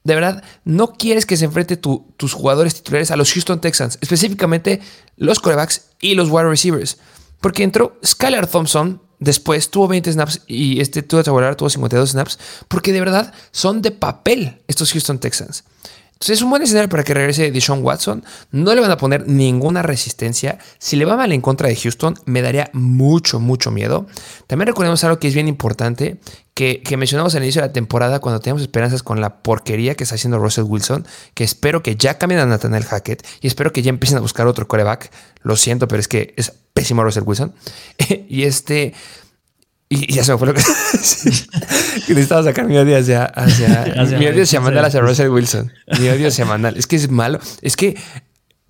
De 0.03 0.15
verdad, 0.15 0.43
no 0.65 0.93
quieres 0.93 1.25
que 1.27 1.37
se 1.37 1.47
enfrente 1.47 1.77
tus 1.77 2.33
jugadores 2.33 2.75
titulares 2.75 3.11
a 3.11 3.17
los 3.17 3.33
Houston 3.33 3.61
Texans, 3.61 3.99
específicamente 4.03 4.81
los 5.17 5.41
corebacks 5.41 5.87
y 6.01 6.15
los 6.15 6.29
wide 6.29 6.49
receivers. 6.49 6.99
Porque 7.41 7.63
entró 7.63 7.99
Skylar 8.05 8.47
Thompson, 8.47 9.01
después 9.19 9.71
tuvo 9.71 9.89
20 9.89 10.13
snaps 10.13 10.43
y 10.47 10.81
este 10.81 11.03
tuvo 11.03 11.23
tuvo 11.23 11.71
52 11.71 12.11
snaps, 12.11 12.39
porque 12.69 12.93
de 12.93 13.01
verdad 13.01 13.33
son 13.51 13.81
de 13.81 13.93
papel 13.93 14.63
estos 14.67 14.93
Houston 14.93 15.19
Texans. 15.19 15.65
Entonces 16.25 16.39
es 16.39 16.43
un 16.43 16.49
buen 16.49 16.63
escenario 16.63 16.89
para 16.89 17.05
que 17.05 17.13
regrese 17.13 17.51
Deshaun 17.51 17.85
Watson. 17.85 18.25
No 18.51 18.75
le 18.75 18.81
van 18.81 18.91
a 18.91 18.97
poner 18.97 19.29
ninguna 19.29 19.83
resistencia. 19.83 20.57
Si 20.79 20.97
le 20.97 21.05
va 21.05 21.19
mal 21.19 21.33
en 21.33 21.43
contra 21.43 21.69
de 21.69 21.77
Houston, 21.77 22.15
me 22.25 22.41
daría 22.41 22.71
mucho, 22.73 23.41
mucho 23.41 23.71
miedo. 23.71 24.07
También 24.47 24.69
recordemos 24.69 25.05
algo 25.05 25.19
que 25.19 25.29
es 25.29 25.35
bien 25.35 25.49
importante, 25.49 26.19
que, 26.55 26.83
mencionamos 26.97 27.35
al 27.35 27.43
inicio 27.43 27.61
de 27.61 27.69
la 27.69 27.73
temporada 27.75 28.21
cuando 28.21 28.41
teníamos 28.41 28.63
esperanzas 28.63 29.03
con 29.03 29.21
la 29.21 29.43
porquería 29.43 29.97
que 29.97 30.05
está 30.05 30.15
haciendo 30.15 30.39
Russell 30.39 30.65
Wilson, 30.65 31.07
que 31.35 31.45
espero 31.45 31.83
que 31.83 31.97
ya 31.97 32.17
cambien 32.17 32.41
a 32.41 32.47
Nathaniel 32.47 32.85
Hackett 32.85 33.23
y 33.43 33.47
espero 33.47 33.75
que 33.75 33.83
ya 33.83 33.91
empiecen 33.91 34.17
a 34.17 34.23
buscar 34.23 34.47
otro 34.47 34.67
coreback. 34.67 35.11
Lo 35.43 35.57
siento, 35.57 35.89
pero 35.89 36.01
es 36.01 36.09
que 36.09 36.33
es 36.39 36.55
pésimo 36.73 37.05
Russell 37.05 37.25
Wilson. 37.27 37.55
y 38.31 38.45
este... 38.45 38.95
Y, 39.95 40.13
ya 40.13 40.25
se 40.25 40.33
me 40.33 40.39
fue 40.39 40.49
lo 40.49 40.55
que. 40.55 40.63
necesitaba 42.09 42.43
sacar 42.43 42.67
mi 42.67 42.77
odio 42.77 42.99
hacia. 42.99 43.25
hacia, 43.25 43.95
mi 44.19 44.27
odio 44.27 44.47
semanal 44.47 44.85
hacia 44.85 45.01
Russell 45.01 45.29
Wilson. 45.29 45.73
Mi 46.01 46.09
odio 46.09 46.31
semanal. 46.31 46.77
Es 46.77 46.87
que 46.87 46.97
es 46.97 47.11
malo. 47.11 47.39
Es 47.63 47.77
que 47.77 47.97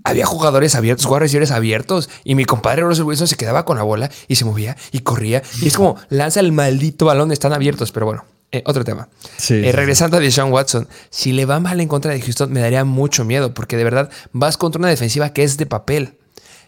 había 0.02 0.26
jugadores 0.26 0.74
abiertos, 0.74 1.06
jugadores 1.06 1.50
abiertos. 1.50 2.10
Y 2.24 2.34
mi 2.34 2.44
compadre 2.44 2.82
Russell 2.82 3.04
Wilson 3.04 3.28
se 3.28 3.36
quedaba 3.36 3.64
con 3.64 3.76
la 3.76 3.82
bola 3.82 4.10
y 4.28 4.36
se 4.36 4.44
movía 4.44 4.76
y 4.92 5.00
corría. 5.00 5.42
Y 5.60 5.68
es 5.68 5.76
como 5.76 5.96
lanza 6.10 6.40
el 6.40 6.52
maldito 6.52 7.06
balón, 7.06 7.32
están 7.32 7.52
abiertos. 7.52 7.90
Pero 7.90 8.06
bueno, 8.06 8.24
eh, 8.52 8.62
otro 8.66 8.84
tema. 8.84 9.08
Eh, 9.48 9.72
regresando 9.72 10.16
a 10.16 10.20
Deshaun 10.20 10.52
Watson, 10.52 10.88
si 11.10 11.32
le 11.32 11.46
va 11.46 11.58
mal 11.58 11.80
en 11.80 11.88
contra 11.88 12.12
de 12.12 12.20
Houston, 12.20 12.52
me 12.52 12.60
daría 12.60 12.84
mucho 12.84 13.24
miedo 13.24 13.54
porque 13.54 13.76
de 13.76 13.84
verdad 13.84 14.10
vas 14.32 14.56
contra 14.56 14.78
una 14.78 14.88
defensiva 14.88 15.30
que 15.30 15.42
es 15.42 15.56
de 15.56 15.66
papel 15.66 16.18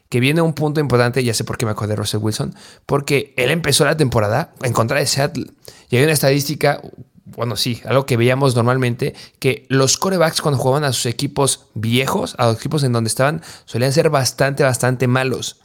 que 0.08 0.20
viene 0.20 0.40
un 0.40 0.54
punto 0.54 0.80
importante, 0.80 1.22
ya 1.24 1.34
sé 1.34 1.44
por 1.44 1.58
qué 1.58 1.66
me 1.66 1.72
acordé 1.72 1.90
de 1.90 1.96
Russell 1.96 2.20
Wilson, 2.20 2.54
porque 2.86 3.34
él 3.36 3.50
empezó 3.50 3.84
la 3.84 3.96
temporada 3.96 4.54
en 4.62 4.72
contra 4.72 4.98
de 4.98 5.06
Seattle. 5.06 5.50
Y 5.90 5.96
hay 5.96 6.04
una 6.04 6.12
estadística, 6.12 6.80
bueno, 7.24 7.56
sí, 7.56 7.82
algo 7.84 8.06
que 8.06 8.16
veíamos 8.16 8.54
normalmente, 8.54 9.14
que 9.38 9.66
los 9.68 9.96
corebacks 9.96 10.40
cuando 10.40 10.58
jugaban 10.58 10.84
a 10.84 10.92
sus 10.92 11.06
equipos 11.06 11.66
viejos, 11.74 12.34
a 12.38 12.46
los 12.46 12.56
equipos 12.56 12.84
en 12.84 12.92
donde 12.92 13.08
estaban, 13.08 13.42
solían 13.64 13.92
ser 13.92 14.10
bastante, 14.10 14.62
bastante 14.62 15.06
malos. 15.06 15.60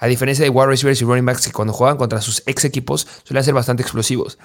A 0.00 0.06
diferencia 0.06 0.44
de 0.44 0.50
wide 0.50 0.68
receivers 0.68 1.02
y 1.02 1.04
running 1.04 1.26
backs 1.26 1.46
que 1.46 1.52
cuando 1.52 1.72
jugaban 1.72 1.96
contra 1.96 2.20
sus 2.20 2.44
ex 2.46 2.64
equipos 2.64 3.08
solían 3.24 3.42
ser 3.42 3.54
bastante 3.54 3.82
explosivos. 3.82 4.38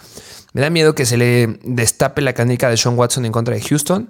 Me 0.54 0.62
da 0.62 0.72
miedo 0.72 0.96
que 0.96 1.06
se 1.06 1.16
le 1.16 1.60
destape 1.64 2.22
la 2.22 2.34
canica 2.34 2.70
de 2.70 2.78
Sean 2.78 2.98
Watson 2.98 3.26
en 3.26 3.32
contra 3.32 3.54
de 3.54 3.62
Houston, 3.62 4.10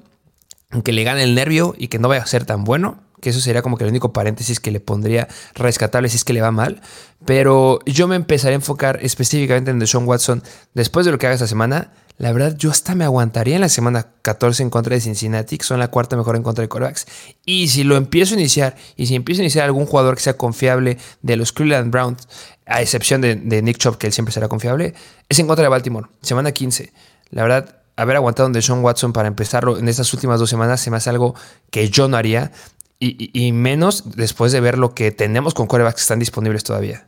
que 0.85 0.93
le 0.93 1.03
gane 1.03 1.23
el 1.23 1.35
nervio 1.35 1.75
y 1.77 1.89
que 1.89 1.99
no 1.99 2.07
vaya 2.07 2.23
a 2.23 2.27
ser 2.27 2.45
tan 2.45 2.63
bueno 2.63 3.02
que 3.23 3.29
eso 3.29 3.39
sería 3.39 3.62
como 3.62 3.77
que 3.77 3.86
el 3.86 3.89
único 3.89 4.12
paréntesis 4.12 4.59
que 4.59 4.69
le 4.69 4.81
pondría 4.81 5.29
rescatable 5.55 6.09
si 6.09 6.17
es 6.17 6.25
que 6.25 6.33
le 6.33 6.41
va 6.41 6.51
mal. 6.51 6.81
Pero 7.25 7.79
yo 7.86 8.05
me 8.09 8.17
empezaré 8.17 8.53
a 8.53 8.55
enfocar 8.55 8.99
específicamente 9.01 9.71
en 9.71 9.79
Deshaun 9.79 10.05
Watson 10.05 10.43
después 10.73 11.05
de 11.05 11.13
lo 11.13 11.17
que 11.17 11.27
haga 11.27 11.36
esta 11.36 11.47
semana. 11.47 11.93
La 12.17 12.33
verdad, 12.33 12.57
yo 12.57 12.69
hasta 12.69 12.95
me 12.95 13.05
aguantaría 13.05 13.55
en 13.55 13.62
la 13.62 13.69
semana 13.69 14.07
14 14.23 14.63
en 14.63 14.69
contra 14.69 14.93
de 14.93 14.99
Cincinnati, 14.99 15.57
que 15.57 15.63
son 15.63 15.79
la 15.79 15.88
cuarta 15.88 16.17
mejor 16.17 16.36
en 16.36 16.43
contra 16.43 16.63
de 16.63 16.67
corebacks. 16.67 17.07
Y 17.45 17.69
si 17.69 17.86
lo 17.86 17.95
empiezo 17.95 18.36
a 18.36 18.39
iniciar, 18.39 18.75
y 18.97 19.07
si 19.07 19.15
empiezo 19.15 19.41
a 19.41 19.45
iniciar 19.45 19.63
algún 19.63 19.86
jugador 19.86 20.15
que 20.15 20.21
sea 20.21 20.36
confiable 20.36 20.97
de 21.21 21.38
los 21.38 21.53
Cleveland 21.53 21.91
Browns, 21.91 22.27
a 22.65 22.81
excepción 22.81 23.21
de, 23.21 23.62
Nick 23.62 23.77
Chop, 23.77 23.95
que 23.95 24.07
él 24.07 24.13
siempre 24.13 24.33
será 24.33 24.49
confiable, 24.49 24.95
es 25.29 25.39
en 25.39 25.47
contra 25.47 25.63
de 25.63 25.69
Baltimore, 25.69 26.07
semana 26.21 26.51
15. 26.51 26.91
La 27.29 27.43
verdad, 27.43 27.77
haber 27.95 28.17
aguantado 28.17 28.47
en 28.47 28.53
Deshaun 28.53 28.83
Watson 28.83 29.13
para 29.13 29.29
empezarlo 29.29 29.77
en 29.77 29.88
estas 29.88 30.13
últimas 30.13 30.41
dos 30.41 30.49
semanas 30.49 30.81
se 30.81 30.91
me 30.91 30.97
hace 30.97 31.09
algo 31.09 31.36
que 31.71 31.89
yo 31.89 32.09
no 32.09 32.17
haría. 32.17 32.51
Y, 33.05 33.51
menos 33.51 34.15
después 34.15 34.51
de 34.51 34.61
ver 34.61 34.77
lo 34.77 34.93
que 34.93 35.11
tenemos 35.11 35.53
con 35.53 35.67
corebacks 35.67 35.95
que 35.95 36.01
están 36.01 36.19
disponibles 36.19 36.63
todavía. 36.63 37.05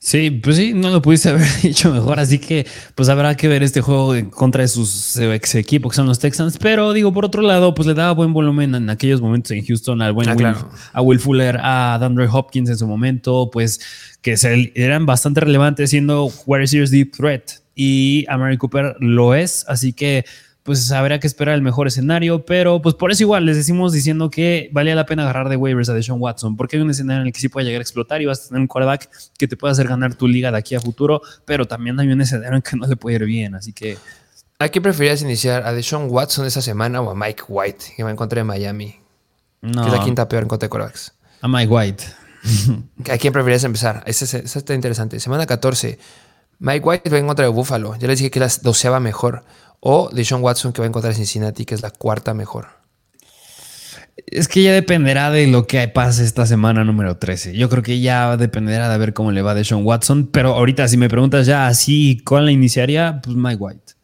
Sí, 0.00 0.30
pues 0.30 0.56
sí, 0.56 0.74
no 0.74 0.90
lo 0.90 1.02
pudiste 1.02 1.28
haber 1.30 1.48
dicho 1.60 1.92
mejor, 1.92 2.20
así 2.20 2.38
que 2.38 2.66
pues 2.94 3.08
habrá 3.08 3.36
que 3.36 3.48
ver 3.48 3.62
este 3.62 3.80
juego 3.80 4.14
en 4.14 4.30
contra 4.30 4.62
de 4.62 4.68
sus 4.68 5.16
ex 5.16 5.56
equipos 5.56 5.92
que 5.92 5.96
son 5.96 6.06
los 6.06 6.20
Texans, 6.20 6.56
pero 6.58 6.92
digo, 6.92 7.12
por 7.12 7.24
otro 7.24 7.42
lado, 7.42 7.74
pues 7.74 7.88
le 7.88 7.94
daba 7.94 8.12
buen 8.12 8.32
volumen 8.32 8.74
en 8.76 8.90
aquellos 8.90 9.20
momentos 9.20 9.50
en 9.50 9.64
Houston 9.66 10.00
al 10.00 10.12
buen 10.12 10.28
ah, 10.28 10.68
a 10.92 11.02
Will 11.02 11.18
Fuller, 11.18 11.58
a 11.60 11.96
DeAndre 11.98 12.28
Hopkins 12.30 12.70
en 12.70 12.78
su 12.78 12.86
momento, 12.86 13.50
pues 13.50 13.80
que 14.22 14.36
se, 14.36 14.72
eran 14.76 15.04
bastante 15.04 15.40
relevantes 15.40 15.90
siendo 15.90 16.30
wide 16.46 16.60
receivers 16.60 16.90
deep 16.90 17.16
threat 17.16 17.50
y 17.74 18.24
a 18.28 18.36
Mary 18.36 18.56
Cooper 18.56 18.96
lo 19.00 19.34
es, 19.34 19.64
así 19.68 19.92
que 19.92 20.24
pues 20.68 20.92
habrá 20.92 21.18
que 21.18 21.26
esperar 21.26 21.54
el 21.54 21.62
mejor 21.62 21.86
escenario, 21.86 22.44
pero 22.44 22.82
pues 22.82 22.94
por 22.94 23.10
eso 23.10 23.22
igual 23.22 23.46
les 23.46 23.56
decimos 23.56 23.90
diciendo 23.90 24.28
que 24.28 24.68
valía 24.70 24.94
la 24.94 25.06
pena 25.06 25.22
agarrar 25.22 25.48
de 25.48 25.56
waivers 25.56 25.88
a 25.88 25.94
Deshaun 25.94 26.20
Watson, 26.20 26.58
porque 26.58 26.76
hay 26.76 26.82
un 26.82 26.90
escenario 26.90 27.22
en 27.22 27.28
el 27.28 27.32
que 27.32 27.40
sí 27.40 27.48
puede 27.48 27.64
llegar 27.64 27.80
a 27.80 27.82
explotar 27.82 28.20
y 28.20 28.26
vas 28.26 28.44
a 28.44 28.48
tener 28.48 28.60
un 28.60 28.66
quarterback 28.66 29.08
que 29.38 29.48
te 29.48 29.56
puede 29.56 29.72
hacer 29.72 29.88
ganar 29.88 30.14
tu 30.14 30.28
liga 30.28 30.52
de 30.52 30.58
aquí 30.58 30.74
a 30.74 30.80
futuro, 30.82 31.22
pero 31.46 31.64
también 31.64 31.98
hay 31.98 32.08
un 32.08 32.20
escenario 32.20 32.54
en 32.54 32.60
que 32.60 32.76
no 32.76 32.86
le 32.86 32.96
puede 32.96 33.16
ir 33.16 33.24
bien, 33.24 33.54
así 33.54 33.72
que... 33.72 33.96
¿A 34.58 34.68
quién 34.68 34.82
preferirías 34.82 35.22
iniciar? 35.22 35.62
¿A 35.64 35.72
Deshaun 35.72 36.08
Watson 36.10 36.44
esa 36.44 36.60
semana 36.60 37.00
o 37.00 37.08
a 37.08 37.14
Mike 37.14 37.44
White, 37.48 37.86
que 37.96 38.04
me 38.04 38.10
encontré 38.10 38.42
en 38.42 38.48
Miami? 38.48 38.96
No. 39.62 39.80
Que 39.80 39.88
es 39.88 39.94
la 39.94 40.04
quinta 40.04 40.28
peor 40.28 40.42
en 40.42 40.50
contra 40.50 40.66
de 40.66 40.70
quarterbacks. 40.70 41.14
A 41.40 41.48
Mike 41.48 41.72
White. 41.72 42.04
¿A 43.10 43.16
quién 43.16 43.32
preferirías 43.32 43.64
empezar? 43.64 44.02
Esa 44.04 44.36
está 44.36 44.74
interesante. 44.74 45.18
Semana 45.18 45.46
14. 45.46 45.98
Mike 46.58 46.84
White 46.86 47.08
va 47.08 47.18
en 47.18 47.26
contra 47.26 47.46
de 47.46 47.52
Buffalo. 47.52 47.96
Ya 47.96 48.06
les 48.08 48.18
dije 48.18 48.30
que 48.30 48.40
la 48.40 48.50
doceava 48.60 49.00
mejor 49.00 49.44
o 49.80 50.10
de 50.10 50.24
Sean 50.24 50.42
Watson 50.42 50.72
que 50.72 50.80
va 50.80 50.86
a 50.86 50.88
encontrar 50.88 51.14
Cincinnati, 51.14 51.64
que 51.64 51.74
es 51.74 51.82
la 51.82 51.90
cuarta 51.90 52.34
mejor. 52.34 52.78
Es 54.26 54.48
que 54.48 54.62
ya 54.62 54.72
dependerá 54.72 55.30
de 55.30 55.46
lo 55.46 55.66
que 55.66 55.86
pase 55.88 56.24
esta 56.24 56.44
semana 56.44 56.84
número 56.84 57.16
13. 57.16 57.56
Yo 57.56 57.68
creo 57.68 57.82
que 57.82 58.00
ya 58.00 58.36
dependerá 58.36 58.88
de 58.88 58.98
ver 58.98 59.14
cómo 59.14 59.32
le 59.32 59.42
va 59.42 59.54
de 59.54 59.64
Sean 59.64 59.84
Watson. 59.84 60.28
Pero 60.32 60.54
ahorita, 60.54 60.86
si 60.88 60.96
me 60.96 61.08
preguntas 61.08 61.46
ya 61.46 61.66
así, 61.66 62.20
¿cuál 62.24 62.46
la 62.46 62.52
iniciaría? 62.52 63.20
Pues 63.22 63.36
Mike 63.36 63.56
White. 63.56 63.98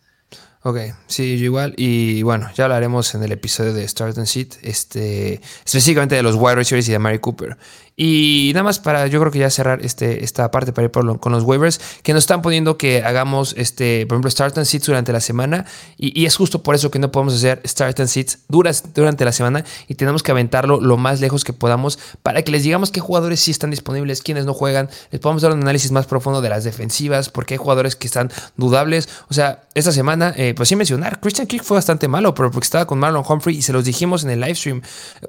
Ok, 0.66 0.78
sí, 1.08 1.36
yo 1.36 1.44
igual. 1.44 1.74
Y 1.76 2.22
bueno, 2.22 2.48
ya 2.54 2.64
hablaremos 2.64 3.14
en 3.14 3.22
el 3.22 3.32
episodio 3.32 3.74
de 3.74 3.86
Start 3.86 4.16
and 4.16 4.26
Seat, 4.26 4.54
este, 4.62 5.42
específicamente 5.62 6.14
de 6.14 6.22
los 6.22 6.36
wide 6.36 6.54
receivers 6.54 6.88
y 6.88 6.92
de 6.92 6.98
Mary 6.98 7.18
Cooper. 7.18 7.58
Y 7.96 8.50
nada 8.54 8.64
más 8.64 8.80
para, 8.80 9.06
yo 9.06 9.20
creo 9.20 9.30
que 9.30 9.38
ya 9.38 9.50
cerrar 9.50 9.84
este, 9.84 10.24
esta 10.24 10.50
parte 10.50 10.72
para 10.72 10.86
ir 10.86 10.90
con 10.90 11.32
los 11.32 11.42
waivers, 11.44 11.80
que 12.02 12.12
nos 12.12 12.24
están 12.24 12.42
poniendo 12.42 12.76
que 12.76 13.04
hagamos, 13.04 13.54
este, 13.56 14.04
por 14.06 14.16
ejemplo, 14.16 14.30
Start 14.30 14.58
and 14.58 14.66
Seats 14.66 14.86
durante 14.86 15.12
la 15.12 15.20
semana. 15.20 15.64
Y, 15.96 16.24
es 16.24 16.36
justo 16.36 16.62
por 16.62 16.74
eso 16.74 16.90
que 16.90 16.98
no 16.98 17.12
podemos 17.12 17.34
hacer 17.34 17.60
Start 17.64 18.00
and 18.00 18.08
Seats 18.08 18.38
durante 18.48 19.24
la 19.24 19.32
semana 19.32 19.64
y 19.86 19.94
tenemos 19.94 20.22
que 20.22 20.32
aventarlo 20.32 20.80
lo 20.80 20.96
más 20.96 21.20
lejos 21.20 21.44
que 21.44 21.52
podamos 21.52 21.98
para 22.22 22.42
que 22.42 22.50
les 22.50 22.62
digamos 22.62 22.90
qué 22.90 23.00
jugadores 23.00 23.40
sí 23.40 23.50
están 23.50 23.70
disponibles, 23.70 24.22
quiénes 24.22 24.44
no 24.44 24.54
juegan. 24.54 24.88
Les 25.10 25.20
podemos 25.20 25.42
dar 25.42 25.52
un 25.52 25.62
análisis 25.62 25.92
más 25.92 26.06
profundo 26.06 26.40
de 26.40 26.48
las 26.48 26.64
defensivas, 26.64 27.28
porque 27.28 27.54
hay 27.54 27.58
jugadores 27.58 27.94
que 27.94 28.06
están 28.06 28.32
dudables. 28.56 29.08
O 29.28 29.34
sea, 29.34 29.64
esta 29.74 29.92
semana, 29.92 30.34
eh, 30.36 30.54
pues 30.56 30.68
sí 30.68 30.76
mencionar, 30.76 31.20
Christian 31.20 31.46
Kirk 31.46 31.62
fue 31.62 31.76
bastante 31.76 32.08
malo, 32.08 32.34
pero 32.34 32.50
porque 32.50 32.64
estaba 32.64 32.86
con 32.86 32.98
Marlon 32.98 33.24
Humphrey 33.28 33.56
y 33.56 33.62
se 33.62 33.72
los 33.72 33.84
dijimos 33.84 34.24
en 34.24 34.30
el 34.30 34.40
live 34.40 34.54
stream. 34.54 34.82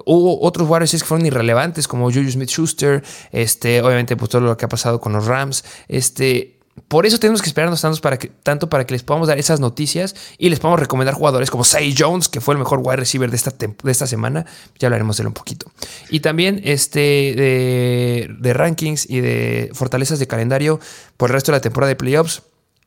Hubo 0.04 0.40
otros 0.42 0.66
jugadores 0.66 0.90
que 0.90 0.98
fueron 0.98 1.26
irrelevantes, 1.26 1.86
como 1.86 2.06
Juju 2.06 2.30
Smith 2.30 2.55
Schuster, 2.56 3.02
este, 3.32 3.82
obviamente, 3.82 4.16
pues 4.16 4.30
todo 4.30 4.42
lo 4.42 4.56
que 4.56 4.64
ha 4.64 4.68
pasado 4.68 5.00
con 5.00 5.12
los 5.12 5.26
Rams. 5.26 5.64
Este, 5.88 6.56
por 6.88 7.06
eso 7.06 7.18
tenemos 7.18 7.42
que 7.42 7.48
esperarnos 7.48 7.80
tanto 7.80 8.00
para 8.00 8.18
que, 8.18 8.28
tanto 8.28 8.68
para 8.68 8.86
que 8.86 8.94
les 8.94 9.02
podamos 9.02 9.28
dar 9.28 9.38
esas 9.38 9.60
noticias 9.60 10.14
y 10.38 10.50
les 10.50 10.60
podamos 10.60 10.78
recomendar 10.78 11.14
jugadores 11.14 11.50
como 11.50 11.64
Say 11.64 11.94
Jones, 11.96 12.28
que 12.28 12.40
fue 12.40 12.54
el 12.54 12.58
mejor 12.58 12.80
wide 12.82 12.96
receiver 12.96 13.30
de 13.30 13.36
esta, 13.36 13.50
de 13.50 13.90
esta 13.90 14.06
semana. 14.06 14.44
Ya 14.78 14.88
hablaremos 14.88 15.16
de 15.16 15.22
él 15.22 15.26
un 15.28 15.32
poquito. 15.32 15.70
Y 16.10 16.20
también 16.20 16.60
este, 16.64 17.00
de, 17.00 18.28
de 18.38 18.52
rankings 18.52 19.08
y 19.08 19.20
de 19.20 19.70
fortalezas 19.72 20.18
de 20.18 20.26
calendario 20.26 20.78
por 21.16 21.30
el 21.30 21.34
resto 21.34 21.50
de 21.50 21.58
la 21.58 21.62
temporada 21.62 21.88
de 21.88 21.96
playoffs. 21.96 22.42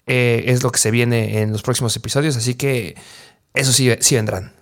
Eh, 0.05 0.45
es 0.47 0.63
lo 0.63 0.71
que 0.71 0.79
se 0.79 0.89
viene 0.89 1.41
en 1.41 1.51
los 1.51 1.61
próximos 1.61 1.95
episodios. 1.95 2.37
Así 2.37 2.55
que 2.55 2.95
eso 3.53 3.73
sí, 3.73 3.91
sí 3.99 4.15
vendrán. 4.15 4.58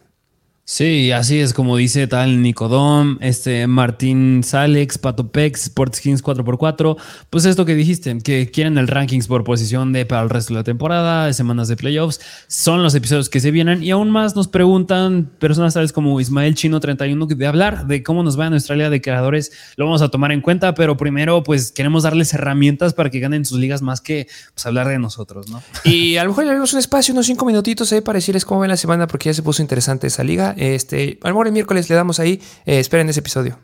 Sí, 0.69 1.13
así 1.13 1.39
es 1.39 1.53
como 1.53 1.77
dice 1.77 2.07
tal 2.07 2.41
Nicodom, 2.41 3.17
este 3.21 3.67
Martín 3.67 4.43
Salex, 4.43 4.97
Pato 4.97 5.31
Pex, 5.31 5.67
Sportskins 5.67 6.21
4x4. 6.21 6.97
Pues 7.29 7.45
esto 7.45 7.63
que 7.63 7.73
dijiste, 7.73 8.17
que 8.17 8.51
quieren 8.51 8.77
el 8.77 8.89
rankings 8.89 9.27
por 9.27 9.45
posición 9.45 9.93
de 9.93 10.05
para 10.05 10.23
el 10.23 10.29
resto 10.29 10.53
de 10.53 10.59
la 10.59 10.65
temporada, 10.65 11.27
de 11.27 11.33
semanas 11.33 11.69
de 11.69 11.77
playoffs, 11.77 12.19
son 12.47 12.83
los 12.83 12.93
episodios 12.95 13.29
que 13.29 13.39
se 13.39 13.51
vienen. 13.51 13.81
Y 13.81 13.91
aún 13.91 14.09
más 14.09 14.35
nos 14.35 14.49
preguntan 14.49 15.31
personas 15.39 15.73
tales 15.73 15.93
como 15.93 16.19
Ismael 16.19 16.53
Chino 16.53 16.81
31 16.81 17.27
de 17.27 17.47
hablar 17.47 17.87
de 17.87 18.03
cómo 18.03 18.21
nos 18.21 18.37
va 18.37 18.47
en 18.47 18.51
nuestra 18.51 18.75
liga 18.75 18.89
de 18.89 18.99
creadores. 18.99 19.53
Lo 19.77 19.85
vamos 19.85 20.01
a 20.01 20.09
tomar 20.09 20.33
en 20.33 20.41
cuenta, 20.41 20.73
pero 20.73 20.97
primero, 20.97 21.43
pues 21.43 21.71
queremos 21.71 22.03
darles 22.03 22.33
herramientas 22.33 22.93
para 22.93 23.09
que 23.09 23.21
ganen 23.21 23.45
sus 23.45 23.57
ligas 23.57 23.81
más 23.81 24.01
que 24.01 24.27
pues, 24.53 24.65
hablar 24.65 24.89
de 24.89 24.99
nosotros, 24.99 25.49
¿no? 25.49 25.63
Y 25.85 26.17
a 26.17 26.25
lo 26.25 26.31
mejor 26.31 26.43
le 26.43 26.59
un 26.59 26.77
espacio, 26.77 27.13
unos 27.13 27.25
cinco 27.25 27.45
minutitos 27.45 27.93
ahí 27.93 28.01
para 28.01 28.17
decirles 28.17 28.43
cómo 28.43 28.59
ven 28.59 28.69
la 28.69 28.75
semana, 28.75 29.07
porque 29.07 29.29
ya 29.29 29.33
se 29.33 29.43
puso 29.43 29.61
interesante 29.61 30.07
esa 30.07 30.25
liga. 30.25 30.55
Este, 30.57 31.19
a 31.23 31.27
lo 31.29 31.35
mejor 31.35 31.47
el 31.47 31.53
miércoles 31.53 31.89
le 31.89 31.95
damos 31.95 32.19
ahí. 32.19 32.41
Eh, 32.65 32.79
esperen 32.79 33.07
ese 33.09 33.21
episodio. 33.21 33.57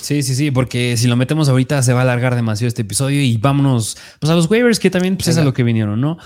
Sí, 0.00 0.22
sí, 0.22 0.34
sí, 0.34 0.50
porque 0.50 0.96
si 0.96 1.08
lo 1.08 1.16
metemos 1.16 1.48
ahorita 1.48 1.82
se 1.82 1.92
va 1.92 2.00
a 2.00 2.02
alargar 2.02 2.34
demasiado 2.34 2.68
este 2.68 2.82
episodio 2.82 3.20
y 3.22 3.36
vámonos 3.36 3.98
pues, 4.18 4.30
a 4.30 4.34
los 4.34 4.50
waivers 4.50 4.78
que 4.78 4.90
también 4.90 5.16
pues, 5.16 5.28
es 5.28 5.38
a 5.38 5.44
lo 5.44 5.52
que 5.52 5.62
vinieron, 5.62 6.00
¿no? 6.00 6.16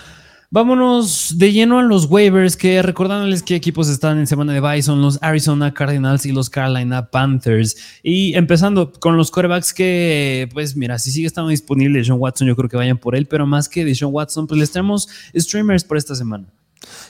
Vámonos 0.50 1.36
de 1.36 1.52
lleno 1.52 1.80
a 1.80 1.82
los 1.82 2.04
waivers, 2.04 2.56
que 2.56 2.80
recordándoles 2.80 3.42
qué 3.42 3.56
equipos 3.56 3.88
están 3.88 4.18
en 4.18 4.28
semana 4.28 4.52
de 4.52 4.60
bye 4.60 4.82
son 4.82 5.02
los 5.02 5.18
Arizona 5.20 5.74
Cardinals 5.74 6.26
y 6.26 6.32
los 6.32 6.48
Carolina 6.48 7.10
Panthers. 7.10 7.76
Y 8.04 8.34
empezando 8.34 8.92
con 8.92 9.16
los 9.16 9.32
quarterbacks 9.32 9.74
que, 9.74 10.48
pues 10.52 10.76
mira, 10.76 11.00
si 11.00 11.10
sigue 11.10 11.26
estando 11.26 11.50
disponible 11.50 12.04
Sean 12.04 12.20
Watson, 12.20 12.46
yo 12.46 12.54
creo 12.54 12.68
que 12.68 12.76
vayan 12.76 12.98
por 12.98 13.16
él, 13.16 13.26
pero 13.26 13.46
más 13.46 13.68
que 13.68 13.84
de 13.84 13.96
Sean 13.96 14.12
Watson, 14.12 14.46
pues 14.46 14.60
les 14.60 14.70
tenemos 14.70 15.08
streamers 15.36 15.82
por 15.82 15.96
esta 15.96 16.14
semana. 16.14 16.46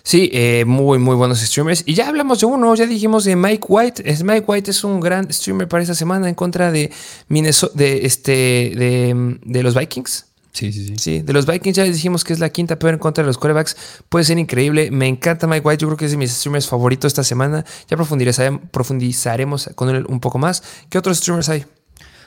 Sí, 0.07 0.29
eh, 0.35 0.67
muy, 0.67 0.99
muy 0.99 1.17
buenos 1.17 1.41
streamers. 1.41 1.83
Y 1.87 1.95
ya 1.95 2.09
hablamos 2.09 2.39
de 2.39 2.47
uno, 2.47 2.75
ya 2.75 2.87
dijimos 2.87 3.25
de 3.25 3.37
Mike 3.37 3.65
White. 3.67 4.03
Es, 4.05 4.23
Mike 4.23 4.45
White 4.47 4.71
es 4.71 4.85
un 4.85 5.01
gran 5.01 5.33
streamer 5.33 5.67
para 5.67 5.83
esta 5.83 5.95
semana 5.95 6.29
en 6.29 6.35
contra 6.35 6.71
de 6.71 6.93
Minnesota, 7.29 7.73
de, 7.75 8.05
este, 8.05 8.33
de, 8.33 9.39
de 9.43 9.63
los 9.63 9.75
Vikings. 9.75 10.27
Sí, 10.53 10.73
sí, 10.73 10.89
sí. 10.89 10.95
Sí, 10.99 11.23
de 11.23 11.33
los 11.33 11.47
Vikings 11.47 11.75
ya 11.75 11.85
les 11.85 11.95
dijimos 11.95 12.23
que 12.23 12.35
es 12.35 12.39
la 12.39 12.51
quinta 12.51 12.79
peor 12.79 12.93
en 12.93 13.01
contra 13.01 13.25
de 13.25 13.29
los 13.29 13.39
quarterbacks. 13.39 13.77
Puede 14.11 14.27
ser 14.27 14.39
increíble. 14.39 14.91
Me 14.91 15.09
encanta 15.09 15.47
Mike 15.47 15.67
White. 15.67 15.81
Yo 15.81 15.89
creo 15.89 15.97
que 15.97 16.05
es 16.05 16.11
de 16.11 16.19
mis 16.19 16.33
streamers 16.33 16.69
favoritos 16.69 17.09
esta 17.09 17.25
semana. 17.25 17.65
Ya 17.89 17.97
profundizaremos 17.97 19.71
con 19.75 19.89
él 19.89 20.05
un 20.07 20.21
poco 20.21 20.37
más. 20.39 20.63
¿Qué 20.91 20.99
otros 20.99 21.17
streamers 21.17 21.49
hay? 21.49 21.65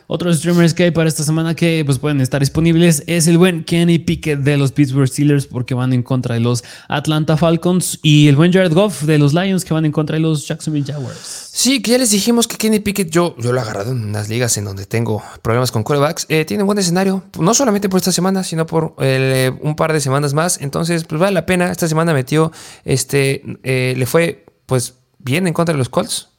Otros 0.10 0.38
streamers 0.38 0.74
que 0.74 0.84
hay 0.84 0.92
para 0.92 1.10
esta 1.10 1.24
semana 1.24 1.54
que 1.54 1.84
pues, 1.86 2.00
pueden 2.00 2.22
estar 2.22 2.40
disponibles 2.40 3.04
es 3.08 3.28
el 3.28 3.38
buen 3.38 3.66
Kenny 3.66 4.00
Pickett 4.00 4.40
de 4.40 4.56
los 4.56 4.72
Pittsburgh 4.72 5.10
Steelers 5.10 5.48
porque 5.48 5.74
van 5.74 5.92
en 5.92 6.02
contra 6.02 6.36
de 6.36 6.40
los 6.40 6.64
Atlanta 6.88 7.36
Falcons 7.36 8.00
y 8.02 8.30
el 8.30 8.38
buen 8.38 8.54
Jared 8.54 8.74
Goff 8.74 9.04
de 9.04 9.18
los 9.18 9.34
Lions 9.34 9.66
que 9.66 9.74
van 9.74 9.84
en 9.84 9.92
contra 9.92 10.16
de 10.16 10.22
los 10.22 10.48
Jacksonville 10.48 10.86
Jaguars. 10.86 11.50
Sí, 11.52 11.82
que 11.82 11.92
ya 11.92 11.98
les 11.98 12.12
dijimos 12.12 12.48
que 12.48 12.56
Kenny 12.56 12.80
Pickett, 12.80 13.10
yo, 13.10 13.36
yo 13.38 13.52
lo 13.52 13.60
he 13.60 13.62
agarrado 13.62 13.92
en 13.92 14.06
unas 14.06 14.30
ligas 14.30 14.58
en 14.58 14.64
donde 14.64 14.86
tengo 14.86 15.22
problemas 15.42 15.74
con 15.74 15.84
quarterbacks. 15.84 16.26
Eh, 16.30 16.46
tiene 16.46 16.64
un 16.64 16.68
buen 16.68 16.80
escenario, 16.80 17.24
no 17.38 17.54
solamente 17.54 17.90
por 17.90 17.98
esta 17.98 18.14
semana, 18.14 18.46
sino 18.46 18.66
por 18.66 18.96
eh, 19.00 19.52
un 19.62 19.76
par 19.76 19.92
de 19.92 20.00
semanas 20.00 20.34
más. 20.34 20.62
Entonces, 20.62 21.04
pues 21.04 21.20
vale 21.20 21.34
la 21.34 21.46
pena. 21.46 21.70
Esta 21.70 21.88
semana 21.88 22.14
metió, 22.14 22.54
este, 22.86 23.44
eh, 23.64 23.94
le 23.98 24.06
fue 24.06 24.46
pues 24.66 24.94
bien 25.20 25.48
en 25.48 25.54
contra 25.54 25.74
de 25.74 25.80
los 25.80 25.90
Colts 25.90 26.30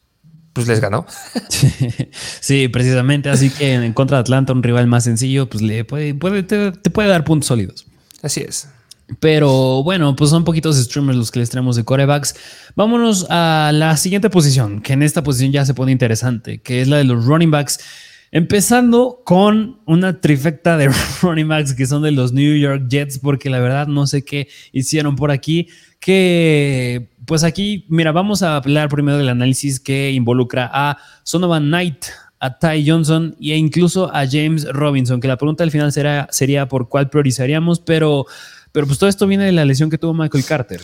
pues 0.59 0.67
les 0.67 0.81
ganó. 0.81 1.07
Sí, 2.41 2.67
precisamente. 2.67 3.31
Así 3.31 3.49
que 3.49 3.75
en 3.75 3.93
contra 3.93 4.17
de 4.17 4.23
Atlanta, 4.23 4.53
un 4.53 4.63
rival 4.65 4.89
más 4.89 5.05
sencillo, 5.05 5.49
pues 5.49 5.63
le 5.63 5.85
puede, 5.85 6.15
puede 6.15 6.43
te, 6.43 6.73
puede 6.91 7.09
dar 7.09 7.23
puntos 7.23 7.47
sólidos. 7.47 7.87
Así 8.23 8.41
es. 8.41 8.69
Pero 9.21 9.85
bueno, 9.85 10.17
pues 10.17 10.31
son 10.31 10.43
poquitos 10.43 10.77
streamers 10.77 11.17
los 11.17 11.31
que 11.31 11.39
les 11.39 11.51
traemos 11.51 11.77
de 11.77 11.85
corebacks. 11.85 12.35
Vámonos 12.75 13.27
a 13.31 13.71
la 13.73 13.97
siguiente 13.97 14.31
posición, 14.31 14.81
que 14.81 14.95
en 14.95 15.05
esta 15.05 15.23
posición 15.23 15.53
ya 15.53 15.65
se 15.65 15.75
pone 15.75 15.93
interesante, 15.93 16.59
que 16.59 16.81
es 16.81 16.89
la 16.89 16.97
de 16.97 17.05
los 17.05 17.25
running 17.25 17.53
backs. 17.53 17.79
Empezando 18.33 19.23
con 19.25 19.79
una 19.87 20.21
trifecta 20.21 20.77
de 20.77 20.91
running 21.23 21.47
backs 21.47 21.73
que 21.73 21.87
son 21.87 22.03
de 22.03 22.11
los 22.11 22.33
New 22.33 22.57
York 22.57 22.89
Jets, 22.89 23.21
porque 23.21 23.49
la 23.49 23.61
verdad 23.61 23.87
no 23.87 24.09
sé 24.09 24.25
qué 24.25 24.49
hicieron 24.73 25.15
por 25.15 25.31
aquí 25.31 25.69
que 26.01 27.11
pues 27.29 27.45
aquí, 27.45 27.85
mira, 27.89 28.11
vamos 28.11 28.43
a 28.43 28.57
hablar 28.57 28.89
primero 28.89 29.19
del 29.19 29.29
análisis 29.29 29.79
que 29.79 30.13
involucra 30.13 30.71
a 30.73 30.97
Sonovan 31.25 31.69
Knight, 31.69 32.07
a 32.41 32.59
Ty 32.59 32.89
Johnson 32.89 33.37
e 33.39 33.55
incluso 33.55 34.11
a 34.15 34.27
James 34.27 34.67
Robinson, 34.73 35.21
que 35.21 35.29
la 35.29 35.37
pregunta 35.37 35.63
al 35.63 35.71
final 35.71 35.93
será, 35.93 36.27
sería 36.31 36.69
por 36.69 36.89
cuál 36.89 37.11
priorizaríamos, 37.11 37.81
pero, 37.81 38.25
pero 38.73 38.87
pues 38.87 38.99
todo 38.99 39.11
esto 39.11 39.27
viene 39.27 39.45
de 39.45 39.53
la 39.53 39.67
lesión 39.67 39.91
que 39.91 39.99
tuvo 39.99 40.15
Michael 40.15 40.45
Carter. 40.47 40.81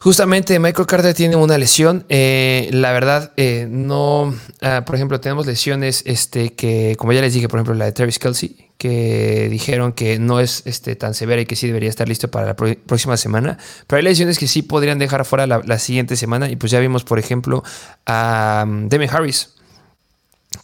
Justamente 0.00 0.60
Michael 0.60 0.86
Carter 0.86 1.12
tiene 1.12 1.34
una 1.34 1.58
lesión. 1.58 2.04
Eh, 2.08 2.68
la 2.72 2.92
verdad, 2.92 3.32
eh, 3.36 3.66
no. 3.68 4.32
Ah, 4.60 4.84
por 4.86 4.94
ejemplo, 4.94 5.20
tenemos 5.20 5.44
lesiones 5.46 6.02
este, 6.06 6.54
que, 6.54 6.94
como 6.96 7.12
ya 7.12 7.20
les 7.20 7.34
dije, 7.34 7.48
por 7.48 7.58
ejemplo, 7.58 7.74
la 7.74 7.86
de 7.86 7.92
Travis 7.92 8.20
Kelsey, 8.20 8.70
que 8.78 9.48
dijeron 9.50 9.92
que 9.92 10.20
no 10.20 10.38
es 10.38 10.62
este, 10.66 10.94
tan 10.94 11.14
severa 11.14 11.42
y 11.42 11.46
que 11.46 11.56
sí 11.56 11.66
debería 11.66 11.88
estar 11.88 12.08
listo 12.08 12.30
para 12.30 12.46
la 12.46 12.54
próxima 12.54 13.16
semana. 13.16 13.58
Pero 13.88 13.98
hay 13.98 14.04
lesiones 14.04 14.38
que 14.38 14.46
sí 14.46 14.62
podrían 14.62 15.00
dejar 15.00 15.24
fuera 15.24 15.48
la, 15.48 15.78
siguiente 15.80 16.14
semana. 16.14 16.48
Y 16.48 16.54
pues 16.54 16.70
ya 16.70 16.78
vimos, 16.78 17.02
por 17.02 17.18
ejemplo, 17.18 17.64
a 18.06 18.64
um, 18.66 18.88
Demi 18.88 19.06
Harris 19.10 19.57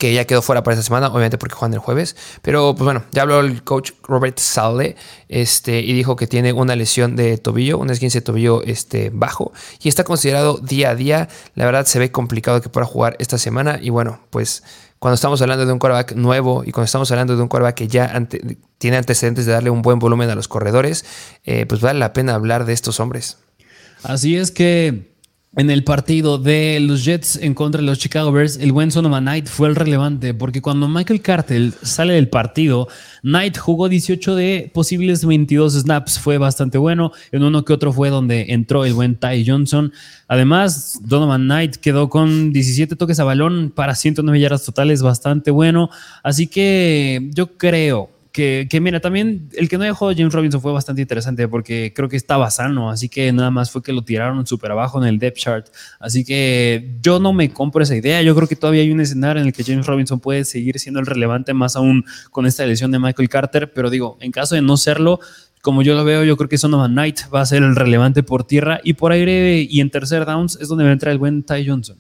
que 0.05 0.13
ya 0.13 0.27
quedó 0.27 0.43
fuera 0.43 0.63
para 0.63 0.75
esta 0.75 0.85
semana, 0.85 1.09
obviamente 1.09 1.39
porque 1.39 1.55
juegan 1.55 1.73
el 1.73 1.79
jueves. 1.79 2.15
Pero 2.43 2.75
pues 2.75 2.85
bueno, 2.85 3.05
ya 3.13 3.23
habló 3.23 3.41
el 3.41 3.65
coach 3.65 3.93
Robert 4.03 4.39
Sale 4.39 4.97
este, 5.31 5.81
y 5.81 5.95
dijo 5.95 6.15
que 6.15 6.27
tiene 6.27 6.53
una 6.53 6.77
lesión 6.77 7.17
de 7.17 7.39
tobillo, 7.39 7.79
una 7.79 7.95
esguince 7.95 8.19
de 8.19 8.23
tobillo 8.23 8.63
este, 8.65 9.11
bajo 9.15 9.55
y 9.81 9.89
está 9.89 10.05
considerado 10.05 10.59
día 10.59 10.91
a 10.91 10.95
día. 10.95 11.29
La 11.55 11.65
verdad 11.65 11.87
se 11.87 11.99
ve 11.99 12.13
complicado 12.13 12.61
que 12.61 12.69
pueda 12.69 12.85
jugar 12.85 13.17
esta 13.19 13.39
semana 13.39 13.79
y 13.81 13.89
bueno, 13.89 14.21
pues 14.29 14.63
cuando 14.99 15.15
estamos 15.15 15.41
hablando 15.41 15.65
de 15.65 15.73
un 15.73 15.79
quarterback 15.79 16.13
nuevo 16.17 16.65
y 16.67 16.73
cuando 16.73 16.85
estamos 16.85 17.11
hablando 17.11 17.35
de 17.35 17.41
un 17.41 17.49
quarterback 17.49 17.75
que 17.75 17.89
ya 17.89 18.13
tiene 18.77 18.99
antecedentes 18.99 19.47
de 19.47 19.53
darle 19.53 19.71
un 19.71 19.81
buen 19.81 19.99
volumen 19.99 20.29
a 20.29 20.35
los 20.35 20.49
corredores, 20.49 21.07
eh, 21.45 21.65
pues 21.65 21.81
vale 21.81 21.99
la 21.99 22.13
pena 22.13 22.35
hablar 22.35 22.67
de 22.67 22.75
estos 22.75 23.01
hombres. 23.01 23.39
Así 24.03 24.37
es 24.37 24.51
que 24.51 25.14
en 25.57 25.71
el 25.71 25.85
partido 25.85 26.39
de 26.39 26.81
los 26.81 27.05
Jets 27.05 27.37
en 27.37 27.55
contra 27.55 27.81
de 27.81 27.87
los 27.87 27.99
Chicago 27.99 28.33
Bears, 28.33 28.57
el 28.57 28.73
buen 28.73 28.91
Sonoma 28.91 29.21
Knight 29.21 29.47
fue 29.47 29.69
el 29.69 29.77
relevante, 29.77 30.35
porque 30.35 30.61
cuando 30.61 30.89
Michael 30.89 31.23
Cartel 31.23 31.75
sale 31.83 32.15
del 32.15 32.29
partido, 32.29 32.89
Knight 33.23 33.57
jugó 33.57 33.89
18 33.89 34.35
de 34.35 34.71
posibles 34.75 35.25
22 35.25 35.75
snaps, 35.75 36.19
fue 36.19 36.39
bastante 36.39 36.79
bueno. 36.79 37.13
En 37.31 37.45
uno 37.45 37.65
que 37.65 37.73
otro 37.73 37.93
fue 37.93 38.11
donde 38.11 38.47
entró 38.49 38.85
el 38.85 38.95
buen 38.95 39.17
Ty 39.17 39.45
Johnson. 39.47 39.93
Además, 40.27 41.01
Donovan 41.03 41.43
Knight 41.43 41.77
quedó 41.77 42.09
con 42.09 42.53
17 42.53 42.97
toques 42.97 43.21
a 43.21 43.25
balón 43.25 43.73
para 43.75 43.95
109 43.95 44.41
yardas 44.41 44.65
totales, 44.65 45.03
bastante 45.03 45.51
bueno. 45.51 45.91
Así 46.23 46.49
que 46.49 47.31
yo 47.33 47.57
creo 47.57 48.14
que, 48.35 48.81
mira, 48.83 48.99
también 48.99 49.49
el 49.53 49.69
que 49.69 49.79
no 49.79 49.85
haya 49.85 49.95
jugado 49.95 50.17
James 50.19 50.35
Robinson 50.35 50.61
fue 50.61 50.73
bastante 50.73 51.01
interesante 51.01 51.47
porque 51.47 51.93
creo 51.95 52.09
que 52.09 52.17
estaba 52.17 52.51
sano, 52.51 52.91
así 52.91 53.09
que 53.09 53.33
nada 53.33 53.53
más 53.53 53.71
fue 53.71 53.81
que 53.81 53.93
lo 53.93 54.03
tiraron 54.03 54.45
súper 54.45 54.73
abajo 54.73 55.01
en 55.01 55.09
el 55.09 55.21
depth 55.21 55.39
chart. 55.39 55.69
Así 56.01 56.25
que 56.25 56.99
yo 57.01 57.21
no 57.21 57.33
me 57.33 57.51
compro 57.51 57.85
esa 57.85 57.95
idea. 57.95 58.23
Yo 58.23 58.35
creo 58.35 58.49
que 58.49 58.57
todavía 58.57 58.83
hay 58.83 58.91
un 58.91 59.01
escenario 59.01 59.41
en 59.41 59.47
el 59.47 59.53
que 59.53 59.63
James 59.63 59.87
Robinson 59.87 60.19
puede 60.19 60.45
seguir 60.45 60.81
siendo 60.81 60.99
el 60.99 61.07
relevante, 61.07 61.55
más 61.55 61.77
aún 61.77 62.05
con 62.33 62.45
esta 62.45 62.65
elección 62.65 62.91
de 62.91 62.99
Michael 62.99 63.29
Carter. 63.29 63.73
Pero 63.73 63.89
digo, 63.89 64.19
en 64.21 64.33
caso 64.33 64.57
de 64.57 64.63
no 64.63 64.77
serlo, 64.79 65.21
como 65.63 65.83
yo 65.83 65.95
lo 65.95 66.05
veo, 66.05 66.25
yo 66.25 66.37
creo 66.37 66.49
que 66.49 66.59
Sonovan 66.59 66.91
Knight 66.91 67.21
va 67.33 67.41
a 67.41 67.47
ser 67.47 67.63
el 67.63 67.77
relevante 67.77 68.25
por 68.25 68.45
tierra 68.45 68.81
y 68.83 68.95
por 68.95 69.13
aire 69.13 69.61
y 69.61 69.81
en 69.81 69.91
tercer 69.91 70.27
downs 70.27 70.59
es 70.61 70.67
donde 70.67 70.83
va 70.83 70.91
a 70.91 70.95
entrar 70.95 71.13
el 71.13 71.19
buen 71.19 71.45
Ty 71.45 71.65
Johnson. 71.69 71.99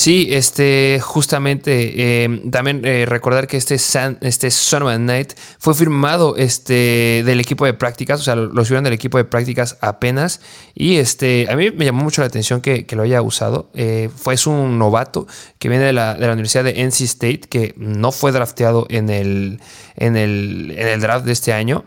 Sí, 0.00 0.28
este, 0.30 0.98
justamente, 1.02 2.22
em, 2.24 2.50
también 2.50 2.80
eh, 2.86 3.04
recordar 3.04 3.46
que 3.46 3.58
este, 3.58 3.76
San, 3.76 4.16
este 4.22 4.50
Son 4.50 4.84
of 4.84 4.98
Night 4.98 5.34
fue 5.58 5.74
firmado 5.74 6.36
este, 6.36 7.22
del 7.26 7.38
equipo 7.38 7.66
de 7.66 7.74
prácticas, 7.74 8.18
o 8.18 8.22
sea, 8.22 8.34
lo, 8.34 8.64
subieron 8.64 8.84
del 8.84 8.94
equipo 8.94 9.18
de 9.18 9.24
prácticas 9.24 9.76
apenas. 9.82 10.40
Y 10.74 10.96
este, 10.96 11.48
a 11.50 11.54
mí 11.54 11.70
me 11.72 11.84
llamó 11.84 12.02
mucho 12.02 12.22
la 12.22 12.28
atención 12.28 12.62
que, 12.62 12.86
lo 12.92 13.02
haya 13.02 13.20
usado. 13.20 13.68
Eh, 13.74 14.08
fue 14.16 14.32
es 14.32 14.46
un 14.46 14.78
novato 14.78 15.26
que 15.58 15.68
viene 15.68 15.84
de 15.84 15.92
la, 15.92 16.14
de 16.14 16.26
la, 16.26 16.32
Universidad 16.32 16.64
de 16.64 16.82
NC 16.82 17.02
State, 17.02 17.40
que 17.40 17.74
no 17.76 18.10
fue 18.10 18.32
drafteado 18.32 18.86
en 18.88 19.10
el, 19.10 19.60
en 19.96 20.16
el, 20.16 20.76
en 20.78 20.88
el 20.88 21.00
draft 21.02 21.26
de 21.26 21.32
este 21.32 21.52
año. 21.52 21.84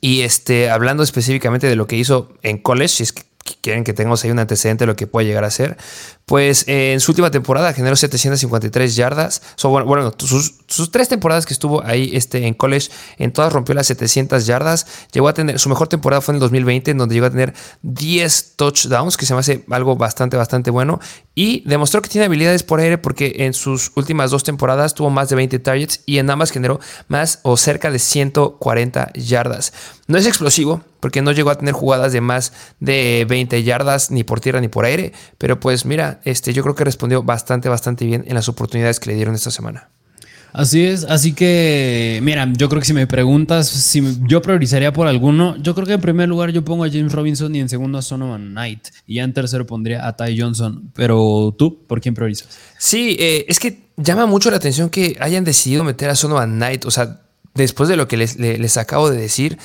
Y 0.00 0.22
este, 0.22 0.70
hablando 0.70 1.02
específicamente 1.02 1.66
de 1.66 1.76
lo 1.76 1.86
que 1.86 1.96
hizo 1.96 2.32
en 2.42 2.56
college, 2.56 2.88
si 2.88 3.02
es 3.02 3.12
que 3.12 3.24
quieren 3.60 3.84
que 3.84 3.92
tengamos 3.92 4.22
ahí 4.24 4.30
un 4.30 4.38
antecedente 4.38 4.82
de 4.82 4.86
lo 4.86 4.96
que 4.96 5.06
puede 5.06 5.26
llegar 5.26 5.44
a 5.44 5.50
ser, 5.50 5.76
pues 6.26 6.66
eh, 6.68 6.92
en 6.92 7.00
su 7.00 7.12
última 7.12 7.30
temporada 7.30 7.72
generó 7.72 7.96
753 7.96 8.96
yardas. 8.96 9.42
bueno, 9.62 10.12
sus, 10.18 10.90
tres 10.90 11.08
temporadas 11.08 11.46
que 11.46 11.52
estuvo 11.52 11.84
ahí 11.84 12.10
este, 12.14 12.46
en 12.46 12.54
college, 12.54 12.90
en 13.18 13.32
todas 13.32 13.52
rompió 13.52 13.74
las 13.74 13.86
700 13.88 14.46
yardas. 14.46 14.86
Llegó 15.12 15.28
a 15.28 15.34
tener, 15.34 15.58
su 15.58 15.68
mejor 15.68 15.88
temporada 15.88 16.20
fue 16.20 16.32
en 16.32 16.36
el 16.36 16.40
2020, 16.40 16.92
en 16.92 16.98
donde 16.98 17.14
llegó 17.14 17.26
a 17.26 17.30
tener 17.30 17.54
10 17.82 18.54
touchdowns, 18.56 19.16
que 19.16 19.26
se 19.26 19.34
me 19.34 19.40
hace 19.40 19.64
algo 19.70 19.96
bastante, 19.96 20.36
bastante 20.36 20.70
bueno. 20.70 21.00
Y 21.34 21.62
demostró 21.68 22.02
que 22.02 22.08
tiene 22.08 22.26
habilidades 22.26 22.62
por 22.62 22.80
aire 22.80 22.98
porque 22.98 23.34
en 23.38 23.54
sus 23.54 23.92
últimas 23.94 24.30
dos 24.30 24.44
temporadas 24.44 24.94
tuvo 24.94 25.10
más 25.10 25.28
de 25.28 25.36
20 25.36 25.58
targets 25.58 26.00
y 26.06 26.18
en 26.18 26.30
ambas 26.30 26.50
generó 26.50 26.80
más 27.08 27.40
o 27.42 27.56
cerca 27.56 27.90
de 27.90 27.98
140 27.98 29.12
yardas. 29.14 29.72
No 30.06 30.18
es 30.18 30.26
explosivo, 30.26 30.82
porque 31.02 31.20
no 31.20 31.32
llegó 31.32 31.50
a 31.50 31.58
tener 31.58 31.74
jugadas 31.74 32.12
de 32.12 32.20
más 32.20 32.52
de 32.78 33.26
20 33.28 33.64
yardas 33.64 34.12
ni 34.12 34.22
por 34.22 34.38
tierra 34.38 34.60
ni 34.60 34.68
por 34.68 34.84
aire, 34.84 35.12
pero 35.36 35.58
pues 35.58 35.84
mira, 35.84 36.20
este, 36.22 36.52
yo 36.52 36.62
creo 36.62 36.76
que 36.76 36.84
respondió 36.84 37.24
bastante, 37.24 37.68
bastante 37.68 38.04
bien 38.06 38.22
en 38.28 38.34
las 38.34 38.48
oportunidades 38.48 39.00
que 39.00 39.10
le 39.10 39.16
dieron 39.16 39.34
esta 39.34 39.50
semana. 39.50 39.88
Así 40.52 40.84
es, 40.84 41.02
así 41.02 41.32
que, 41.32 42.20
mira, 42.22 42.48
yo 42.56 42.68
creo 42.68 42.80
que 42.80 42.86
si 42.86 42.92
me 42.92 43.08
preguntas 43.08 43.66
si 43.66 44.00
yo 44.28 44.42
priorizaría 44.42 44.92
por 44.92 45.08
alguno, 45.08 45.56
yo 45.56 45.74
creo 45.74 45.88
que 45.88 45.94
en 45.94 46.00
primer 46.00 46.28
lugar 46.28 46.52
yo 46.52 46.64
pongo 46.64 46.84
a 46.84 46.88
James 46.88 47.10
Robinson 47.10 47.52
y 47.56 47.60
en 47.60 47.68
segundo 47.68 47.98
a 47.98 48.02
Sonoman 48.02 48.50
Knight 48.50 48.86
y 49.04 49.16
ya 49.16 49.24
en 49.24 49.32
tercero 49.32 49.66
pondría 49.66 50.06
a 50.06 50.14
Ty 50.14 50.38
Johnson, 50.38 50.92
pero 50.94 51.52
tú, 51.58 51.84
¿por 51.88 52.00
quién 52.00 52.14
priorizas? 52.14 52.48
Sí, 52.78 53.16
eh, 53.18 53.44
es 53.48 53.58
que 53.58 53.88
llama 53.96 54.26
mucho 54.26 54.52
la 54.52 54.58
atención 54.58 54.88
que 54.88 55.16
hayan 55.18 55.42
decidido 55.42 55.82
meter 55.82 56.10
a 56.10 56.14
Sonoman 56.14 56.52
Knight, 56.52 56.84
o 56.84 56.92
sea, 56.92 57.22
después 57.54 57.88
de 57.88 57.96
lo 57.96 58.08
que 58.08 58.16
les, 58.16 58.38
les, 58.38 58.76
acabo 58.76 59.10
de 59.10 59.16
decir, 59.16 59.58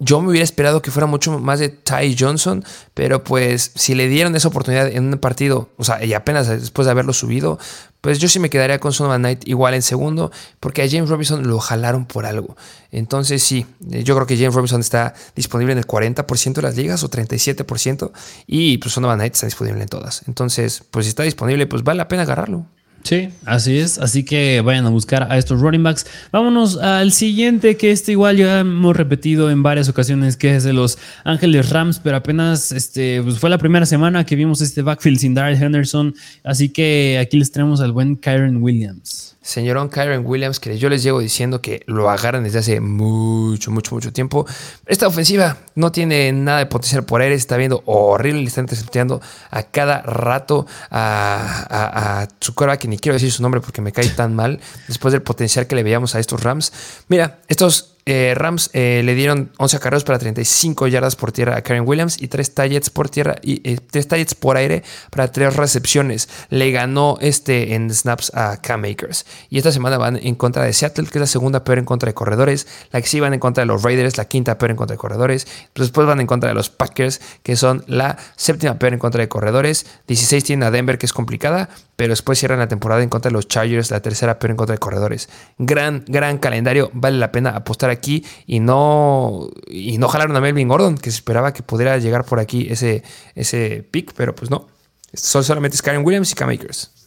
yo 0.00 0.20
me 0.20 0.30
hubiera 0.30 0.44
esperado 0.44 0.82
que 0.82 0.90
fuera 0.90 1.06
mucho 1.06 1.38
más 1.38 1.60
de 1.60 1.68
Ty 1.68 2.16
Johnson, 2.18 2.64
pero 2.94 3.22
pues 3.22 3.70
si 3.74 3.94
le 3.94 4.08
dieron 4.08 4.34
esa 4.34 4.48
oportunidad 4.48 4.88
en 4.88 5.12
un 5.12 5.18
partido, 5.18 5.70
o 5.76 5.84
sea, 5.84 6.04
y 6.04 6.14
apenas 6.14 6.48
después 6.48 6.86
de 6.86 6.92
haberlo 6.92 7.12
subido, 7.12 7.58
pues 8.00 8.18
yo 8.18 8.28
sí 8.28 8.38
me 8.38 8.48
quedaría 8.48 8.80
con 8.80 8.92
Sonovan 8.92 9.20
Knight 9.20 9.46
igual 9.46 9.74
en 9.74 9.82
segundo, 9.82 10.32
porque 10.58 10.82
a 10.82 10.88
James 10.90 11.10
Robinson 11.10 11.46
lo 11.46 11.58
jalaron 11.60 12.06
por 12.06 12.24
algo. 12.24 12.56
Entonces 12.90 13.42
sí, 13.42 13.66
yo 13.80 14.14
creo 14.14 14.26
que 14.26 14.36
James 14.36 14.54
Robinson 14.54 14.80
está 14.80 15.14
disponible 15.36 15.72
en 15.72 15.78
el 15.78 15.86
40% 15.86 16.54
de 16.54 16.62
las 16.62 16.76
ligas 16.76 17.04
o 17.04 17.10
37%, 17.10 18.10
y 18.46 18.78
pues 18.78 18.94
Sonovan 18.94 19.18
Knight 19.18 19.34
está 19.34 19.46
disponible 19.46 19.82
en 19.82 19.88
todas. 19.88 20.22
Entonces, 20.26 20.82
pues 20.90 21.04
si 21.04 21.10
está 21.10 21.22
disponible, 21.22 21.66
pues 21.66 21.84
vale 21.84 21.98
la 21.98 22.08
pena 22.08 22.22
agarrarlo. 22.22 22.66
Sí, 23.02 23.30
así 23.44 23.78
es. 23.78 23.98
Así 23.98 24.24
que 24.24 24.60
vayan 24.60 24.86
a 24.86 24.90
buscar 24.90 25.30
a 25.30 25.38
estos 25.38 25.60
running 25.60 25.82
backs. 25.82 26.06
Vámonos 26.32 26.76
al 26.76 27.12
siguiente, 27.12 27.76
que 27.76 27.90
este 27.92 28.12
igual 28.12 28.36
ya 28.36 28.60
hemos 28.60 28.96
repetido 28.96 29.50
en 29.50 29.62
varias 29.62 29.88
ocasiones, 29.88 30.36
que 30.36 30.54
es 30.56 30.64
de 30.64 30.72
los 30.72 30.98
Ángeles 31.24 31.70
Rams, 31.70 31.98
pero 31.98 32.16
apenas 32.16 32.72
este, 32.72 33.22
pues 33.22 33.38
fue 33.38 33.50
la 33.50 33.58
primera 33.58 33.86
semana 33.86 34.24
que 34.24 34.36
vimos 34.36 34.60
este 34.60 34.82
backfield 34.82 35.18
sin 35.18 35.34
Darrell 35.34 35.62
Henderson. 35.62 36.14
Así 36.44 36.68
que 36.68 37.18
aquí 37.20 37.38
les 37.38 37.50
traemos 37.50 37.80
al 37.80 37.92
buen 37.92 38.16
Kyron 38.16 38.62
Williams 38.62 39.29
señorón 39.50 39.88
Kyron 39.88 40.24
Williams, 40.24 40.60
que 40.60 40.78
yo 40.78 40.88
les 40.88 41.02
llevo 41.02 41.18
diciendo 41.18 41.60
que 41.60 41.82
lo 41.86 42.08
agarran 42.08 42.44
desde 42.44 42.60
hace 42.60 42.80
mucho, 42.80 43.70
mucho, 43.70 43.94
mucho 43.94 44.12
tiempo. 44.12 44.46
Esta 44.86 45.08
ofensiva 45.08 45.56
no 45.74 45.90
tiene 45.90 46.32
nada 46.32 46.58
de 46.58 46.66
potencial 46.66 47.04
por 47.04 47.20
aire, 47.20 47.34
está 47.34 47.56
viendo 47.56 47.82
horrible, 47.86 48.42
le 48.42 48.46
está 48.46 48.60
interceptando 48.60 49.20
a 49.50 49.64
cada 49.64 50.02
rato 50.02 50.66
a, 50.90 51.66
a, 51.68 52.22
a 52.22 52.76
que 52.78 52.88
ni 52.88 52.98
quiero 52.98 53.14
decir 53.14 53.32
su 53.32 53.42
nombre 53.42 53.60
porque 53.60 53.82
me 53.82 53.92
cae 53.92 54.08
tan 54.10 54.34
mal, 54.34 54.60
después 54.86 55.12
del 55.12 55.22
potencial 55.22 55.66
que 55.66 55.74
le 55.74 55.82
veíamos 55.82 56.14
a 56.14 56.20
estos 56.20 56.42
Rams. 56.42 56.72
Mira, 57.08 57.40
estos 57.48 57.89
eh, 58.06 58.34
Rams 58.34 58.70
eh, 58.72 59.02
le 59.04 59.14
dieron 59.14 59.52
11 59.58 59.78
carreras 59.78 60.04
para 60.04 60.18
35 60.18 60.88
yardas 60.88 61.16
por 61.16 61.32
tierra 61.32 61.56
a 61.56 61.62
Karen 61.62 61.86
Williams 61.86 62.20
y 62.20 62.28
3 62.28 62.54
targets 62.54 62.90
por 62.90 63.08
tierra 63.08 63.36
y 63.42 63.76
3 63.76 64.06
eh, 64.12 64.26
por 64.38 64.56
aire 64.56 64.82
para 65.10 65.30
3 65.30 65.56
recepciones. 65.56 66.28
Le 66.48 66.70
ganó 66.70 67.18
este 67.20 67.74
en 67.74 67.92
snaps 67.92 68.32
a 68.34 68.60
Cam 68.60 68.84
Akers. 68.84 69.26
Y 69.48 69.58
esta 69.58 69.72
semana 69.72 69.98
van 69.98 70.16
en 70.16 70.34
contra 70.34 70.64
de 70.64 70.72
Seattle, 70.72 71.04
que 71.04 71.18
es 71.18 71.20
la 71.20 71.26
segunda 71.26 71.64
peor 71.64 71.78
en 71.78 71.84
contra 71.84 72.08
de 72.08 72.14
corredores. 72.14 72.66
La 72.90 73.00
que 73.00 73.08
sí 73.08 73.20
van 73.20 73.34
en 73.34 73.40
contra 73.40 73.62
de 73.62 73.66
los 73.66 73.82
Raiders, 73.82 74.16
la 74.16 74.24
quinta 74.24 74.58
peor 74.58 74.70
en 74.70 74.76
contra 74.76 74.94
de 74.94 74.98
corredores. 74.98 75.46
Después 75.74 76.06
van 76.06 76.20
en 76.20 76.26
contra 76.26 76.48
de 76.48 76.54
los 76.54 76.70
Packers, 76.70 77.20
que 77.42 77.56
son 77.56 77.84
la 77.86 78.16
séptima 78.36 78.78
peor 78.78 78.94
en 78.94 78.98
contra 78.98 79.20
de 79.20 79.28
corredores. 79.28 79.86
16 80.06 80.44
tienen 80.44 80.66
a 80.66 80.70
Denver, 80.70 80.98
que 80.98 81.06
es 81.06 81.12
complicada, 81.12 81.68
pero 81.96 82.12
después 82.12 82.38
cierran 82.38 82.58
la 82.58 82.68
temporada 82.68 83.02
en 83.02 83.08
contra 83.08 83.28
de 83.28 83.34
los 83.34 83.46
Chargers, 83.46 83.90
la 83.90 84.00
tercera 84.00 84.38
peor 84.38 84.52
en 84.52 84.56
contra 84.56 84.74
de 84.74 84.78
corredores. 84.78 85.28
Gran, 85.58 86.04
gran 86.06 86.38
calendario. 86.38 86.90
Vale 86.94 87.18
la 87.18 87.30
pena 87.30 87.50
apostar 87.50 87.89
aquí 87.90 88.24
y 88.46 88.60
no, 88.60 89.50
y 89.66 89.98
no 89.98 90.08
jalaron 90.08 90.36
a 90.36 90.40
Melvin 90.40 90.68
Gordon, 90.68 90.96
que 90.96 91.10
se 91.10 91.16
esperaba 91.16 91.52
que 91.52 91.62
pudiera 91.62 91.98
llegar 91.98 92.24
por 92.24 92.40
aquí 92.40 92.68
ese, 92.70 93.02
ese 93.34 93.86
pick, 93.90 94.12
pero 94.14 94.34
pues 94.34 94.50
no. 94.50 94.68
Solamente 95.12 95.76
Karen 95.78 96.04
Williams 96.04 96.32
y 96.32 96.34
Cam 96.34 96.50
Akers. 96.50 96.99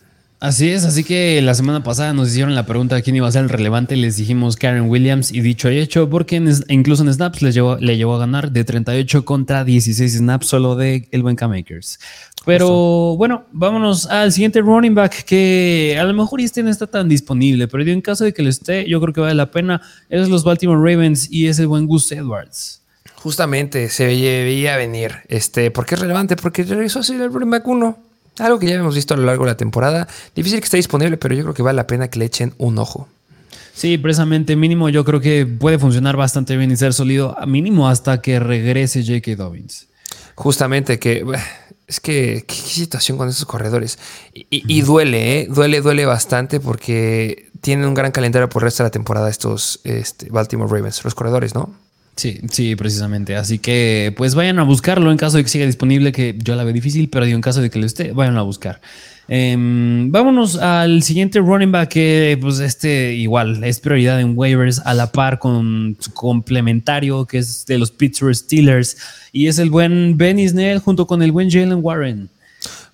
Así 0.44 0.72
es, 0.72 0.84
así 0.84 1.06
que 1.06 1.42
la 1.42 1.54
semana 1.54 1.84
pasada 1.84 2.12
nos 2.12 2.28
hicieron 2.28 2.54
la 2.54 2.66
pregunta 2.66 2.96
de 2.96 3.02
quién 3.02 3.16
iba 3.16 3.26
a 3.26 3.32
ser 3.32 3.44
el 3.44 3.50
relevante, 3.50 3.96
les 3.96 4.18
dijimos 4.18 4.58
Karen 4.58 4.90
Williams 4.90 5.32
y 5.32 5.40
dicho 5.40 5.72
y 5.72 5.78
hecho, 5.78 6.10
porque 6.10 6.36
incluso 6.68 7.02
en 7.02 7.14
snaps 7.14 7.42
le 7.42 7.54
llevó, 7.54 7.78
le 7.78 7.96
llevó 7.96 8.16
a 8.16 8.20
ganar 8.20 8.52
de 8.52 8.66
38 8.66 9.24
contra 9.24 9.64
16 9.64 10.18
snaps 10.18 10.48
solo 10.48 10.76
de 10.76 11.08
el 11.12 11.24
buen 11.24 11.38
K-Makers. 11.38 11.98
Pero 12.46 13.16
bueno, 13.16 13.46
vámonos 13.54 14.06
al 14.08 14.34
siguiente 14.34 14.60
running 14.60 14.94
back 14.94 15.24
que 15.24 15.98
a 15.98 16.04
lo 16.04 16.14
mejor 16.14 16.42
este 16.42 16.62
no 16.62 16.70
está 16.70 16.88
tan 16.88 17.08
disponible, 17.08 17.70
pero 17.70 17.82
en 17.82 18.02
caso 18.02 18.26
de 18.26 18.34
que 18.34 18.44
lo 18.44 18.50
esté, 18.50 18.86
yo 18.86 19.00
creo 19.00 19.14
que 19.14 19.22
vale 19.22 19.36
la 19.36 19.50
pena. 19.50 19.82
Es 20.10 20.28
los 20.28 20.44
Baltimore 20.44 20.78
Ravens 20.78 21.32
y 21.32 21.48
es 21.48 21.58
el 21.60 21.68
buen 21.68 21.88
Gus 21.88 22.12
Edwards. 22.12 22.82
Justamente 23.16 23.88
se 23.88 24.08
veía 24.08 24.76
venir. 24.76 25.20
Este, 25.30 25.72
¿Por 25.72 25.86
qué 25.86 25.96
es 25.96 26.02
relevante? 26.02 26.36
Porque 26.36 26.64
regresó 26.64 27.00
a 27.00 27.04
ser 27.04 27.22
el 27.22 27.32
running 27.32 27.50
back 27.50 27.66
1. 27.66 28.13
Algo 28.40 28.60
que 28.60 28.68
ya 28.68 28.76
hemos 28.76 28.96
visto 28.96 29.14
a 29.14 29.18
lo 29.18 29.24
largo 29.24 29.46
de 29.46 29.52
la 29.52 29.58
temporada. 29.58 30.08
Difícil 30.36 30.60
que 30.60 30.66
esté 30.66 30.78
disponible, 30.78 31.18
pero 31.18 31.36
yo 31.36 31.44
creo 31.44 31.54
que 31.54 31.62
vale 31.62 31.78
la 31.78 31.88
pena 31.88 32.08
que 32.10 32.20
le 32.20 32.26
echen 32.26 32.54
un 32.58 32.78
ojo. 32.80 33.08
Sí, 33.74 33.98
precisamente 33.98 34.56
mínimo 34.56 34.90
yo 34.90 35.04
creo 35.04 35.20
que 35.20 35.46
puede 35.46 35.80
funcionar 35.80 36.16
bastante 36.16 36.56
bien 36.58 36.72
y 36.72 36.76
ser 36.76 36.94
sólido, 36.94 37.36
mínimo 37.48 37.90
hasta 37.90 38.22
que 38.22 38.40
regrese 38.40 39.04
J.K. 39.04 39.36
Dobbins. 39.36 39.88
Justamente 40.36 41.00
que 41.00 41.26
es 41.88 42.00
que 42.00 42.46
qué, 42.48 42.54
situación 42.54 43.18
con 43.18 43.30
esos 43.30 43.46
corredores. 43.46 44.00
Y, 44.34 44.82
duele, 44.82 45.42
¿eh? 45.42 45.48
duele, 45.50 45.82
duele 45.82 46.06
bastante 46.06 46.60
porque 46.60 47.50
tienen 47.62 47.88
un 47.88 47.94
gran 47.94 48.12
calendario 48.12 48.50
por 48.50 48.62
el 48.62 48.66
resto 48.66 48.84
de 48.84 48.88
la 48.88 48.92
temporada 48.92 49.30
estos 49.30 49.80
este, 49.84 50.30
Baltimore 50.30 50.72
Ravens, 50.72 51.04
los 51.04 51.16
corredores, 51.16 51.56
¿no? 51.56 51.74
Sí, 52.16 52.40
sí, 52.52 52.76
precisamente. 52.76 53.36
Así 53.36 53.60
que 53.60 54.14
pues 54.16 54.36
vayan 54.36 54.60
a 54.60 54.64
buscarlo 54.64 55.12
en 55.12 55.18
caso 55.18 55.38
de 55.38 55.44
que 55.44 55.50
siga 55.50 55.66
disponible, 55.66 56.12
que 56.12 56.38
yo 56.38 56.56
la 56.56 56.64
veo 56.64 56.74
difícil, 56.74 57.10
pero 57.10 57.26
digo, 57.26 57.36
en 57.36 57.42
caso 57.42 57.62
de 57.62 57.70
que 57.70 57.80
lo 57.80 57.86
esté, 57.86 58.12
vayan 58.12 58.38
a 58.38 58.44
buscar. 58.44 58.82
Em, 59.28 60.12
vámonos 60.12 60.58
al 60.58 61.02
siguiente 61.02 61.40
running 61.40 61.72
back 61.72 61.90
que 61.90 62.38
pues 62.42 62.60
este 62.60 63.14
igual 63.14 63.64
es 63.64 63.80
prioridad 63.80 64.20
en 64.20 64.38
waivers 64.38 64.80
a 64.84 64.94
la 64.94 65.14
par 65.14 65.40
con 65.40 65.96
su 65.98 66.14
complementario 66.14 67.26
que 67.26 67.38
es 67.38 67.66
de 67.66 67.78
los 67.78 67.90
Pittsburgh 67.90 68.36
Steelers 68.36 68.98
y 69.32 69.48
es 69.48 69.60
el 69.60 69.70
buen 69.70 70.18
Benny 70.18 70.50
Snell 70.50 70.80
junto 70.80 71.08
con 71.08 71.24
el 71.24 71.32
buen 71.32 71.50
Jalen 71.50 71.80
Warren. 71.82 72.30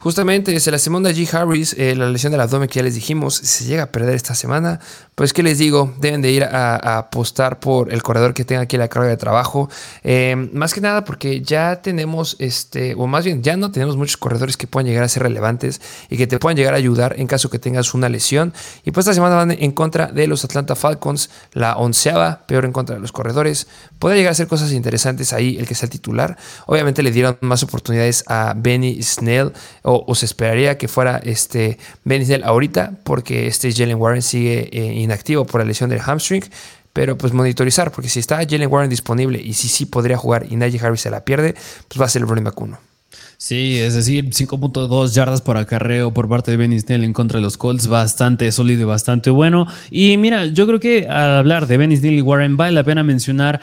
Justamente, 0.02 0.58
se 0.62 0.72
la 0.72 0.80
segunda 0.80 1.12
G. 1.12 1.28
Harris, 1.34 1.76
eh, 1.78 1.93
la 1.93 2.10
lesión 2.10 2.32
del 2.32 2.39
abdomen 2.39 2.70
que 2.70 2.76
ya 2.76 2.84
les 2.84 2.95
dijimos, 2.95 3.36
se 3.36 3.66
llega 3.66 3.84
a 3.84 3.91
perder 3.91 4.16
esta 4.16 4.34
semana. 4.34 4.80
Pues, 5.14 5.34
¿qué 5.34 5.43
les 5.43 5.58
digo? 5.58 5.93
Deben 6.00 6.22
de 6.22 6.32
ir 6.32 6.45
a, 6.45 7.00
apostar 7.00 7.60
por 7.60 7.91
el 7.91 8.02
corredor 8.02 8.34
que 8.34 8.45
tenga 8.45 8.62
aquí 8.62 8.78
la 8.78 8.88
carga 8.88 9.10
de 9.10 9.18
trabajo. 9.18 9.70
Eh, 10.06 10.38
más 10.54 10.74
que 10.74 10.80
nada 10.80 11.04
porque 11.04 11.41
ya 11.41 11.82
tenemos, 11.82 12.38
este, 12.39 12.95
o 12.95 13.08
más 13.08 13.26
bien, 13.26 13.43
ya 13.43 13.58
no 13.58 13.74
tenemos 13.74 13.97
muchos 13.97 14.16
corredores 14.16 14.56
que 14.56 14.68
puedan 14.68 14.88
llegar 14.88 15.04
a 15.04 15.10
ser 15.10 15.24
relevantes 15.24 15.82
y 16.10 16.16
que 16.16 16.28
te 16.28 16.39
puedan 16.39 16.56
llegar 16.56 16.76
a 16.76 16.78
ayudar 16.78 17.16
en 17.18 17.28
caso 17.28 17.50
que 17.50 17.60
tengas 17.60 17.93
una 17.93 18.08
lesión. 18.08 18.54
Y 18.86 18.91
pues 18.91 19.06
esta 19.06 19.14
semana 19.14 19.36
van 19.36 19.52
en 19.52 19.72
contra 19.74 20.08
de 20.08 20.28
los 20.28 20.45
Atlanta 20.45 20.78
Falcons, 20.78 21.30
la 21.52 21.76
onceava, 21.76 22.45
peor 22.47 22.64
en 22.64 22.72
contra 22.72 22.95
de 22.95 23.02
los 23.02 23.12
corredores. 23.12 23.68
Podría 24.00 24.20
llegar 24.20 24.32
a 24.32 24.36
ser 24.36 24.47
cosas 24.47 24.72
interesantes 24.72 25.34
ahí 25.34 25.58
el 25.58 25.68
que 25.68 25.76
sea 25.76 25.88
el 25.88 25.91
titular. 25.91 26.38
Obviamente 26.68 27.04
le 27.04 27.12
dieron 27.12 27.38
más 27.41 27.64
oportunidades 27.64 28.24
a 28.28 28.54
Benny 28.56 29.04
Snell 29.04 29.52
o, 29.91 30.15
se 30.15 30.25
esperaría 30.25 30.77
que 30.77 30.87
fuera 30.87 31.19
este 31.23 31.79
Snell 32.05 32.43
ahorita, 32.43 32.93
porque 33.03 33.47
este 33.47 33.71
Jalen 33.73 33.97
Warren 33.97 34.21
sigue 34.21 34.69
eh, 34.71 34.93
inactivo 34.93 35.45
por 35.45 35.61
la 35.61 35.65
lesión 35.65 35.89
del 35.89 35.99
hamstring. 35.99 36.43
Pero 36.93 37.17
pues 37.17 37.33
monitorizar, 37.33 37.91
porque 37.91 38.09
si 38.09 38.19
está 38.19 38.37
Jalen 38.37 38.71
Warren 38.71 38.89
disponible 38.89 39.39
y 39.39 39.53
si 39.53 39.67
sí 39.67 39.85
podría 39.85 40.17
jugar 40.17 40.47
y 40.49 40.55
Najee 40.55 40.79
Harris 40.79 41.01
se 41.01 41.09
la 41.09 41.23
pierde, 41.23 41.55
pues 41.87 42.01
va 42.01 42.05
a 42.05 42.09
ser 42.09 42.23
el 42.23 42.27
running 42.27 42.43
back 42.43 42.55
Sí, 43.37 43.79
es 43.79 43.93
decir, 43.93 44.25
5.2 44.25 45.13
yardas 45.13 45.41
por 45.41 45.55
acarreo 45.55 46.13
por 46.13 46.27
parte 46.27 46.51
de 46.51 46.57
Ben 46.57 46.77
Snell 46.77 47.05
en 47.05 47.13
contra 47.13 47.37
de 47.37 47.43
los 47.43 47.57
Colts, 47.57 47.87
bastante 47.87 48.51
sólido 48.51 48.81
y 48.81 48.85
bastante 48.85 49.29
bueno. 49.29 49.65
Y 49.89 50.17
mira, 50.17 50.45
yo 50.47 50.67
creo 50.67 50.79
que 50.79 51.07
al 51.07 51.37
hablar 51.37 51.65
de 51.67 51.77
Ben 51.77 51.95
Snell 51.95 52.15
y 52.15 52.21
Warren 52.21 52.57
vale 52.57 52.73
la 52.73 52.83
pena 52.83 53.01
mencionar 53.01 53.61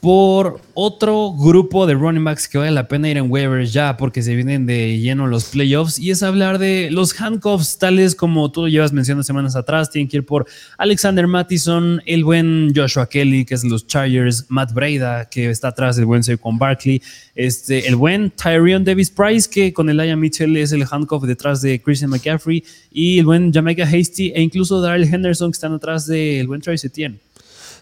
por 0.00 0.60
otro 0.74 1.32
grupo 1.32 1.86
de 1.86 1.94
running 1.94 2.22
backs 2.22 2.46
que 2.46 2.56
vale 2.56 2.70
la 2.70 2.86
pena 2.86 3.08
ir 3.08 3.16
en 3.16 3.30
waivers 3.30 3.72
ya 3.72 3.96
porque 3.96 4.22
se 4.22 4.36
vienen 4.36 4.64
de 4.64 4.98
lleno 4.98 5.26
los 5.26 5.46
playoffs 5.46 5.98
y 5.98 6.12
es 6.12 6.22
hablar 6.22 6.58
de 6.58 6.88
los 6.92 7.20
handcuffs 7.20 7.78
tales 7.78 8.14
como 8.14 8.52
tú 8.52 8.62
lo 8.62 8.68
llevas 8.68 8.92
mencionando 8.92 9.24
semanas 9.24 9.56
atrás, 9.56 9.90
tienen 9.90 10.08
que 10.08 10.18
ir 10.18 10.26
por 10.26 10.46
Alexander 10.76 11.26
Mattison, 11.26 12.00
el 12.06 12.22
buen 12.22 12.72
Joshua 12.74 13.08
Kelly 13.08 13.44
que 13.44 13.54
es 13.54 13.64
los 13.64 13.86
Chargers, 13.88 14.46
Matt 14.48 14.72
Breda 14.72 15.28
que 15.28 15.50
está 15.50 15.68
atrás 15.68 15.96
del 15.96 16.06
buen 16.06 16.22
con 16.40 16.58
Barkley, 16.58 17.02
este, 17.34 17.88
el 17.88 17.96
buen 17.96 18.30
Tyrion 18.30 18.84
Davis 18.84 19.10
Price 19.10 19.50
que 19.50 19.72
con 19.72 19.90
el 19.90 19.98
Aya 19.98 20.16
Mitchell 20.16 20.56
es 20.56 20.70
el 20.70 20.84
handcuff 20.88 21.24
detrás 21.24 21.60
de 21.60 21.80
Christian 21.82 22.10
McCaffrey 22.10 22.62
y 22.92 23.18
el 23.18 23.24
buen 23.24 23.52
Jamaica 23.52 23.84
Hasty 23.84 24.30
e 24.32 24.42
incluso 24.42 24.80
Daryl 24.80 25.12
Henderson 25.12 25.50
que 25.50 25.56
están 25.56 25.72
atrás 25.72 26.06
del 26.06 26.46
buen 26.46 26.60
Travis 26.60 26.84
Etienne. 26.84 27.18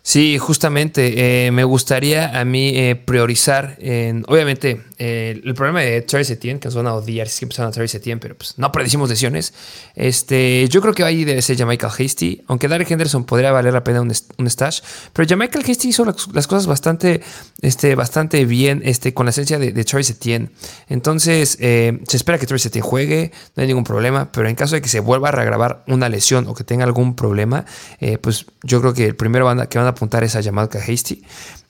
Sí, 0.06 0.38
justamente. 0.38 1.46
Eh, 1.46 1.50
me 1.50 1.64
gustaría 1.64 2.38
a 2.38 2.44
mí 2.44 2.70
eh, 2.76 2.94
priorizar, 2.94 3.74
en, 3.80 4.24
obviamente, 4.28 4.82
eh, 4.98 5.40
el 5.44 5.54
problema 5.54 5.80
de 5.80 6.02
Travis 6.02 6.30
Etienne, 6.30 6.58
que 6.58 6.68
nos 6.68 6.74
van 6.74 6.86
a 6.86 6.94
odiar 6.94 7.28
si 7.28 7.44
empezaron 7.44 7.68
a 7.68 7.72
Travis 7.72 7.94
Etienne, 7.94 8.20
pero 8.20 8.36
pues 8.36 8.54
no 8.56 8.72
predecimos 8.72 9.08
lesiones. 9.08 9.52
Este, 9.94 10.68
yo 10.68 10.80
creo 10.80 10.94
que 10.94 11.04
ahí 11.04 11.24
debe 11.24 11.42
ser 11.42 11.64
Michael 11.66 11.92
Hasty, 11.92 12.42
aunque 12.46 12.68
Derek 12.68 12.90
Henderson 12.90 13.24
podría 13.24 13.52
valer 13.52 13.72
la 13.72 13.84
pena 13.84 14.00
un, 14.00 14.12
un 14.38 14.50
stash, 14.50 14.80
pero 15.12 15.36
Michael 15.36 15.64
Hasty 15.68 15.88
hizo 15.88 16.04
las, 16.04 16.46
cosas 16.46 16.66
bastante, 16.66 17.20
este, 17.60 17.94
bastante 17.94 18.44
bien 18.44 18.82
este, 18.84 19.12
con 19.12 19.26
la 19.26 19.30
esencia 19.30 19.58
de, 19.58 19.72
de 19.72 19.84
Travis 19.84 20.10
Etienne. 20.10 20.50
Entonces, 20.88 21.58
eh, 21.60 22.00
se 22.08 22.16
espera 22.16 22.38
que 22.38 22.46
Travis 22.46 22.66
Etienne 22.66 22.86
juegue, 22.86 23.32
no 23.54 23.62
hay 23.62 23.66
ningún 23.66 23.84
problema, 23.84 24.30
pero 24.32 24.48
en 24.48 24.54
caso 24.54 24.74
de 24.74 24.82
que 24.82 24.88
se 24.88 25.00
vuelva 25.00 25.28
a 25.28 25.32
regrabar 25.32 25.84
una 25.86 26.08
lesión 26.08 26.46
o 26.46 26.54
que 26.54 26.64
tenga 26.64 26.84
algún 26.84 27.16
problema, 27.16 27.64
eh, 28.00 28.18
pues 28.18 28.46
yo 28.62 28.80
creo 28.80 28.94
que 28.94 29.06
el 29.06 29.16
primero 29.16 29.46
que 29.68 29.78
van 29.78 29.86
a 29.86 29.90
apuntar 29.90 30.24
es 30.24 30.36
a 30.36 30.42
Jamal 30.42 30.68
Hasty. 30.72 31.22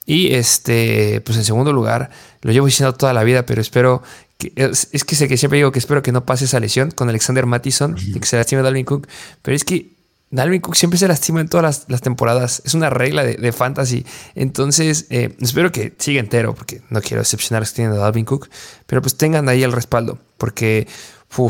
Y 0.09 0.33
este, 0.33 1.19
pues 1.25 1.37
en 1.37 1.43
segundo 1.43 1.73
lugar, 1.73 2.09
lo 2.41 2.51
llevo 2.51 2.65
diciendo 2.65 2.93
toda 2.93 3.13
la 3.13 3.23
vida, 3.23 3.45
pero 3.45 3.61
espero 3.61 4.01
que, 4.37 4.53
es, 4.55 5.03
que 5.03 5.15
sé 5.15 5.27
que 5.27 5.37
siempre 5.37 5.57
digo 5.57 5.71
que 5.71 5.79
espero 5.79 6.01
que 6.01 6.11
no 6.11 6.25
pase 6.25 6.45
esa 6.45 6.59
lesión 6.59 6.91
con 6.91 7.09
Alexander 7.09 7.45
Mattison 7.45 7.95
y 7.97 8.19
que 8.19 8.25
se 8.27 8.37
lastime 8.37 8.61
Dalvin 8.61 8.85
Cook, 8.85 9.07
pero 9.41 9.55
es 9.55 9.63
que 9.63 9.97
Dalvin 10.29 10.59
Cook 10.59 10.75
siempre 10.75 10.99
se 10.99 11.07
lastima 11.07 11.39
en 11.39 11.47
todas 11.47 11.85
las, 11.87 12.01
temporadas. 12.01 12.61
Es 12.65 12.73
una 12.73 12.89
regla 12.89 13.23
de, 13.23 13.51
fantasy. 13.53 14.05
Entonces, 14.35 15.05
eh, 15.09 15.35
espero 15.39 15.71
que 15.71 15.93
siga 15.97 16.19
entero, 16.19 16.53
porque 16.53 16.81
no 16.89 17.01
quiero 17.01 17.21
decepcionar 17.21 17.63
a 17.63 17.65
que 17.65 17.71
tienen 17.71 17.93
a 17.93 17.97
Dalvin 17.97 18.25
Cook. 18.25 18.49
Pero 18.87 19.01
pues 19.01 19.15
tengan 19.15 19.47
ahí 19.47 19.63
el 19.63 19.71
respaldo, 19.71 20.19
porque 20.37 20.87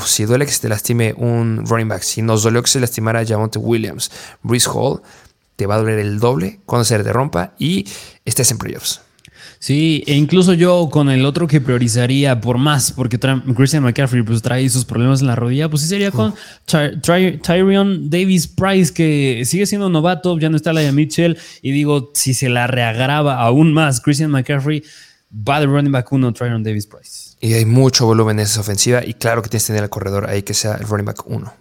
si 0.06 0.26
duele 0.26 0.46
que 0.46 0.52
se 0.52 0.62
te 0.62 0.70
lastime 0.70 1.14
un 1.18 1.66
running 1.66 1.88
back, 1.88 2.02
si 2.02 2.22
nos 2.22 2.44
dolió 2.44 2.62
que 2.62 2.70
se 2.70 2.80
lastimara 2.80 3.26
Jamonte 3.26 3.60
Williams, 3.60 4.12
Brees 4.44 4.68
Hall, 4.68 5.02
te 5.56 5.66
va 5.66 5.76
a 5.76 5.78
doler 5.80 6.00
el 6.00 6.20
doble 6.20 6.60
cuando 6.66 6.86
se 6.86 7.02
te 7.04 7.14
rompa 7.14 7.54
y 7.58 7.88
estés 8.26 8.52
en 8.52 8.58
playoffs. 8.58 9.02
Sí, 9.68 10.02
e 10.08 10.16
incluso 10.16 10.54
yo 10.54 10.88
con 10.90 11.10
el 11.10 11.26
otro 11.26 11.46
que 11.46 11.60
priorizaría 11.60 12.40
por 12.40 12.58
más, 12.58 12.94
porque 12.94 13.20
Christian 13.54 13.84
McCaffrey 13.84 14.24
pues, 14.24 14.42
trae 14.42 14.70
sus 14.70 14.86
problemas 14.86 15.20
en 15.20 15.28
la 15.28 15.36
rodilla, 15.36 15.68
pues 15.68 15.82
sí 15.82 15.90
sería 15.90 16.10
con 16.10 16.34
Tyrion 16.66 18.10
Davis 18.10 18.48
Price, 18.48 18.94
que 18.94 19.44
sigue 19.44 19.66
siendo 19.66 19.90
novato, 19.90 20.40
ya 20.40 20.48
no 20.50 20.56
está 20.56 20.72
la 20.72 20.90
Mitchell, 20.94 21.38
y 21.62 21.72
digo, 21.72 22.12
si 22.14 22.34
se 22.34 22.48
la 22.48 22.68
reagrava 22.68 23.42
aún 23.42 23.74
más 23.74 24.00
Christian 24.00 24.32
McCaffrey, 24.32 24.84
va 25.34 25.60
de 25.60 25.66
running 25.66 25.92
back 25.92 26.14
uno 26.14 26.32
Tyrion 26.32 26.64
Davis 26.64 26.88
Price. 26.88 27.36
Y 27.42 27.52
hay 27.52 27.66
mucho 27.66 28.06
volumen 28.06 28.40
en 28.40 28.44
esa 28.44 28.62
ofensiva, 28.62 29.04
y 29.06 29.16
claro 29.16 29.42
que 29.42 29.50
tienes 29.50 29.66
que 29.66 29.74
tener 29.74 29.84
al 29.84 29.90
corredor 29.90 30.30
ahí 30.30 30.44
que 30.44 30.54
sea 30.54 30.76
el 30.76 30.88
running 30.88 31.08
back 31.08 31.24
uno. 31.28 31.54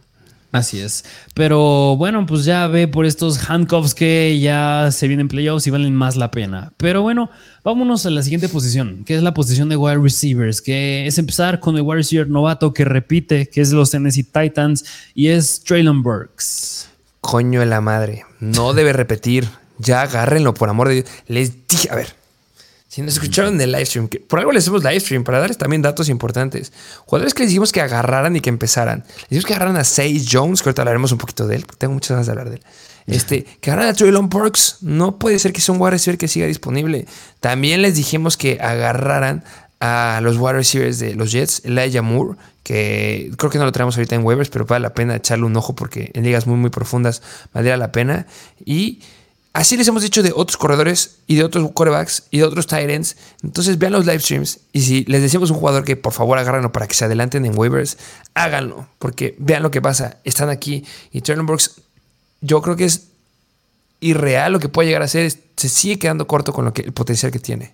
Así 0.53 0.81
es. 0.81 1.05
Pero 1.35 1.97
bueno, 1.97 2.25
pues 2.25 2.45
ya 2.45 2.67
ve 2.67 2.89
por 2.89 3.05
estos 3.05 3.39
handcuffs 3.49 3.95
que 3.95 4.39
ya 4.41 4.91
se 4.91 5.09
vienen 5.09 5.29
playoffs 5.29 5.67
y 5.67 5.71
valen 5.71 5.95
más 5.95 6.17
la 6.17 6.31
pena. 6.31 6.73
Pero 6.77 7.03
bueno, 7.03 7.31
vámonos 7.63 8.07
a 8.07 8.11
la 8.11 8.23
siguiente 8.23 8.49
posición, 8.49 9.05
que 9.05 9.17
es 9.17 9.23
la 9.23 9.35
posición 9.35 9.69
de 9.69 9.77
wide 9.77 9.99
receivers, 9.99 10.63
que 10.63 11.07
es 11.07 11.19
empezar 11.19 11.61
con 11.61 11.77
el 11.77 11.83
wide 11.83 11.97
receiver 11.97 12.29
novato 12.29 12.73
que 12.73 12.85
repite, 12.85 13.49
que 13.49 13.61
es 13.61 13.73
los 13.73 13.91
Tennessee 13.91 14.25
Titans, 14.25 14.85
y 15.15 15.29
es 15.29 15.63
Traylon 15.63 16.03
Burks. 16.03 16.89
Coño 17.21 17.61
de 17.61 17.67
la 17.67 17.81
madre, 17.81 18.25
no 18.41 18.73
debe 18.73 18.93
repetir. 18.93 19.49
Ya 19.79 20.03
agárrenlo, 20.03 20.55
por 20.55 20.71
amor 20.71 20.89
de 20.89 20.95
Dios. 20.95 21.07
Les 21.27 21.67
dije, 21.67 21.91
a 21.91 21.97
ver, 21.97 22.15
si 22.97 23.03
nos 23.03 23.13
escucharon 23.13 23.57
en 23.57 23.61
el 23.61 23.73
live 23.73 23.85
stream, 23.85 24.09
que 24.09 24.21
por 24.21 24.39
algo 24.39 24.53
les 24.53 24.65
hacemos 24.65 24.83
live 24.83 25.01
stream 25.01 25.23
para 25.23 25.39
darles 25.39 25.59
también 25.59 25.83
datos 25.83 26.09
importantes. 26.09 26.73
Jugadores 27.05 27.35
que 27.35 27.43
les 27.43 27.51
dijimos 27.51 27.71
que 27.71 27.83
agarraran 27.83 28.35
y 28.37 28.41
que 28.41 28.49
empezaran. 28.49 29.05
Les 29.07 29.29
dijimos 29.29 29.45
que 29.45 29.53
agarraran 29.53 29.77
a 29.77 29.85
Sage 29.85 30.25
Jones, 30.27 30.63
que 30.63 30.71
ahorita 30.71 30.81
hablaremos 30.81 31.13
un 31.13 31.19
poquito 31.19 31.47
de 31.47 31.57
él, 31.57 31.65
porque 31.67 31.77
tengo 31.77 31.93
muchas 31.93 32.13
ganas 32.13 32.25
de 32.25 32.33
hablar 32.33 32.49
de 32.49 32.57
él. 32.57 32.63
Este, 33.07 33.45
que 33.61 33.71
agarraran 33.71 33.93
a 33.93 33.97
Traylon 33.99 34.31
Burks. 34.31 34.79
No 34.81 35.19
puede 35.19 35.39
ser 35.39 35.53
que 35.53 35.61
sea 35.61 35.75
un 35.75 35.81
wide 35.83 35.91
receiver 35.91 36.17
que 36.17 36.27
siga 36.27 36.47
disponible. 36.47 37.05
También 37.41 37.83
les 37.83 37.97
dijimos 37.97 38.39
que 38.39 38.61
agarraran 38.63 39.45
a 39.79 40.21
los 40.23 40.39
wide 40.39 40.55
receivers 40.55 40.99
de 40.99 41.15
los 41.15 41.33
Jets, 41.33 41.67
Elijah 41.67 42.01
Moore, 42.01 42.39
que 42.63 43.31
creo 43.37 43.51
que 43.51 43.59
no 43.59 43.67
lo 43.67 43.73
tenemos 43.73 43.95
ahorita 43.99 44.15
en 44.15 44.25
waivers, 44.25 44.49
pero 44.49 44.65
vale 44.65 44.85
la 44.85 44.95
pena 44.95 45.17
echarle 45.17 45.45
un 45.45 45.55
ojo 45.55 45.75
porque 45.75 46.13
en 46.15 46.25
ligas 46.25 46.47
muy, 46.47 46.57
muy 46.57 46.71
profundas 46.71 47.21
valdría 47.53 47.77
la 47.77 47.93
pena. 47.93 48.27
Y 48.65 49.01
Así 49.57 49.79
les 49.79 49.89
hemos 49.89 50.03
dicho 50.03 50.23
de 50.23 50.33
otros 50.35 50.59
corredores 50.59 51.17
y 51.27 51.37
de 51.37 51.43
otros 51.43 51.71
quarterbacks 51.73 52.25
y 52.31 52.41
de 52.41 52.45
otros 52.45 52.71
ends. 52.71 53.17
Entonces 53.43 53.79
vean 53.79 53.95
los 53.95 54.05
live 54.05 54.21
streams 54.21 54.61
y 54.71 54.83
si 54.83 55.05
les 55.07 55.23
decimos 55.23 55.49
a 55.49 55.55
un 55.55 55.59
jugador 55.59 55.83
que 55.83 55.97
por 55.97 56.13
favor 56.13 56.37
agárrenlo 56.37 56.73
para 56.73 56.87
que 56.87 56.95
se 56.95 57.07
adelanten 57.07 57.47
en 57.47 57.59
waivers, 57.59 57.97
háganlo. 58.35 58.87
Porque 58.99 59.35
vean 59.39 59.63
lo 59.63 59.71
que 59.71 59.81
pasa. 59.81 60.19
Están 60.25 60.51
aquí 60.51 60.85
y 61.11 61.23
Traylon 61.23 61.47
Brooks, 61.47 61.81
yo 62.43 62.61
creo 62.61 62.77
que 62.77 62.85
es 62.85 63.07
irreal 64.01 64.53
lo 64.53 64.59
que 64.59 64.69
puede 64.69 64.89
llegar 64.89 65.01
a 65.01 65.09
ser. 65.09 65.33
Se 65.57 65.71
sigue 65.71 65.99
quedando 65.99 66.27
corto 66.27 66.53
con 66.53 66.67
lo 66.67 66.75
que, 66.75 66.83
el 66.83 66.93
potencial 66.93 67.33
que 67.33 67.39
tiene. 67.39 67.73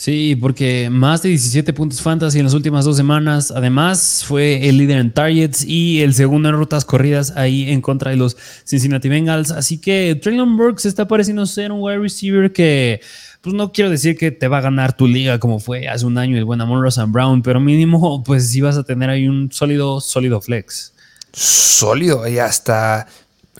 Sí, 0.00 0.34
porque 0.34 0.88
más 0.88 1.20
de 1.20 1.28
17 1.28 1.74
puntos 1.74 2.00
fantasy 2.00 2.38
en 2.38 2.46
las 2.46 2.54
últimas 2.54 2.86
dos 2.86 2.96
semanas. 2.96 3.50
Además, 3.50 4.24
fue 4.26 4.66
el 4.66 4.78
líder 4.78 4.96
en 4.96 5.12
targets 5.12 5.62
y 5.62 6.00
el 6.00 6.14
segundo 6.14 6.48
en 6.48 6.54
rutas 6.54 6.86
corridas 6.86 7.34
ahí 7.36 7.70
en 7.70 7.82
contra 7.82 8.10
de 8.10 8.16
los 8.16 8.34
Cincinnati 8.64 9.10
Bengals. 9.10 9.50
Así 9.50 9.76
que 9.76 10.14
Traylon 10.14 10.56
Burks 10.56 10.86
está 10.86 11.06
pareciendo 11.06 11.44
ser 11.44 11.70
un 11.70 11.82
wide 11.82 11.98
receiver 11.98 12.50
que, 12.50 13.02
pues 13.42 13.54
no 13.54 13.72
quiero 13.72 13.90
decir 13.90 14.16
que 14.16 14.30
te 14.30 14.48
va 14.48 14.56
a 14.56 14.62
ganar 14.62 14.96
tu 14.96 15.06
liga 15.06 15.38
como 15.38 15.60
fue 15.60 15.86
hace 15.86 16.06
un 16.06 16.16
año 16.16 16.38
el 16.38 16.46
buen 16.46 16.62
Amon 16.62 16.80
Ross 16.80 16.98
Brown, 17.08 17.42
pero 17.42 17.60
mínimo, 17.60 18.24
pues 18.24 18.48
sí 18.48 18.62
vas 18.62 18.78
a 18.78 18.84
tener 18.84 19.10
ahí 19.10 19.28
un 19.28 19.52
sólido, 19.52 20.00
sólido 20.00 20.40
flex. 20.40 20.94
Sólido 21.34 22.26
y 22.26 22.38
hasta 22.38 23.06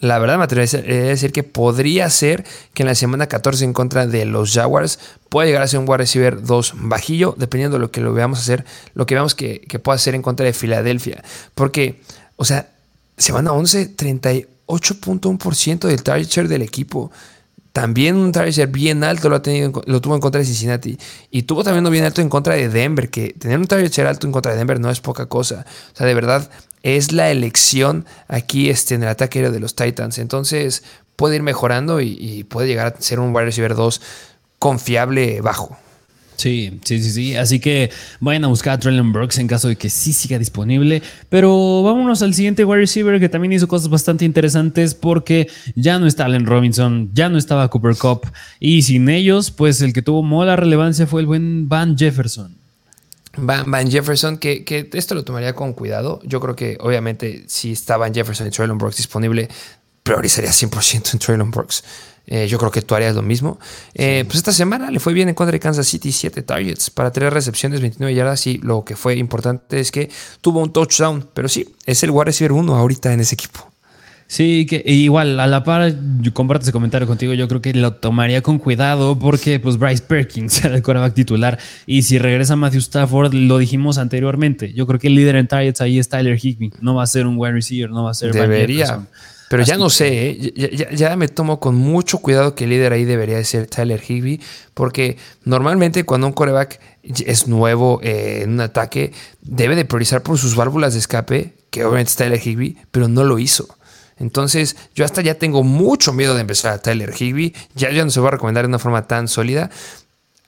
la 0.00 0.18
verdad 0.18 0.38
me 0.38 0.44
atrevería 0.44 0.80
a 0.80 1.08
decir 1.08 1.30
que 1.32 1.42
podría 1.42 2.08
ser 2.08 2.44
que 2.72 2.82
en 2.82 2.86
la 2.88 2.94
semana 2.94 3.26
14 3.26 3.64
en 3.64 3.74
contra 3.74 4.06
de 4.06 4.24
los 4.24 4.52
Jaguars 4.52 4.98
pueda 5.28 5.46
llegar 5.46 5.62
a 5.62 5.68
ser 5.68 5.78
un 5.78 5.88
wide 5.88 5.98
receiver 5.98 6.42
2 6.42 6.74
bajillo, 6.76 7.34
dependiendo 7.36 7.76
de 7.76 7.80
lo 7.80 7.90
que 7.90 8.00
lo 8.00 8.14
veamos 8.14 8.38
hacer, 8.40 8.64
lo 8.94 9.04
que 9.04 9.14
veamos 9.14 9.34
que, 9.34 9.66
pueda 9.82 9.96
hacer 9.96 10.14
en 10.14 10.22
contra 10.22 10.46
de 10.46 10.54
Filadelfia. 10.54 11.22
Porque, 11.54 12.00
o 12.36 12.46
sea, 12.46 12.70
semana 13.18 13.52
11, 13.52 13.94
38.1% 13.96 15.80
del 15.86 16.02
target 16.02 16.28
share 16.28 16.48
del 16.48 16.62
equipo. 16.62 17.12
También 17.72 18.16
un 18.16 18.32
target 18.32 18.52
share 18.52 18.70
bien 18.70 19.04
alto 19.04 19.28
lo, 19.28 19.36
ha 19.36 19.42
tenido, 19.42 19.82
lo 19.86 20.00
tuvo 20.00 20.14
en 20.14 20.20
contra 20.20 20.38
de 20.38 20.46
Cincinnati. 20.46 20.98
Y 21.30 21.42
tuvo 21.42 21.62
también 21.62 21.84
uno 21.84 21.90
bien 21.90 22.04
alto 22.04 22.22
en 22.22 22.30
contra 22.30 22.54
de 22.54 22.70
Denver, 22.70 23.10
que 23.10 23.34
tener 23.34 23.58
un 23.58 23.66
target 23.66 23.92
share 23.92 24.08
alto 24.08 24.26
en 24.26 24.32
contra 24.32 24.52
de 24.52 24.58
Denver 24.58 24.80
no 24.80 24.90
es 24.90 25.00
poca 25.00 25.26
cosa. 25.26 25.66
O 25.92 25.96
sea, 25.96 26.06
de 26.06 26.14
verdad, 26.14 26.50
es 26.82 27.12
la 27.12 27.30
elección 27.30 28.06
aquí 28.28 28.70
este, 28.70 28.94
en 28.94 29.02
el 29.02 29.08
ataque 29.08 29.50
de 29.50 29.60
los 29.60 29.74
Titans. 29.74 30.18
Entonces 30.18 30.82
puede 31.16 31.36
ir 31.36 31.42
mejorando 31.42 32.00
y, 32.00 32.44
puede 32.48 32.68
llegar 32.68 32.94
a 32.96 33.00
ser 33.00 33.20
un 33.20 33.34
wide 33.34 33.44
receiver 33.44 33.74
2 33.74 34.00
confiable 34.58 35.40
bajo. 35.42 35.76
Sí, 36.36 36.80
sí, 36.84 37.02
sí, 37.02 37.10
sí. 37.10 37.36
Así 37.36 37.60
que 37.60 37.90
vayan 38.20 38.46
a 38.46 38.48
buscar 38.48 38.72
a 38.72 38.78
Traylon 38.78 39.12
Brooks 39.12 39.36
en 39.36 39.46
caso 39.46 39.68
de 39.68 39.76
que 39.76 39.90
sí 39.90 40.14
siga 40.14 40.38
disponible. 40.38 41.02
Pero 41.28 41.82
vámonos 41.82 42.22
al 42.22 42.32
siguiente 42.32 42.64
wide 42.64 42.80
receiver 42.80 43.20
que 43.20 43.28
también 43.28 43.52
hizo 43.52 43.68
cosas 43.68 43.90
bastante 43.90 44.24
interesantes 44.24 44.94
porque 44.94 45.48
ya 45.74 45.98
no 45.98 46.06
está 46.06 46.24
Allen 46.24 46.46
Robinson, 46.46 47.10
ya 47.12 47.28
no 47.28 47.36
estaba 47.36 47.68
Cooper 47.68 47.96
Cup. 47.96 48.26
Y 48.58 48.80
sin 48.80 49.10
ellos, 49.10 49.50
pues 49.50 49.82
el 49.82 49.92
que 49.92 50.00
tuvo 50.00 50.22
mola 50.22 50.56
relevancia 50.56 51.06
fue 51.06 51.20
el 51.20 51.26
buen 51.26 51.68
Van 51.68 51.98
Jefferson. 51.98 52.59
Van, 53.36 53.90
Jefferson, 53.90 54.38
que, 54.38 54.88
esto 54.92 55.14
lo 55.14 55.24
tomaría 55.24 55.54
con 55.54 55.72
cuidado. 55.72 56.20
Yo 56.24 56.40
creo 56.40 56.56
que 56.56 56.76
obviamente 56.80 57.44
si 57.46 57.72
está 57.72 57.96
Van 57.96 58.12
Jefferson 58.12 58.46
y 58.48 58.50
Traylon 58.50 58.78
Brooks 58.78 58.96
disponible, 58.96 59.48
priorizaría 60.02 60.50
100% 60.50 61.12
en 61.12 61.18
Traylon 61.18 61.50
Brooks. 61.50 61.84
Eh, 62.26 62.46
yo 62.46 62.58
creo 62.58 62.70
que 62.70 62.82
tú 62.82 62.94
harías 62.94 63.14
lo 63.14 63.22
mismo. 63.22 63.58
Eh, 63.94 64.24
pues 64.26 64.36
esta 64.36 64.52
semana 64.52 64.90
le 64.90 65.00
fue 65.00 65.12
bien 65.12 65.28
en 65.28 65.34
contra 65.34 65.52
de 65.52 65.60
Kansas 65.60 65.86
City, 65.86 66.12
7 66.12 66.42
targets 66.42 66.90
para 66.90 67.10
3 67.10 67.32
recepciones, 67.32 67.80
29 67.80 68.14
yardas. 68.14 68.46
Y 68.46 68.58
lo 68.58 68.84
que 68.84 68.96
fue 68.96 69.16
importante 69.16 69.80
es 69.80 69.90
que 69.90 70.10
tuvo 70.40 70.60
un 70.60 70.72
touchdown. 70.72 71.28
Pero 71.34 71.48
sí, 71.48 71.74
es 71.86 72.02
el 72.02 72.10
wide 72.10 72.26
receiver 72.26 72.52
1 72.52 72.74
ahorita 72.74 73.12
en 73.12 73.20
ese 73.20 73.34
equipo. 73.34 73.69
Sí, 74.30 74.64
que 74.64 74.84
igual, 74.86 75.40
a 75.40 75.48
la 75.48 75.64
par, 75.64 75.92
yo 76.20 76.32
comparto 76.32 76.62
ese 76.62 76.70
comentario 76.70 77.04
contigo, 77.08 77.34
yo 77.34 77.48
creo 77.48 77.60
que 77.60 77.74
lo 77.74 77.94
tomaría 77.94 78.42
con 78.42 78.60
cuidado 78.60 79.18
porque 79.18 79.58
pues 79.58 79.76
Bryce 79.76 80.04
Perkins 80.04 80.64
era 80.64 80.76
el 80.76 80.84
quarterback 80.84 81.14
titular 81.14 81.58
y 81.84 82.02
si 82.02 82.16
regresa 82.16 82.54
Matthew 82.54 82.78
Stafford, 82.78 83.34
lo 83.34 83.58
dijimos 83.58 83.98
anteriormente, 83.98 84.72
yo 84.72 84.86
creo 84.86 85.00
que 85.00 85.08
el 85.08 85.16
líder 85.16 85.34
en 85.34 85.48
targets 85.48 85.80
ahí 85.80 85.98
es 85.98 86.08
Tyler 86.08 86.38
Higby, 86.40 86.72
no 86.80 86.94
va 86.94 87.02
a 87.02 87.08
ser 87.08 87.26
un 87.26 87.38
wide 87.38 87.54
receiver, 87.54 87.90
no 87.90 88.04
va 88.04 88.12
a 88.12 88.14
ser... 88.14 88.32
Debería, 88.32 89.00
pero 89.48 89.64
ya 89.64 89.76
no 89.76 89.90
sé, 89.90 90.30
¿eh? 90.30 90.86
ya, 90.94 91.16
me 91.16 91.26
tomo 91.26 91.58
con 91.58 91.74
mucho 91.74 92.18
cuidado 92.18 92.54
que 92.54 92.64
el 92.64 92.70
líder 92.70 92.92
ahí 92.92 93.04
debería 93.04 93.42
ser 93.42 93.66
Tyler 93.66 94.00
Higby 94.00 94.40
porque 94.74 95.16
normalmente 95.44 96.04
cuando 96.04 96.28
un 96.28 96.34
quarterback 96.34 96.78
es 97.02 97.48
nuevo 97.48 97.98
eh, 98.04 98.42
en 98.44 98.52
un 98.52 98.60
ataque, 98.60 99.12
debe 99.42 99.74
de 99.74 99.84
priorizar 99.84 100.22
por 100.22 100.38
sus 100.38 100.54
válvulas 100.54 100.92
de 100.92 101.00
escape, 101.00 101.52
que 101.70 101.84
obviamente 101.84 102.10
es 102.10 102.16
Tyler 102.16 102.40
Higby, 102.40 102.78
pero 102.92 103.08
no 103.08 103.24
lo 103.24 103.40
hizo. 103.40 103.76
Entonces, 104.20 104.76
yo 104.94 105.04
hasta 105.04 105.22
ya 105.22 105.34
tengo 105.34 105.64
mucho 105.64 106.12
miedo 106.12 106.34
de 106.34 106.42
empezar 106.42 106.72
a 106.72 106.78
Tyler 106.78 107.12
Higby. 107.18 107.56
Ya, 107.74 107.90
ya 107.90 108.04
no 108.04 108.10
se 108.10 108.20
va 108.20 108.28
a 108.28 108.32
recomendar 108.32 108.64
de 108.64 108.68
una 108.68 108.78
forma 108.78 109.06
tan 109.06 109.26
sólida. 109.26 109.70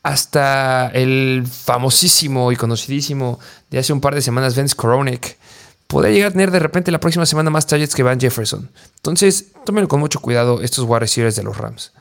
Hasta 0.03 0.89
el 0.89 1.45
famosísimo 1.51 2.53
y 2.53 2.57
conocidísimo 2.57 3.41
de 3.71 3.79
hace 3.79 3.93
un 3.93 4.01
par 4.01 4.15
de 4.15 4.21
semanas, 4.23 4.55
Vince 4.55 4.77
Koronek, 4.77 5.39
podría 5.87 6.13
llegar 6.13 6.29
a 6.29 6.33
tener 6.33 6.51
de 6.51 6.59
repente 6.59 6.91
la 6.91 7.01
próxima 7.01 7.25
semana 7.25 7.51
más 7.51 7.67
targets 7.67 7.95
que 7.95 8.03
Van 8.03 8.21
Jefferson. 8.21 8.71
Entonces, 8.97 9.47
tómenlo 9.65 9.89
con 9.89 10.01
mucho 10.01 10.21
cuidado 10.21 10.61
estos 10.61 10.85
wide 10.85 11.01
receivers 11.01 11.37
de 11.37 11.43
los 11.43 11.57
Rams. 11.57 11.93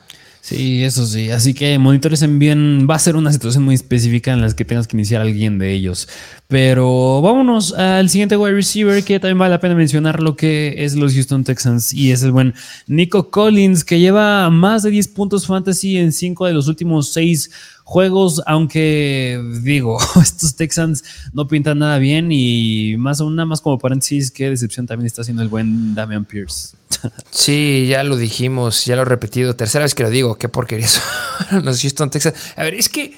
Sí, 0.44 0.82
eso 0.82 1.06
sí. 1.06 1.30
Así 1.30 1.54
que 1.54 1.74
en 1.74 2.38
bien. 2.40 2.88
Va 2.90 2.96
a 2.96 2.98
ser 2.98 3.14
una 3.14 3.32
situación 3.32 3.62
muy 3.62 3.76
específica 3.76 4.32
en 4.32 4.40
la 4.40 4.50
que 4.50 4.64
tengas 4.64 4.88
que 4.88 4.96
iniciar 4.96 5.20
a 5.20 5.24
alguien 5.24 5.56
de 5.56 5.72
ellos. 5.72 6.08
Pero 6.48 7.22
vámonos 7.22 7.72
al 7.74 8.10
siguiente 8.10 8.36
wide 8.36 8.52
receiver 8.52 9.04
que 9.04 9.20
también 9.20 9.38
vale 9.38 9.52
la 9.52 9.60
pena 9.60 9.76
mencionar 9.76 10.20
lo 10.20 10.34
que 10.34 10.84
es 10.84 10.96
los 10.96 11.14
Houston 11.14 11.44
Texans 11.44 11.94
y 11.94 12.10
es 12.10 12.24
el 12.24 12.32
buen 12.32 12.54
Nico 12.88 13.30
Collins 13.30 13.84
que 13.84 14.00
lleva 14.00 14.50
más 14.50 14.82
de 14.82 14.90
10 14.90 15.08
puntos 15.08 15.46
fantasy 15.46 15.96
en 15.98 16.10
5 16.10 16.46
de 16.46 16.52
los 16.52 16.66
últimos 16.66 17.12
6 17.12 17.50
juegos, 17.92 18.40
aunque 18.46 19.38
digo, 19.60 19.98
estos 20.22 20.56
Texans 20.56 21.04
no 21.34 21.46
pintan 21.46 21.80
nada 21.80 21.98
bien 21.98 22.28
y 22.32 22.96
más 22.96 23.20
aún 23.20 23.36
nada 23.36 23.44
más 23.44 23.60
como 23.60 23.78
paréntesis, 23.78 24.30
qué 24.30 24.48
decepción 24.48 24.86
también 24.86 25.06
está 25.06 25.20
haciendo 25.20 25.42
el 25.42 25.48
buen 25.48 25.94
Damian 25.94 26.24
Pierce. 26.24 26.74
Sí, 27.30 27.86
ya 27.88 28.04
lo 28.04 28.16
dijimos, 28.16 28.84
ya 28.84 28.94
lo 28.96 29.02
he 29.02 29.04
repetido, 29.04 29.56
tercera 29.56 29.84
vez 29.84 29.94
que 29.94 30.04
lo 30.04 30.10
digo, 30.10 30.36
qué 30.36 30.48
porquería 30.48 30.86
son 30.86 31.02
los 31.64 31.80
Houston 31.80 32.10
Texans. 32.10 32.36
A 32.56 32.62
ver, 32.62 32.74
es 32.74 32.88
que 32.88 33.16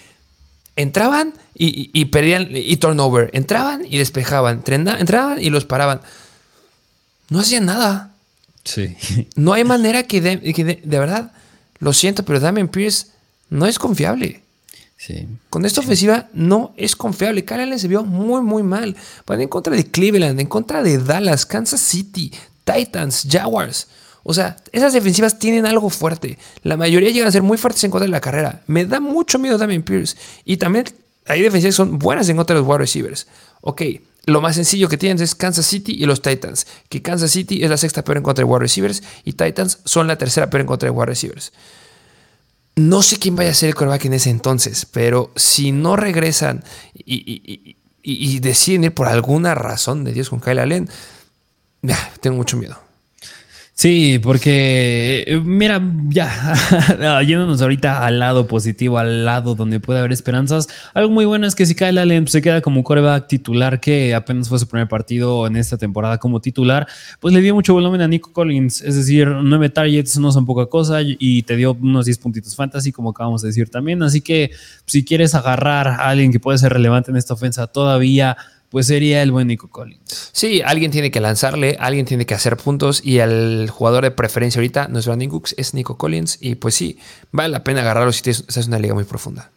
entraban 0.75 1.35
y, 1.55 2.05
perdían 2.07 2.49
y 2.51 2.77
turnover, 2.79 3.31
entraban 3.33 3.85
y 3.89 3.99
despejaban, 3.99 4.63
entraban 4.67 5.41
y 5.41 5.51
los 5.51 5.67
paraban. 5.67 6.01
No 7.29 7.41
hacían 7.41 7.67
nada. 7.67 8.15
Sí. 8.65 8.97
No 9.37 9.53
hay 9.53 9.65
manera 9.65 10.05
que, 10.05 10.21
de, 10.21 10.37
de 10.83 10.99
verdad, 10.99 11.33
lo 11.79 11.93
siento, 11.93 12.25
pero 12.25 12.41
Damian 12.41 12.69
Pierce 12.69 13.09
no 13.51 13.67
es 13.67 13.79
confiable. 13.79 14.44
Con 15.51 15.65
esta 15.65 15.81
ofensiva 15.81 16.29
no 16.33 16.73
es 16.77 16.97
confiable. 16.97 17.45
Kyle 17.45 17.61
Allen 17.61 17.79
se 17.79 17.89
vio 17.89 18.05
muy, 18.05 18.43
muy 18.43 18.63
mal. 18.63 18.97
Van 19.27 19.41
en 19.41 19.49
contra 19.49 19.75
de 19.75 19.91
Cleveland, 19.91 20.41
en 20.41 20.47
contra 20.47 20.83
de 20.83 20.99
Dallas, 20.99 21.47
Kansas 21.47 21.81
City, 21.81 22.33
Titans, 22.65 23.27
Jaguars. 23.31 23.89
O 24.23 24.33
sea, 24.33 24.57
esas 24.73 24.93
defensivas 24.93 25.39
tienen 25.39 25.67
algo 25.67 25.91
fuerte. 25.91 26.39
La 26.63 26.77
mayoría 26.77 27.11
llegan 27.11 27.29
a 27.29 27.33
ser 27.33 27.43
muy 27.43 27.59
fuertes 27.59 27.85
en 27.85 27.91
contra 27.91 28.07
de 28.07 28.11
la 28.11 28.21
carrera. 28.21 28.63
Me 28.67 28.87
da 28.87 29.01
mucho 29.01 29.39
miedo 29.39 29.59
Damien 29.59 29.83
Pierce. 29.83 30.17
Y 30.45 30.57
también 30.57 30.87
hay 31.27 31.43
defensivas 31.43 31.75
que 31.75 31.77
son 31.77 31.99
buenas 31.99 32.29
en 32.29 32.37
contra 32.37 32.55
de 32.55 32.61
los 32.61 32.69
wide 32.69 32.79
receivers. 32.79 33.27
Ok, 33.61 33.83
lo 34.27 34.41
más 34.41 34.57
sencillo 34.57 34.89
que 34.89 34.97
tienen 34.97 35.23
es 35.23 35.35
Kansas 35.35 35.67
City 35.67 35.93
y 35.93 36.07
los 36.07 36.23
Titans. 36.23 36.67
Que 36.89 37.03
Kansas 37.03 37.31
City 37.31 37.63
es 37.63 37.69
la 37.69 37.77
sexta 37.77 38.03
peor 38.03 38.17
en 38.17 38.23
contra 38.23 38.45
de 38.45 38.51
wide 38.51 38.61
receivers 38.61 39.03
y 39.25 39.35
Titans 39.35 39.81
son 39.85 40.07
la 40.07 40.17
tercera 40.17 40.49
peor 40.49 40.63
en 40.63 40.67
contra 40.67 40.87
de 40.87 40.91
wide 40.91 41.07
receivers. 41.07 41.53
No 42.77 43.03
sé 43.03 43.19
quién 43.19 43.37
vaya 43.37 43.51
a 43.51 43.55
ser 43.55 43.69
el 43.69 43.75
quarterback 43.75 44.07
en 44.07 44.15
ese 44.15 44.31
entonces, 44.31 44.87
pero 44.87 45.31
si 45.37 45.71
no 45.71 45.97
regresan 45.97 46.65
y, 46.95 47.77
deciden 48.41 48.85
ir 48.85 48.95
por 48.95 49.07
alguna 49.07 49.55
razón 49.55 50.05
de 50.05 50.13
Dios 50.13 50.29
con 50.29 50.41
Kyle 50.41 50.59
Allen, 50.59 50.89
tengo 52.21 52.37
mucho 52.37 52.57
miedo. 52.57 52.84
Sí, 53.77 54.21
porque 54.23 55.25
eh, 55.27 55.41
mira, 55.45 55.83
ya 56.09 57.21
yéndonos 57.27 57.61
ahorita 57.61 58.07
al 58.07 58.21
lado 58.21 58.47
positivo, 58.47 58.99
al 58.99 59.25
lado 59.25 59.57
donde 59.57 59.81
puede 59.81 59.99
haber 59.99 60.13
esperanzas. 60.13 60.69
Algo 60.95 61.11
muy 61.11 61.25
bueno 61.25 61.45
es 61.49 61.57
que 61.57 61.67
si 61.67 61.75
Kyle 61.75 61.99
Allen 61.99 62.29
se 62.29 62.41
queda 62.41 62.61
como 62.61 62.85
coreback 62.85 63.27
titular, 63.27 63.81
que 63.81 64.15
apenas 64.15 64.49
fue 64.49 64.61
su 64.61 64.69
primer 64.69 64.87
partido 64.87 65.49
en 65.49 65.57
esta 65.57 65.77
temporada 65.77 66.19
como 66.19 66.41
titular, 66.41 66.87
pues 67.19 67.35
le 67.35 67.41
dio 67.41 67.53
mucho 67.53 67.75
volumen 67.75 68.01
a 68.01 68.07
Nico 68.07 68.33
Collins. 68.33 68.81
Es 68.81 68.95
decir, 68.95 69.27
nueve 69.27 69.71
targets 69.71 70.19
no 70.19 70.31
son 70.31 70.47
poca 70.47 70.67
cosa 70.67 71.01
y 71.03 71.43
te 71.43 71.57
dio 71.57 71.73
unos 71.73 72.07
10 72.07 72.19
puntitos 72.19 72.55
fantasy, 72.55 72.93
como 72.93 73.11
acabamos 73.11 73.43
de 73.43 73.49
decir 73.49 73.71
también. 73.71 74.05
Así 74.05 74.21
que 74.21 74.53
si 74.87 75.05
quieres 75.05 75.35
agarrar 75.35 75.89
a 75.89 76.11
alguien 76.11 76.31
que 76.31 76.39
puede 76.39 76.59
ser 76.59 76.73
relevante 76.73 77.11
en 77.11 77.17
esta 77.17 77.35
ofensa 77.35 77.67
todavía 77.67 78.37
pues 78.75 78.89
sería 78.89 79.23
el 79.23 79.31
buen 79.31 79.47
Nico 79.47 79.69
Collins. 79.69 80.31
Sí, 80.33 80.61
alguien 80.61 80.91
tiene 80.91 81.13
que 81.13 81.21
lanzarle, 81.21 81.77
alguien 81.79 82.07
tiene 82.07 82.27
que 82.27 82.35
hacer 82.35 82.57
puntos 82.57 83.01
y 83.05 83.19
el 83.19 83.71
jugador 83.71 84.03
de 84.03 84.11
preferencia 84.11 84.59
ahorita 84.59 84.89
no 84.89 84.99
es 84.99 85.07
Brandon 85.07 85.29
Cooks, 85.29 85.55
es 85.57 85.75
Nico 85.75 85.97
Collins 85.97 86.39
y 86.41 86.57
pues 86.57 86.75
sí, 86.75 86.99
vale 87.31 87.51
la 87.51 87.63
pena 87.63 87.83
agarrarlo 87.83 88.11
si 88.11 88.29
es 88.29 88.67
una 88.67 88.81
liga 88.81 88.93
muy 88.93 89.05
profunda. 89.05 89.53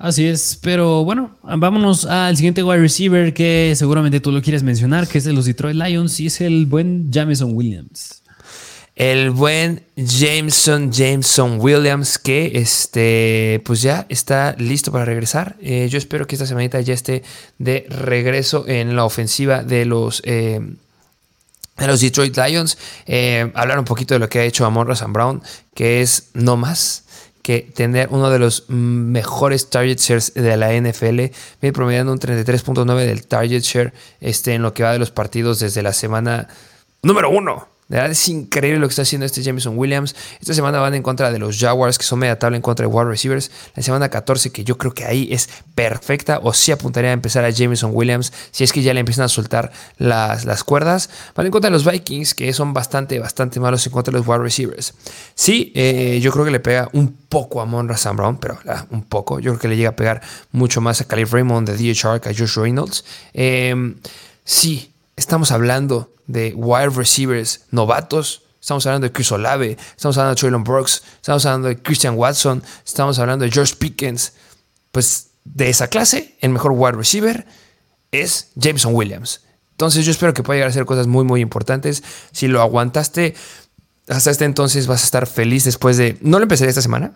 Así 0.00 0.26
es, 0.26 0.58
pero 0.60 1.04
bueno, 1.04 1.38
vámonos 1.44 2.04
al 2.04 2.36
siguiente 2.36 2.64
wide 2.64 2.80
receiver 2.80 3.32
que 3.32 3.74
seguramente 3.76 4.18
tú 4.18 4.32
lo 4.32 4.42
quieres 4.42 4.64
mencionar, 4.64 5.06
que 5.06 5.18
es 5.18 5.24
de 5.24 5.32
los 5.32 5.44
Detroit 5.44 5.76
Lions 5.76 6.18
y 6.18 6.26
es 6.26 6.40
el 6.40 6.66
buen 6.66 7.12
Jameson 7.12 7.52
Williams 7.54 8.17
el 8.98 9.30
buen 9.30 9.84
Jameson, 9.94 10.90
Jameson 10.90 11.58
Williams, 11.60 12.18
que 12.18 12.50
este, 12.56 13.62
pues 13.64 13.80
ya 13.80 14.06
está 14.08 14.56
listo 14.58 14.90
para 14.90 15.04
regresar. 15.04 15.54
Eh, 15.60 15.86
yo 15.88 15.98
espero 15.98 16.26
que 16.26 16.34
esta 16.34 16.46
semanita 16.46 16.80
ya 16.80 16.94
esté 16.94 17.22
de 17.58 17.86
regreso 17.88 18.64
en 18.66 18.96
la 18.96 19.04
ofensiva 19.04 19.62
de 19.62 19.84
los, 19.84 20.20
eh, 20.24 20.58
de 21.76 21.86
los 21.86 22.00
Detroit 22.00 22.36
Lions. 22.36 22.76
Eh, 23.06 23.52
hablar 23.54 23.78
un 23.78 23.84
poquito 23.84 24.14
de 24.14 24.18
lo 24.18 24.28
que 24.28 24.40
ha 24.40 24.44
hecho 24.44 24.66
Amon 24.66 24.88
Ross 24.88 25.04
Brown, 25.06 25.44
que 25.74 26.02
es 26.02 26.30
no 26.34 26.56
más 26.56 27.04
que 27.42 27.60
tener 27.60 28.08
uno 28.10 28.30
de 28.30 28.40
los 28.40 28.68
mejores 28.68 29.70
target 29.70 30.00
shares 30.00 30.34
de 30.34 30.56
la 30.56 30.72
NFL, 30.72 31.30
viene 31.60 31.72
promediando 31.72 32.10
un 32.10 32.18
33.9 32.18 33.06
del 33.06 33.28
target 33.28 33.62
share 33.62 33.92
este, 34.20 34.54
en 34.54 34.62
lo 34.62 34.74
que 34.74 34.82
va 34.82 34.92
de 34.92 34.98
los 34.98 35.12
partidos 35.12 35.60
desde 35.60 35.84
la 35.84 35.92
semana 35.92 36.48
número 37.02 37.30
uno 37.30 37.77
de 37.88 37.96
verdad 37.96 38.10
es 38.10 38.28
increíble 38.28 38.78
lo 38.78 38.86
que 38.86 38.92
está 38.92 39.02
haciendo 39.02 39.24
este 39.24 39.42
Jameson 39.42 39.78
Williams. 39.78 40.14
Esta 40.40 40.52
semana 40.52 40.78
van 40.78 40.94
en 40.94 41.02
contra 41.02 41.32
de 41.32 41.38
los 41.38 41.58
Jaguars, 41.58 41.96
que 41.96 42.04
son 42.04 42.18
media 42.18 42.38
tabla 42.38 42.56
en 42.56 42.62
contra 42.62 42.86
de 42.86 42.92
wide 42.92 43.08
receivers. 43.08 43.50
La 43.74 43.82
semana 43.82 44.10
14, 44.10 44.52
que 44.52 44.62
yo 44.62 44.76
creo 44.76 44.92
que 44.92 45.06
ahí 45.06 45.28
es 45.32 45.48
perfecta, 45.74 46.40
o 46.42 46.52
sí 46.52 46.70
apuntaría 46.70 47.10
a 47.10 47.14
empezar 47.14 47.46
a 47.46 47.50
Jameson 47.50 47.92
Williams, 47.94 48.30
si 48.50 48.62
es 48.62 48.74
que 48.74 48.82
ya 48.82 48.92
le 48.92 49.00
empiezan 49.00 49.24
a 49.24 49.28
soltar 49.28 49.72
las, 49.96 50.44
las 50.44 50.64
cuerdas. 50.64 51.08
Van 51.34 51.46
en 51.46 51.52
contra 51.52 51.70
de 51.70 51.72
los 51.72 51.90
Vikings, 51.90 52.34
que 52.34 52.52
son 52.52 52.74
bastante, 52.74 53.18
bastante 53.20 53.58
malos 53.58 53.86
en 53.86 53.92
contra 53.92 54.12
de 54.12 54.18
los 54.18 54.28
wide 54.28 54.40
receivers. 54.40 54.92
Sí, 55.34 55.72
eh, 55.74 56.20
yo 56.20 56.30
creo 56.30 56.44
que 56.44 56.50
le 56.50 56.60
pega 56.60 56.90
un 56.92 57.16
poco 57.30 57.62
a 57.62 57.64
Monra 57.64 57.96
Sam 57.96 58.18
Brown, 58.18 58.36
pero 58.36 58.58
un 58.90 59.04
poco. 59.04 59.40
Yo 59.40 59.52
creo 59.52 59.60
que 59.60 59.68
le 59.68 59.76
llega 59.78 59.90
a 59.90 59.96
pegar 59.96 60.20
mucho 60.52 60.82
más 60.82 61.00
a 61.00 61.04
Calif 61.06 61.32
Raymond 61.32 61.66
de 61.66 61.74
DJ 61.74 61.94
Shark, 61.94 62.26
a 62.28 62.34
Josh 62.36 62.56
Reynolds. 62.56 63.02
Eh, 63.32 63.94
sí, 64.44 64.92
estamos 65.18 65.50
hablando 65.50 66.12
de 66.26 66.54
wide 66.54 66.90
receivers 66.90 67.62
novatos. 67.70 68.42
Estamos 68.60 68.86
hablando 68.86 69.06
de 69.06 69.12
Chris 69.12 69.30
Olave, 69.32 69.76
estamos 69.96 70.16
hablando 70.18 70.34
de 70.34 70.40
Traylon 70.40 70.64
Brooks, 70.64 71.02
estamos 71.16 71.46
hablando 71.46 71.68
de 71.68 71.80
Christian 71.80 72.16
Watson, 72.16 72.62
estamos 72.84 73.18
hablando 73.18 73.44
de 73.44 73.50
George 73.50 73.74
Pickens. 73.76 74.32
Pues 74.92 75.28
de 75.44 75.68
esa 75.68 75.88
clase, 75.88 76.36
el 76.40 76.50
mejor 76.50 76.72
wide 76.72 76.92
receiver 76.92 77.46
es 78.10 78.48
Jameson 78.56 78.94
Williams. 78.94 79.42
Entonces 79.72 80.04
yo 80.04 80.10
espero 80.10 80.34
que 80.34 80.42
pueda 80.42 80.56
llegar 80.56 80.68
a 80.68 80.70
hacer 80.70 80.86
cosas 80.86 81.06
muy, 81.06 81.24
muy 81.24 81.40
importantes. 81.40 82.02
Si 82.32 82.48
lo 82.48 82.60
aguantaste 82.60 83.34
hasta 84.08 84.30
este 84.30 84.44
entonces, 84.44 84.86
vas 84.86 85.02
a 85.02 85.04
estar 85.04 85.26
feliz 85.26 85.64
después 85.64 85.96
de... 85.96 86.18
No 86.20 86.38
lo 86.38 86.44
empezaré 86.44 86.70
esta 86.70 86.82
semana, 86.82 87.12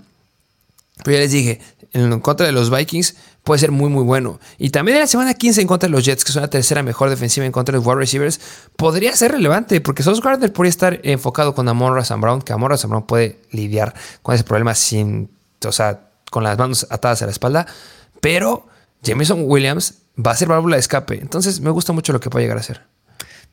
pero 1.05 1.16
ya 1.16 1.20
les 1.20 1.32
dije, 1.32 1.61
en 1.92 2.20
contra 2.20 2.46
de 2.46 2.53
los 2.53 2.70
Vikings 2.70 3.16
puede 3.42 3.59
ser 3.59 3.70
muy, 3.70 3.90
muy 3.90 4.05
bueno. 4.05 4.40
Y 4.59 4.70
también 4.70 4.96
en 4.96 5.03
la 5.03 5.07
semana 5.07 5.34
15 5.34 5.62
en 5.62 5.66
contra 5.66 5.88
de 5.88 5.92
los 5.92 6.05
Jets, 6.05 6.24
que 6.24 6.32
son 6.32 6.42
la 6.42 6.48
tercera 6.48 6.82
mejor 6.82 7.11
defensiva 7.11 7.44
en 7.44 7.53
contra 7.53 7.72
de 7.72 7.78
los 7.78 7.86
wide 7.86 7.98
receivers, 7.98 8.40
podría 8.76 9.14
ser 9.16 9.32
relevante, 9.32 9.80
porque 9.80 10.03
Sauce 10.03 10.20
Gardner 10.22 10.53
podría 10.53 10.70
estar 10.70 11.00
enfocado 11.03 11.55
con 11.55 11.68
Amon 11.68 11.94
Razan 11.94 12.20
Brown, 12.20 12.42
que 12.42 12.53
Amon 12.53 12.70
Razan 12.70 12.90
Brown 12.90 13.07
puede 13.07 13.40
lidiar 13.50 13.94
con 14.22 14.34
ese 14.34 14.44
problema 14.44 14.74
sin, 14.74 15.30
o 15.66 15.72
sea, 15.72 16.09
con 16.30 16.44
las 16.44 16.57
manos 16.57 16.86
atadas 16.90 17.22
a 17.22 17.26
la 17.26 17.32
espalda. 17.32 17.66
Pero 18.20 18.66
Jameson 19.03 19.42
Williams 19.44 19.94
va 20.24 20.32
a 20.32 20.36
ser 20.36 20.48
válvula 20.48 20.76
de 20.76 20.80
escape. 20.80 21.18
Entonces 21.20 21.61
me 21.61 21.70
gusta 21.70 21.92
mucho 21.92 22.12
lo 22.12 22.20
que 22.20 22.30
puede 22.30 22.44
llegar 22.44 22.59
a 22.59 22.62
ser. 22.62 22.82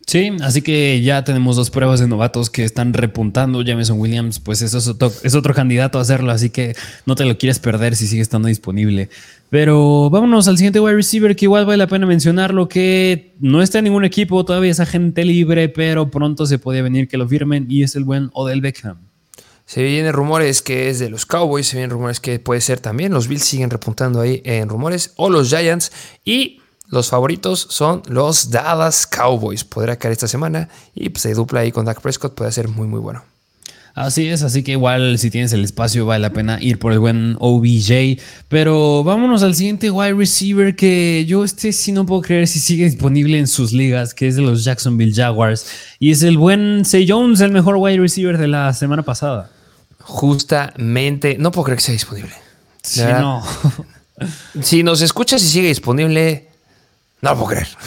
Sí, 0.10 0.32
así 0.42 0.64
que 0.64 1.04
ya 1.04 1.24
tenemos 1.24 1.56
dos 1.56 1.70
pruebas 1.70 2.00
de 2.00 2.08
novatos 2.08 2.50
que 2.50 2.64
están 2.64 2.94
repuntando. 2.94 3.62
Jameson 3.62 4.00
Williams, 4.00 4.40
pues 4.40 4.64
eso 4.64 4.80
es 4.80 5.36
otro, 5.36 5.54
candidato 5.54 6.00
a 6.00 6.02
hacerlo, 6.02 6.32
así 6.32 6.50
que 6.50 6.76
no 7.06 7.14
te 7.14 7.26
lo 7.26 7.38
quieres 7.38 7.60
perder 7.60 7.96
si 7.96 8.08
sigue 8.08 8.24
estando 8.24 8.48
disponible. 8.48 9.10
Pero 9.52 10.10
vámonos 10.10 10.48
al 10.48 10.58
siguiente 10.58 10.80
wide 10.80 10.96
receiver 10.96 11.36
que 11.36 11.46
igual 11.46 11.68
vale 11.68 11.78
la 11.78 11.86
pena 11.86 12.08
mencionarlo, 12.08 12.68
que 12.68 13.36
no 13.40 13.62
está 13.62 13.78
en 13.78 13.84
ningún 13.84 14.04
equipo, 14.04 14.44
todavía 14.44 14.72
es 14.72 14.80
agente 14.80 15.24
libre, 15.26 15.70
pero 15.70 16.10
pronto 16.10 16.48
se 16.48 16.58
puede 16.58 16.82
venir 16.82 17.08
que 17.08 17.18
lo 17.18 17.28
firmen 17.28 17.68
y 17.70 17.84
es 17.84 17.96
el 17.96 18.04
buen 18.04 18.32
Odell 18.34 18.62
Beckham. 18.62 18.98
Se 19.68 19.84
vienen 19.84 20.12
rumores 20.12 20.64
que 20.64 20.90
es 20.90 20.98
de 20.98 21.12
los 21.12 21.28
Cowboys, 21.28 21.68
se 21.68 21.78
vienen 21.78 21.92
rumores 21.92 22.20
que 22.20 22.40
puede 22.40 22.62
ser 22.62 22.80
también. 22.80 23.14
Los 23.14 23.28
Bills 23.28 23.46
siguen 23.46 23.70
repuntando 23.70 24.22
ahí 24.22 24.42
en 24.44 24.70
rumores, 24.70 25.14
o 25.18 25.30
los 25.30 25.50
Giants. 25.50 25.92
Y 26.26 26.62
los 26.90 27.10
favoritos 27.10 27.68
son 27.70 28.02
los 28.08 28.50
Dallas 28.50 29.06
Cowboys. 29.06 29.64
Podrá 29.64 29.98
caer 29.98 30.14
esta 30.14 30.28
semana 30.28 30.70
y 30.96 31.10
pues, 31.10 31.22
se 31.22 31.34
dupla 31.34 31.62
ahí 31.62 31.72
con 31.72 31.86
Dak 31.86 32.02
Prescott. 32.02 32.34
Puede 32.34 32.52
ser 32.52 32.68
muy, 32.68 32.88
muy 32.88 33.00
bueno. 33.00 33.24
Así 33.96 34.28
es, 34.28 34.44
así 34.44 34.64
que 34.64 34.74
igual 34.74 35.18
si 35.18 35.30
tienes 35.30 35.52
el 35.52 35.64
espacio 35.64 36.06
vale 36.06 36.22
la 36.22 36.32
pena 36.32 36.58
ir 36.62 36.80
por 36.80 36.94
el 36.94 37.00
buen 37.00 37.36
OBJ. 37.40 38.22
Pero 38.48 39.04
vámonos 39.04 39.44
al 39.44 39.56
siguiente 39.56 39.92
wide 39.92 40.14
receiver 40.14 40.76
que 40.76 41.26
yo 41.28 41.44
este 41.44 41.74
sí 41.74 41.92
no 41.92 42.06
puedo 42.06 42.22
creer 42.22 42.48
si 42.48 42.60
sigue 42.60 42.86
disponible 42.86 43.38
en 43.38 43.48
sus 43.48 43.74
ligas, 43.74 44.14
que 44.14 44.28
es 44.28 44.36
de 44.36 44.42
los 44.42 44.64
Jacksonville 44.64 45.14
Jaguars. 45.14 45.68
Y 46.00 46.12
es 46.12 46.24
el 46.24 46.38
buen 46.38 46.86
Say 46.86 47.08
Jones, 47.08 47.42
el 47.42 47.52
mejor 47.52 47.76
wide 47.78 48.00
receiver 48.00 48.38
de 48.38 48.48
la 48.48 48.74
semana 48.74 49.04
pasada. 49.04 49.52
Justamente, 50.00 51.38
no 51.38 51.52
puedo 51.52 51.66
creer 51.66 51.78
que 51.78 51.84
sea 51.84 51.94
disponible. 51.94 52.34
Sí, 52.82 53.02
no. 53.04 53.44
si 54.62 54.82
nos 54.82 55.02
escuchas 55.02 55.44
y 55.44 55.48
sigue 55.48 55.68
disponible, 55.68 56.49
no 57.22 57.34
puedo 57.36 57.48
creer. 57.48 57.68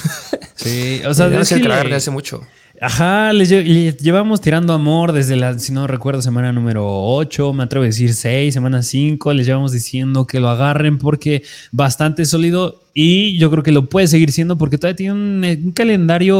Sí, 0.54 1.02
o 1.04 1.12
sea, 1.12 1.26
es 1.26 1.48
que, 1.48 1.66
hace 1.66 2.10
mucho. 2.12 2.40
Ajá, 2.80 3.32
les, 3.32 3.48
llevamos 3.48 4.40
tirando 4.40 4.72
amor 4.72 5.12
desde 5.12 5.34
la, 5.34 5.58
si 5.58 5.72
no 5.72 5.88
recuerdo, 5.88 6.22
semana 6.22 6.52
número 6.52 6.84
8, 6.86 7.52
me 7.52 7.64
atrevo 7.64 7.82
a 7.82 7.86
decir 7.86 8.14
6, 8.14 8.54
semana 8.54 8.82
5, 8.82 9.32
les 9.34 9.46
llevamos 9.46 9.72
diciendo 9.72 10.26
que 10.26 10.38
lo 10.38 10.48
agarren 10.50 10.98
porque 10.98 11.42
bastante 11.72 12.24
sólido 12.26 12.82
y 12.94 13.38
yo 13.38 13.50
creo 13.50 13.62
que 13.64 13.72
lo 13.72 13.88
puede 13.88 14.06
seguir 14.06 14.30
siendo 14.30 14.56
porque 14.56 14.78
todavía 14.78 14.96
tiene 14.96 15.14
un 15.14 15.72
calendario 15.72 16.38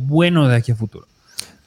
bueno 0.00 0.46
de 0.46 0.56
aquí 0.56 0.70
a 0.70 0.76
futuro. 0.76 1.06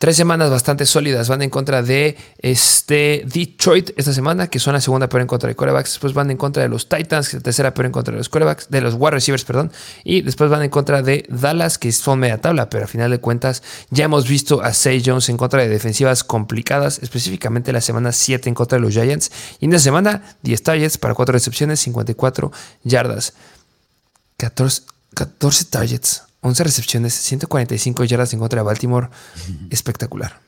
Tres 0.04 0.18
semanas 0.18 0.50
bastante 0.50 0.86
sólidas. 0.86 1.30
Van 1.30 1.42
en 1.44 1.50
contra 1.50 1.82
de 1.82 2.18
este 2.40 3.24
Detroit 3.26 3.92
esta 3.96 4.12
semana, 4.12 4.48
que 4.48 4.60
son 4.60 4.74
la 4.74 4.82
segunda 4.82 5.08
peor 5.08 5.22
en 5.22 5.28
contra 5.28 5.48
de 5.48 5.56
corebacks. 5.56 5.92
Después 5.92 6.14
van 6.14 6.30
en 6.30 6.36
contra 6.36 6.62
de 6.62 6.68
los 6.68 6.90
Titans, 6.90 7.30
que 7.30 7.38
es 7.38 7.40
la 7.40 7.44
tercera 7.44 7.74
peor 7.74 7.86
en 7.86 7.94
contra 7.94 8.12
de 8.12 8.18
los 8.18 8.28
corebacks, 8.28 8.70
de 8.70 8.82
los 8.82 8.96
wide 8.96 9.12
receivers, 9.12 9.46
perdón. 9.46 9.72
Y 10.04 10.22
después 10.22 10.50
van 10.50 10.62
en 10.62 10.70
contra 10.70 11.02
de 11.02 11.26
Dallas, 11.30 11.78
que 11.78 11.90
son 11.94 12.20
media 12.20 12.42
tabla, 12.42 12.70
pero 12.70 12.84
a 12.84 12.88
final 12.88 13.12
de 13.12 13.20
cuentas 13.20 13.64
ya 13.92 14.04
hemos 14.04 14.28
visto 14.28 14.62
a 14.62 14.74
Say 14.74 15.02
Jones 15.06 15.30
en 15.30 15.38
contra 15.38 15.62
de 15.62 15.70
defensivas 15.70 16.26
complicadas, 16.26 17.00
específicamente 17.02 17.72
la 17.72 17.80
semana 17.80 18.12
7 18.12 18.50
en 18.50 18.56
contra 18.56 18.80
de 18.80 18.82
los 18.82 18.92
Giants. 18.92 19.32
Y 19.62 19.68
en 19.68 19.72
la 19.72 19.80
semana 19.80 20.36
10 20.42 20.64
targets 20.64 20.98
para 20.98 21.14
4 21.14 21.32
recepciones, 21.32 21.80
54 21.80 22.52
yardas. 22.84 23.36
14, 24.36 24.82
14 25.14 25.64
targets. 25.64 26.33
11 26.44 26.64
recepciones, 26.64 27.14
145 27.14 28.04
yardas 28.04 28.34
en 28.34 28.40
contra 28.40 28.62
de 28.62 28.66
Baltimore. 28.66 29.10
Espectacular. 29.70 30.43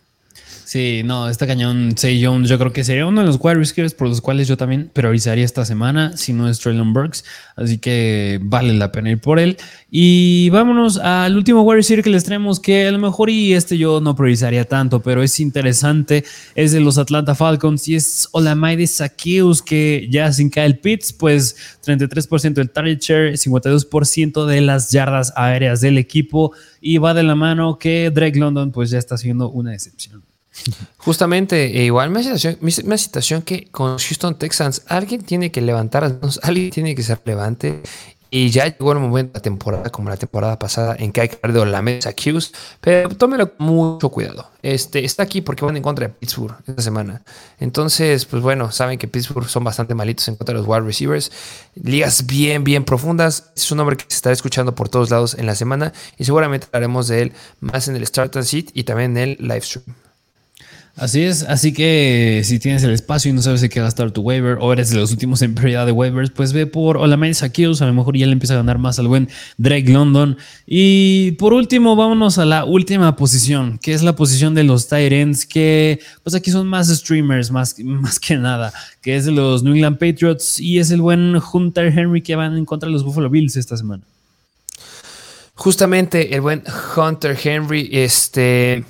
Sí, 0.75 1.03
no, 1.05 1.29
está 1.29 1.47
cañón. 1.47 1.97
Say 1.97 2.21
Jones, 2.21 2.49
yo 2.49 2.59
creo 2.59 2.73
que 2.73 2.83
sería 2.83 3.05
uno 3.05 3.21
de 3.21 3.27
los 3.27 3.37
wide 3.39 3.55
receivers 3.55 3.93
por 3.93 4.09
los 4.09 4.19
cuales 4.19 4.49
yo 4.49 4.57
también 4.57 4.91
priorizaría 4.91 5.45
esta 5.45 5.63
semana, 5.63 6.17
si 6.17 6.33
no 6.33 6.49
es 6.49 6.59
Traylon 6.59 6.91
Burks. 6.91 7.23
Así 7.55 7.77
que 7.77 8.41
vale 8.43 8.73
la 8.73 8.91
pena 8.91 9.11
ir 9.11 9.21
por 9.21 9.39
él. 9.39 9.55
Y 9.89 10.49
vámonos 10.49 10.97
al 10.97 11.37
último 11.37 11.61
wide 11.61 11.77
receiver 11.77 12.03
que 12.03 12.09
les 12.09 12.25
traemos, 12.25 12.59
que 12.59 12.87
a 12.87 12.91
lo 12.91 12.99
mejor 12.99 13.29
y 13.29 13.53
este 13.53 13.77
yo 13.77 14.01
no 14.01 14.17
priorizaría 14.17 14.65
tanto, 14.65 15.01
pero 15.01 15.23
es 15.23 15.39
interesante. 15.39 16.25
Es 16.55 16.73
de 16.73 16.81
los 16.81 16.97
Atlanta 16.97 17.35
Falcons 17.35 17.87
y 17.87 17.95
es 17.95 18.27
Olamaide 18.33 18.85
Sakius, 18.85 19.61
que 19.61 20.09
ya 20.11 20.33
sin 20.33 20.49
caer 20.49 20.81
Pitts, 20.81 21.13
pues 21.13 21.55
33% 21.85 22.53
del 22.53 22.69
target 22.69 22.99
share, 22.99 23.31
52% 23.37 24.45
de 24.45 24.59
las 24.59 24.91
yardas 24.91 25.31
aéreas 25.37 25.79
del 25.79 25.97
equipo. 25.97 26.51
Y 26.81 26.97
va 26.97 27.13
de 27.13 27.23
la 27.23 27.35
mano 27.35 27.79
que 27.79 28.11
Drake 28.13 28.37
London, 28.37 28.73
pues 28.73 28.89
ya 28.89 28.97
está 28.97 29.17
siendo 29.17 29.49
una 29.49 29.73
excepción. 29.73 30.24
Justamente, 30.97 31.79
e 31.79 31.85
igual 31.85 32.09
me 32.09 32.23
situación, 32.23 32.57
una 32.61 32.97
situación 32.97 33.41
que 33.41 33.65
con 33.71 33.97
Houston 33.97 34.37
Texans 34.37 34.83
alguien 34.87 35.21
tiene 35.21 35.51
que 35.51 35.61
levantar, 35.61 36.19
alguien 36.41 36.69
tiene 36.71 36.95
que 36.95 37.03
ser 37.03 37.19
relevante 37.25 37.81
y 38.31 38.49
ya 38.49 38.65
llegó 38.65 38.91
el 38.91 38.99
momento 38.99 39.31
de 39.31 39.39
la 39.39 39.41
temporada, 39.41 39.89
como 39.89 40.09
la 40.09 40.17
temporada 40.17 40.59
pasada, 40.59 40.95
en 40.99 41.13
que 41.13 41.21
hay 41.21 41.29
que 41.29 41.39
hablar 41.41 41.65
de 41.65 41.71
la 41.71 41.81
mesa 41.81 42.11
Qs, 42.11 42.51
pero 42.81 43.07
tómelo 43.09 43.55
con 43.55 43.67
mucho 43.67 44.09
cuidado. 44.09 44.49
Este, 44.61 45.05
está 45.05 45.23
aquí 45.23 45.39
porque 45.39 45.63
van 45.63 45.77
en 45.77 45.83
contra 45.83 46.07
de 46.07 46.13
Pittsburgh 46.13 46.55
esta 46.67 46.81
semana. 46.81 47.21
Entonces, 47.59 48.25
pues 48.25 48.41
bueno, 48.41 48.71
saben 48.71 48.97
que 48.97 49.07
Pittsburgh 49.07 49.47
son 49.47 49.63
bastante 49.63 49.95
malitos 49.95 50.27
en 50.27 50.35
contra 50.35 50.53
de 50.53 50.59
los 50.59 50.67
wide 50.67 50.81
receivers. 50.81 51.31
Ligas 51.75 52.25
bien, 52.25 52.65
bien 52.65 52.83
profundas. 52.83 53.51
Es 53.55 53.71
un 53.71 53.77
nombre 53.77 53.95
que 53.95 54.05
se 54.07 54.15
estará 54.15 54.33
escuchando 54.33 54.75
por 54.75 54.89
todos 54.89 55.11
lados 55.11 55.35
en 55.35 55.45
la 55.45 55.55
semana 55.55 55.93
y 56.17 56.25
seguramente 56.25 56.67
hablaremos 56.67 57.07
de 57.07 57.21
él 57.21 57.33
más 57.61 57.87
en 57.87 57.95
el 57.95 58.05
Start 58.05 58.35
and 58.35 58.45
Seat 58.45 58.65
y 58.73 58.83
también 58.83 59.15
en 59.15 59.29
el 59.29 59.37
live 59.39 59.61
stream. 59.61 60.04
Así 60.97 61.23
es, 61.23 61.43
así 61.43 61.73
que 61.73 62.41
si 62.45 62.57
tienes 62.57 62.81
el 62.83 62.91
espacio 62.91 63.29
y 63.29 63.33
no 63.33 63.41
sabes 63.41 63.59
de 63.59 63.67
qué 63.67 63.81
gastar 63.81 64.11
tu 64.11 64.21
waiver 64.21 64.57
o 64.61 64.71
eres 64.71 64.91
de 64.91 64.95
los 64.95 65.11
últimos 65.11 65.41
en 65.41 65.53
prioridad 65.53 65.85
de 65.85 65.91
waivers, 65.91 66.29
pues 66.29 66.53
ve 66.53 66.67
por 66.67 66.95
Olamide 66.95 67.33
Sakios, 67.33 67.81
a 67.81 67.85
lo 67.85 67.93
mejor 67.93 68.15
ya 68.15 68.25
le 68.25 68.31
empieza 68.31 68.53
a 68.53 68.57
ganar 68.57 68.77
más 68.77 68.97
al 68.97 69.09
buen 69.09 69.27
Drake 69.57 69.91
London. 69.91 70.37
Y 70.65 71.33
por 71.33 71.51
último, 71.51 71.97
vámonos 71.97 72.37
a 72.37 72.45
la 72.45 72.63
última 72.63 73.17
posición, 73.17 73.77
que 73.77 73.91
es 73.91 74.03
la 74.03 74.15
posición 74.15 74.55
de 74.55 74.63
los 74.63 74.87
Tyrants, 74.87 75.45
que 75.45 75.99
pues 76.23 76.33
aquí 76.33 76.49
son 76.49 76.65
más 76.67 76.87
streamers, 76.87 77.51
más, 77.51 77.77
más 77.83 78.17
que 78.17 78.37
nada, 78.37 78.71
que 79.01 79.17
es 79.17 79.25
de 79.25 79.33
los 79.33 79.63
New 79.63 79.73
England 79.73 79.97
Patriots 79.97 80.61
y 80.61 80.79
es 80.79 80.91
el 80.91 81.01
buen 81.01 81.35
Hunter 81.35 81.87
Henry 81.87 82.21
que 82.21 82.37
van 82.37 82.57
en 82.57 82.63
contra 82.63 82.87
de 82.87 82.93
los 82.93 83.03
Buffalo 83.03 83.29
Bills 83.29 83.57
esta 83.57 83.75
semana. 83.75 84.03
Justamente 85.55 86.33
el 86.33 86.39
buen 86.39 86.63
Hunter 86.95 87.37
Henry, 87.43 87.89
este 87.91 88.85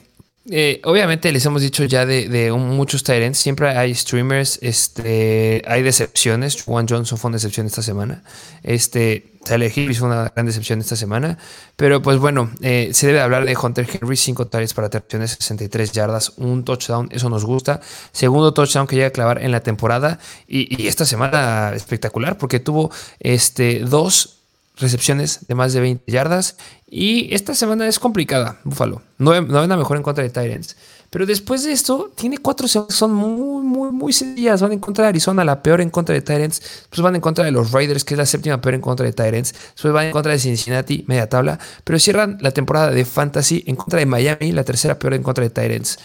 eh, 0.47 0.79
obviamente 0.83 1.31
les 1.31 1.43
hemos 1.45 1.61
dicho 1.61 1.83
ya 1.85 2.05
de, 2.05 2.51
muchos 2.51 3.03
Tyrants, 3.03 3.39
siempre 3.39 3.69
hay 3.69 3.95
streamers, 3.95 4.59
este, 4.61 5.63
hay 5.67 5.81
decepciones. 5.81 6.61
Juan 6.63 6.87
Johnson 6.87 7.17
fue 7.17 7.29
una 7.29 7.37
decepción 7.37 7.65
esta 7.65 7.81
semana. 7.81 8.23
Este, 8.61 9.33
Tyler 9.43 9.71
Hill 9.73 9.95
fue 9.95 10.07
una 10.07 10.31
gran 10.35 10.45
decepción 10.45 10.79
esta 10.79 10.95
semana. 10.95 11.39
Pero 11.75 12.01
pues 12.01 12.19
bueno, 12.19 12.51
eh, 12.61 12.91
se 12.93 13.07
debe 13.07 13.21
hablar 13.21 13.45
de 13.45 13.57
Hunter 13.57 13.87
Henry, 13.91 14.17
5 14.17 14.47
targets 14.47 14.73
para 14.75 14.89
terciones, 14.89 15.31
63 15.31 15.91
yardas, 15.91 16.33
un 16.37 16.63
touchdown, 16.63 17.09
eso 17.11 17.29
nos 17.29 17.43
gusta. 17.43 17.81
Segundo 18.11 18.53
touchdown 18.53 18.85
que 18.85 18.97
llega 18.97 19.07
a 19.07 19.11
clavar 19.11 19.43
en 19.43 19.51
la 19.51 19.61
temporada. 19.61 20.19
Y, 20.47 20.87
esta 20.87 21.05
semana 21.05 21.71
espectacular 21.73 22.37
porque 22.37 22.59
tuvo 22.59 22.91
este, 23.19 23.79
dos 23.79 24.34
recepciones 24.77 25.47
de 25.47 25.55
más 25.55 25.73
de 25.73 25.81
20 25.81 26.11
yardas. 26.11 26.57
Y 26.87 27.33
esta 27.33 27.53
semana 27.55 27.87
es 27.87 27.99
complicada, 27.99 28.59
Buffalo. 28.63 29.01
No, 29.17 29.39
no 29.41 29.65
la 29.65 29.77
mejor 29.77 29.97
en 29.97 30.03
contra 30.03 30.23
de 30.23 30.29
Tyrants. 30.29 30.75
Pero 31.09 31.25
después 31.25 31.63
de 31.63 31.71
esto, 31.71 32.11
tiene 32.13 32.39
cuatro 32.39 32.67
semanas 32.67 32.95
son 32.95 33.13
muy, 33.13 33.65
muy, 33.65 33.91
muy 33.91 34.11
sencillas. 34.11 34.61
Van 34.61 34.73
en 34.73 34.79
contra 34.79 35.03
de 35.03 35.09
Arizona, 35.09 35.45
la 35.45 35.63
peor 35.63 35.81
en 35.81 35.89
contra 35.89 36.13
de 36.13 36.21
Tyrants. 36.21 36.59
Después 36.59 37.01
van 37.01 37.15
en 37.15 37.21
contra 37.21 37.45
de 37.45 37.51
los 37.51 37.71
Raiders, 37.71 38.03
que 38.03 38.15
es 38.15 38.17
la 38.17 38.25
séptima 38.25 38.59
peor 38.59 38.75
en 38.75 38.81
contra 38.81 39.05
de 39.05 39.13
Tyrants. 39.13 39.53
Después 39.53 39.93
van 39.93 40.07
en 40.07 40.11
contra 40.11 40.33
de 40.33 40.39
Cincinnati, 40.39 41.05
media 41.07 41.29
tabla. 41.29 41.57
Pero 41.83 41.99
cierran 41.99 42.37
la 42.41 42.51
temporada 42.51 42.91
de 42.91 43.05
Fantasy 43.05 43.63
en 43.65 43.77
contra 43.77 43.99
de 43.99 44.05
Miami, 44.05 44.51
la 44.51 44.65
tercera 44.65 44.99
peor 44.99 45.13
en 45.13 45.23
contra 45.23 45.43
de 45.43 45.51
Tyrants. 45.51 45.99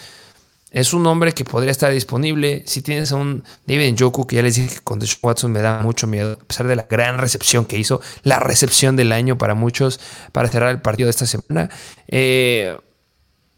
Es 0.71 0.93
un 0.93 1.05
hombre 1.05 1.33
que 1.33 1.43
podría 1.43 1.71
estar 1.71 1.91
disponible. 1.91 2.63
Si 2.65 2.81
tienes 2.81 3.11
a 3.11 3.17
un 3.17 3.43
David 3.67 3.93
Njoku, 3.93 4.25
que 4.25 4.37
ya 4.37 4.41
les 4.41 4.55
dije 4.55 4.75
que 4.75 4.81
con 4.81 4.99
Deshaun 4.99 5.19
Watson 5.21 5.51
me 5.51 5.61
da 5.61 5.81
mucho 5.81 6.07
miedo, 6.07 6.39
a 6.41 6.45
pesar 6.45 6.65
de 6.65 6.77
la 6.77 6.87
gran 6.89 7.17
recepción 7.17 7.65
que 7.65 7.77
hizo, 7.77 8.01
la 8.23 8.39
recepción 8.39 8.95
del 8.95 9.11
año 9.11 9.37
para 9.37 9.53
muchos, 9.53 9.99
para 10.31 10.47
cerrar 10.47 10.69
el 10.69 10.81
partido 10.81 11.07
de 11.07 11.11
esta 11.11 11.25
semana. 11.25 11.69
Eh, 12.07 12.77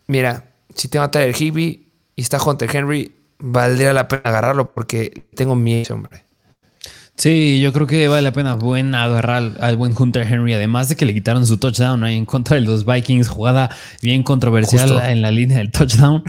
mira, 0.07 0.53
si 0.73 0.87
tengo 0.87 1.05
a 1.05 1.11
Tyler 1.11 1.39
Higby 1.39 1.87
y 2.15 2.21
está 2.21 2.43
Hunter 2.43 2.75
Henry, 2.75 3.15
valdría 3.37 3.93
la 3.93 4.07
pena 4.07 4.23
agarrarlo 4.25 4.73
porque 4.73 5.25
tengo 5.35 5.55
miedo, 5.55 5.93
hombre. 5.93 6.25
Sí, 7.15 7.61
yo 7.61 7.71
creo 7.71 7.85
que 7.85 8.07
vale 8.07 8.23
la 8.23 8.33
pena. 8.33 8.55
Buen 8.55 8.95
agarrar 8.95 9.53
al, 9.59 9.77
buen 9.77 9.93
Hunter 9.97 10.25
Henry, 10.27 10.53
además 10.53 10.89
de 10.89 10.95
que 10.95 11.05
le 11.05 11.13
quitaron 11.13 11.45
su 11.45 11.57
touchdown 11.57 12.03
ahí 12.03 12.17
en 12.17 12.25
contra 12.25 12.55
de 12.55 12.61
los 12.61 12.85
Vikings, 12.85 13.27
jugada 13.27 13.69
bien 14.01 14.23
controversial 14.23 15.01
en 15.09 15.21
la 15.21 15.31
línea 15.31 15.59
del 15.59 15.71
touchdown, 15.71 16.23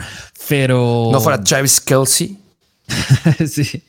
pero... 0.49 1.09
No 1.11 1.21
fuera 1.21 1.43
Travis 1.43 1.81
Kelsey. 1.81 2.44
sí, 3.47 3.83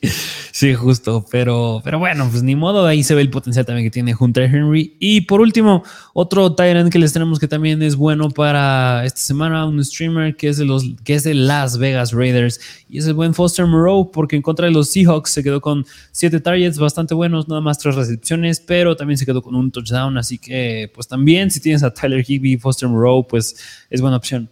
sí, 0.52 0.74
justo. 0.74 1.26
Pero, 1.30 1.82
pero 1.84 2.00
bueno, 2.00 2.28
pues 2.30 2.44
ni 2.44 2.56
modo. 2.56 2.86
Ahí 2.86 3.04
se 3.04 3.14
ve 3.14 3.22
el 3.22 3.30
potencial 3.30 3.66
también 3.66 3.86
que 3.86 3.92
tiene 3.92 4.16
Hunter 4.18 4.44
Henry. 4.44 4.96
Y 5.00 5.22
por 5.22 5.42
último, 5.42 5.84
otro 6.14 6.56
Tyrant 6.56 6.92
que 6.92 7.00
les 7.00 7.12
tenemos 7.12 7.40
que 7.40 7.48
también 7.48 7.82
es 7.82 7.96
bueno 7.96 8.30
para 8.30 9.06
esta 9.06 9.20
semana, 9.20 9.66
un 9.66 9.84
streamer 9.84 10.36
que 10.36 10.50
es 10.50 10.58
de 10.58 10.66
los 10.66 10.84
que 11.04 11.16
es 11.16 11.24
de 11.24 11.34
Las 11.34 11.78
Vegas 11.78 12.14
Raiders. 12.14 12.60
Y 12.90 13.00
es 13.00 13.08
el 13.08 13.14
buen 13.14 13.34
Foster 13.34 13.66
Moreau, 13.66 14.12
porque 14.12 14.36
en 14.36 14.42
contra 14.42 14.66
de 14.66 14.72
los 14.72 14.90
Seahawks 14.90 15.32
se 15.32 15.44
quedó 15.44 15.60
con 15.60 15.86
siete 16.12 16.40
targets 16.40 16.78
bastante 16.78 17.14
buenos, 17.14 17.48
nada 17.48 17.62
más 17.62 17.78
tres 17.78 17.96
recepciones, 17.96 18.60
pero 18.60 18.96
también 18.96 19.18
se 19.18 19.26
quedó 19.26 19.42
con 19.42 19.56
un 19.56 19.72
touchdown. 19.72 20.18
Así 20.18 20.38
que, 20.38 20.90
pues 20.94 21.08
también, 21.08 21.52
si 21.52 21.60
tienes 21.60 21.84
a 21.84 21.94
Tyler 21.94 22.24
Higby 22.26 22.54
y 22.54 22.58
Foster 22.58 22.88
Moreau, 22.88 23.28
pues 23.28 23.56
es 23.90 24.02
buena 24.02 24.18
opción. 24.18 24.50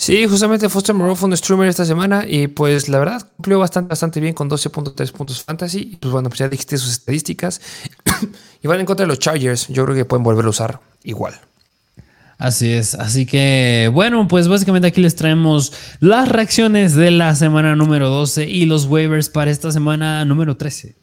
Sí, 0.00 0.26
justamente 0.26 0.70
Foster 0.70 0.94
Moreau 0.94 1.14
fue 1.14 1.28
un 1.28 1.36
streamer 1.36 1.68
esta 1.68 1.84
semana 1.84 2.24
y 2.26 2.46
pues 2.46 2.88
la 2.88 2.98
verdad 2.98 3.20
cumplió 3.36 3.58
bastante, 3.58 3.90
bastante 3.90 4.18
bien 4.18 4.32
con 4.32 4.48
12.3 4.48 5.12
puntos 5.12 5.42
fantasy. 5.42 5.98
Pues 6.00 6.10
bueno, 6.10 6.30
pues 6.30 6.38
ya 6.38 6.48
dijiste 6.48 6.78
sus 6.78 6.92
estadísticas. 6.92 7.60
y 8.62 8.66
van 8.66 8.80
en 8.80 8.86
contra 8.86 9.04
de 9.04 9.08
los 9.08 9.18
Chargers. 9.18 9.68
Yo 9.68 9.84
creo 9.84 9.94
que 9.94 10.06
pueden 10.06 10.22
volver 10.24 10.46
a 10.46 10.48
usar 10.48 10.80
igual. 11.04 11.34
Así 12.38 12.72
es, 12.72 12.94
así 12.94 13.26
que 13.26 13.90
bueno, 13.92 14.26
pues 14.26 14.48
básicamente 14.48 14.88
aquí 14.88 15.02
les 15.02 15.16
traemos 15.16 15.74
las 16.00 16.30
reacciones 16.30 16.94
de 16.94 17.10
la 17.10 17.34
semana 17.34 17.76
número 17.76 18.08
12 18.08 18.48
y 18.48 18.64
los 18.64 18.86
waivers 18.86 19.28
para 19.28 19.50
esta 19.50 19.70
semana 19.70 20.24
número 20.24 20.56
13. 20.56 20.96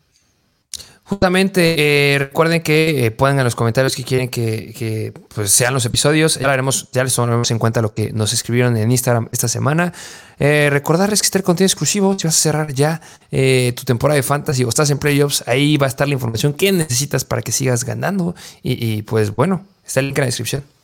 Justamente, 1.09 2.15
eh, 2.15 2.19
recuerden 2.19 2.61
que 2.61 3.05
eh, 3.05 3.11
pongan 3.11 3.37
en 3.39 3.45
los 3.45 3.55
comentarios 3.55 3.95
que 3.95 4.03
quieren 4.03 4.27
que, 4.27 5.13
pues, 5.33 5.53
sean 5.53 5.73
los 5.73 5.85
episodios. 5.85 6.37
Ya, 6.37 6.51
haremos, 6.51 6.89
ya 6.91 7.01
les 7.01 7.15
tomaremos 7.15 7.49
en 7.49 7.59
cuenta 7.59 7.81
lo 7.81 7.93
que 7.93 8.11
nos 8.11 8.33
escribieron 8.33 8.75
en 8.75 8.91
Instagram 8.91 9.29
esta 9.31 9.47
semana. 9.47 9.93
Eh, 10.37 10.67
recordarles 10.69 11.21
que 11.21 11.27
está 11.27 11.37
el 11.37 11.45
contenido 11.45 11.67
exclusivo. 11.67 12.17
Si 12.19 12.27
vas 12.27 12.35
a 12.35 12.41
cerrar 12.41 12.73
ya 12.73 12.99
tu 13.29 13.85
temporada 13.85 14.17
de 14.17 14.23
fantasy 14.23 14.65
o 14.65 14.69
estás 14.69 14.89
en 14.89 14.97
playoffs, 14.97 15.45
ahí 15.47 15.77
va 15.77 15.85
a 15.85 15.89
estar 15.89 16.09
la 16.09 16.13
información 16.13 16.51
que 16.51 16.73
necesitas 16.73 17.23
para 17.23 17.41
que 17.41 17.53
sigas 17.53 17.85
ganando. 17.85 18.35
Y 18.61 19.03
pues 19.03 19.33
bueno, 19.33 19.65
está 19.85 20.01
el 20.01 20.07
link 20.07 20.17
en 20.17 20.23
la 20.23 20.25
descripción. 20.25 20.76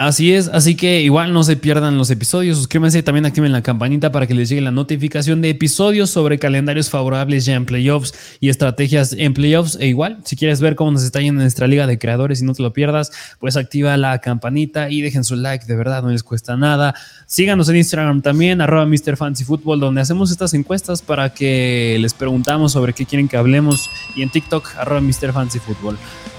Así 0.00 0.32
es, 0.32 0.46
así 0.46 0.76
que 0.76 1.02
igual 1.02 1.32
no 1.32 1.42
se 1.42 1.56
pierdan 1.56 1.98
los 1.98 2.08
episodios, 2.10 2.56
suscríbanse 2.56 3.02
también 3.02 3.26
activen 3.26 3.50
la 3.50 3.64
campanita 3.64 4.12
para 4.12 4.28
que 4.28 4.34
les 4.34 4.48
llegue 4.48 4.60
la 4.60 4.70
notificación 4.70 5.42
de 5.42 5.50
episodios 5.50 6.08
sobre 6.08 6.38
calendarios 6.38 6.88
favorables 6.88 7.44
ya 7.46 7.56
en 7.56 7.66
playoffs 7.66 8.14
y 8.38 8.48
estrategias 8.48 9.12
en 9.12 9.34
playoffs. 9.34 9.76
E 9.80 9.88
igual, 9.88 10.18
si 10.24 10.36
quieres 10.36 10.60
ver 10.60 10.76
cómo 10.76 10.92
nos 10.92 11.02
está 11.02 11.18
yendo 11.18 11.40
en 11.40 11.46
nuestra 11.46 11.66
liga 11.66 11.88
de 11.88 11.98
creadores 11.98 12.40
y 12.40 12.44
no 12.44 12.54
te 12.54 12.62
lo 12.62 12.72
pierdas, 12.72 13.10
pues 13.40 13.56
activa 13.56 13.96
la 13.96 14.20
campanita 14.20 14.88
y 14.88 15.00
dejen 15.00 15.24
su 15.24 15.34
like, 15.34 15.66
de 15.66 15.74
verdad, 15.74 16.04
no 16.04 16.10
les 16.10 16.22
cuesta 16.22 16.56
nada. 16.56 16.94
Síganos 17.26 17.68
en 17.68 17.78
Instagram 17.78 18.22
también, 18.22 18.60
arroba 18.60 18.86
MrFancyFootball, 18.86 19.80
donde 19.80 20.00
hacemos 20.00 20.30
estas 20.30 20.54
encuestas 20.54 21.02
para 21.02 21.34
que 21.34 21.96
les 21.98 22.14
preguntamos 22.14 22.70
sobre 22.70 22.92
qué 22.92 23.04
quieren 23.04 23.26
que 23.26 23.36
hablemos. 23.36 23.90
Y 24.14 24.22
en 24.22 24.30
TikTok, 24.30 24.76
arroba 24.76 25.00
MrFancyFootball. 25.00 25.98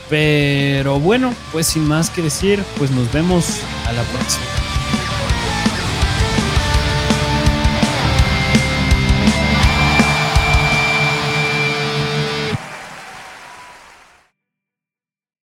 Pero 0.10 1.00
bueno, 1.00 1.34
pues 1.52 1.68
sin 1.68 1.88
más 1.88 2.10
que 2.10 2.22
decir, 2.22 2.64
pues 2.78 2.92
nos 2.92 3.12
vemos 3.12 3.62
a 3.86 3.94
la 3.94 4.04
próxima. 4.04 4.46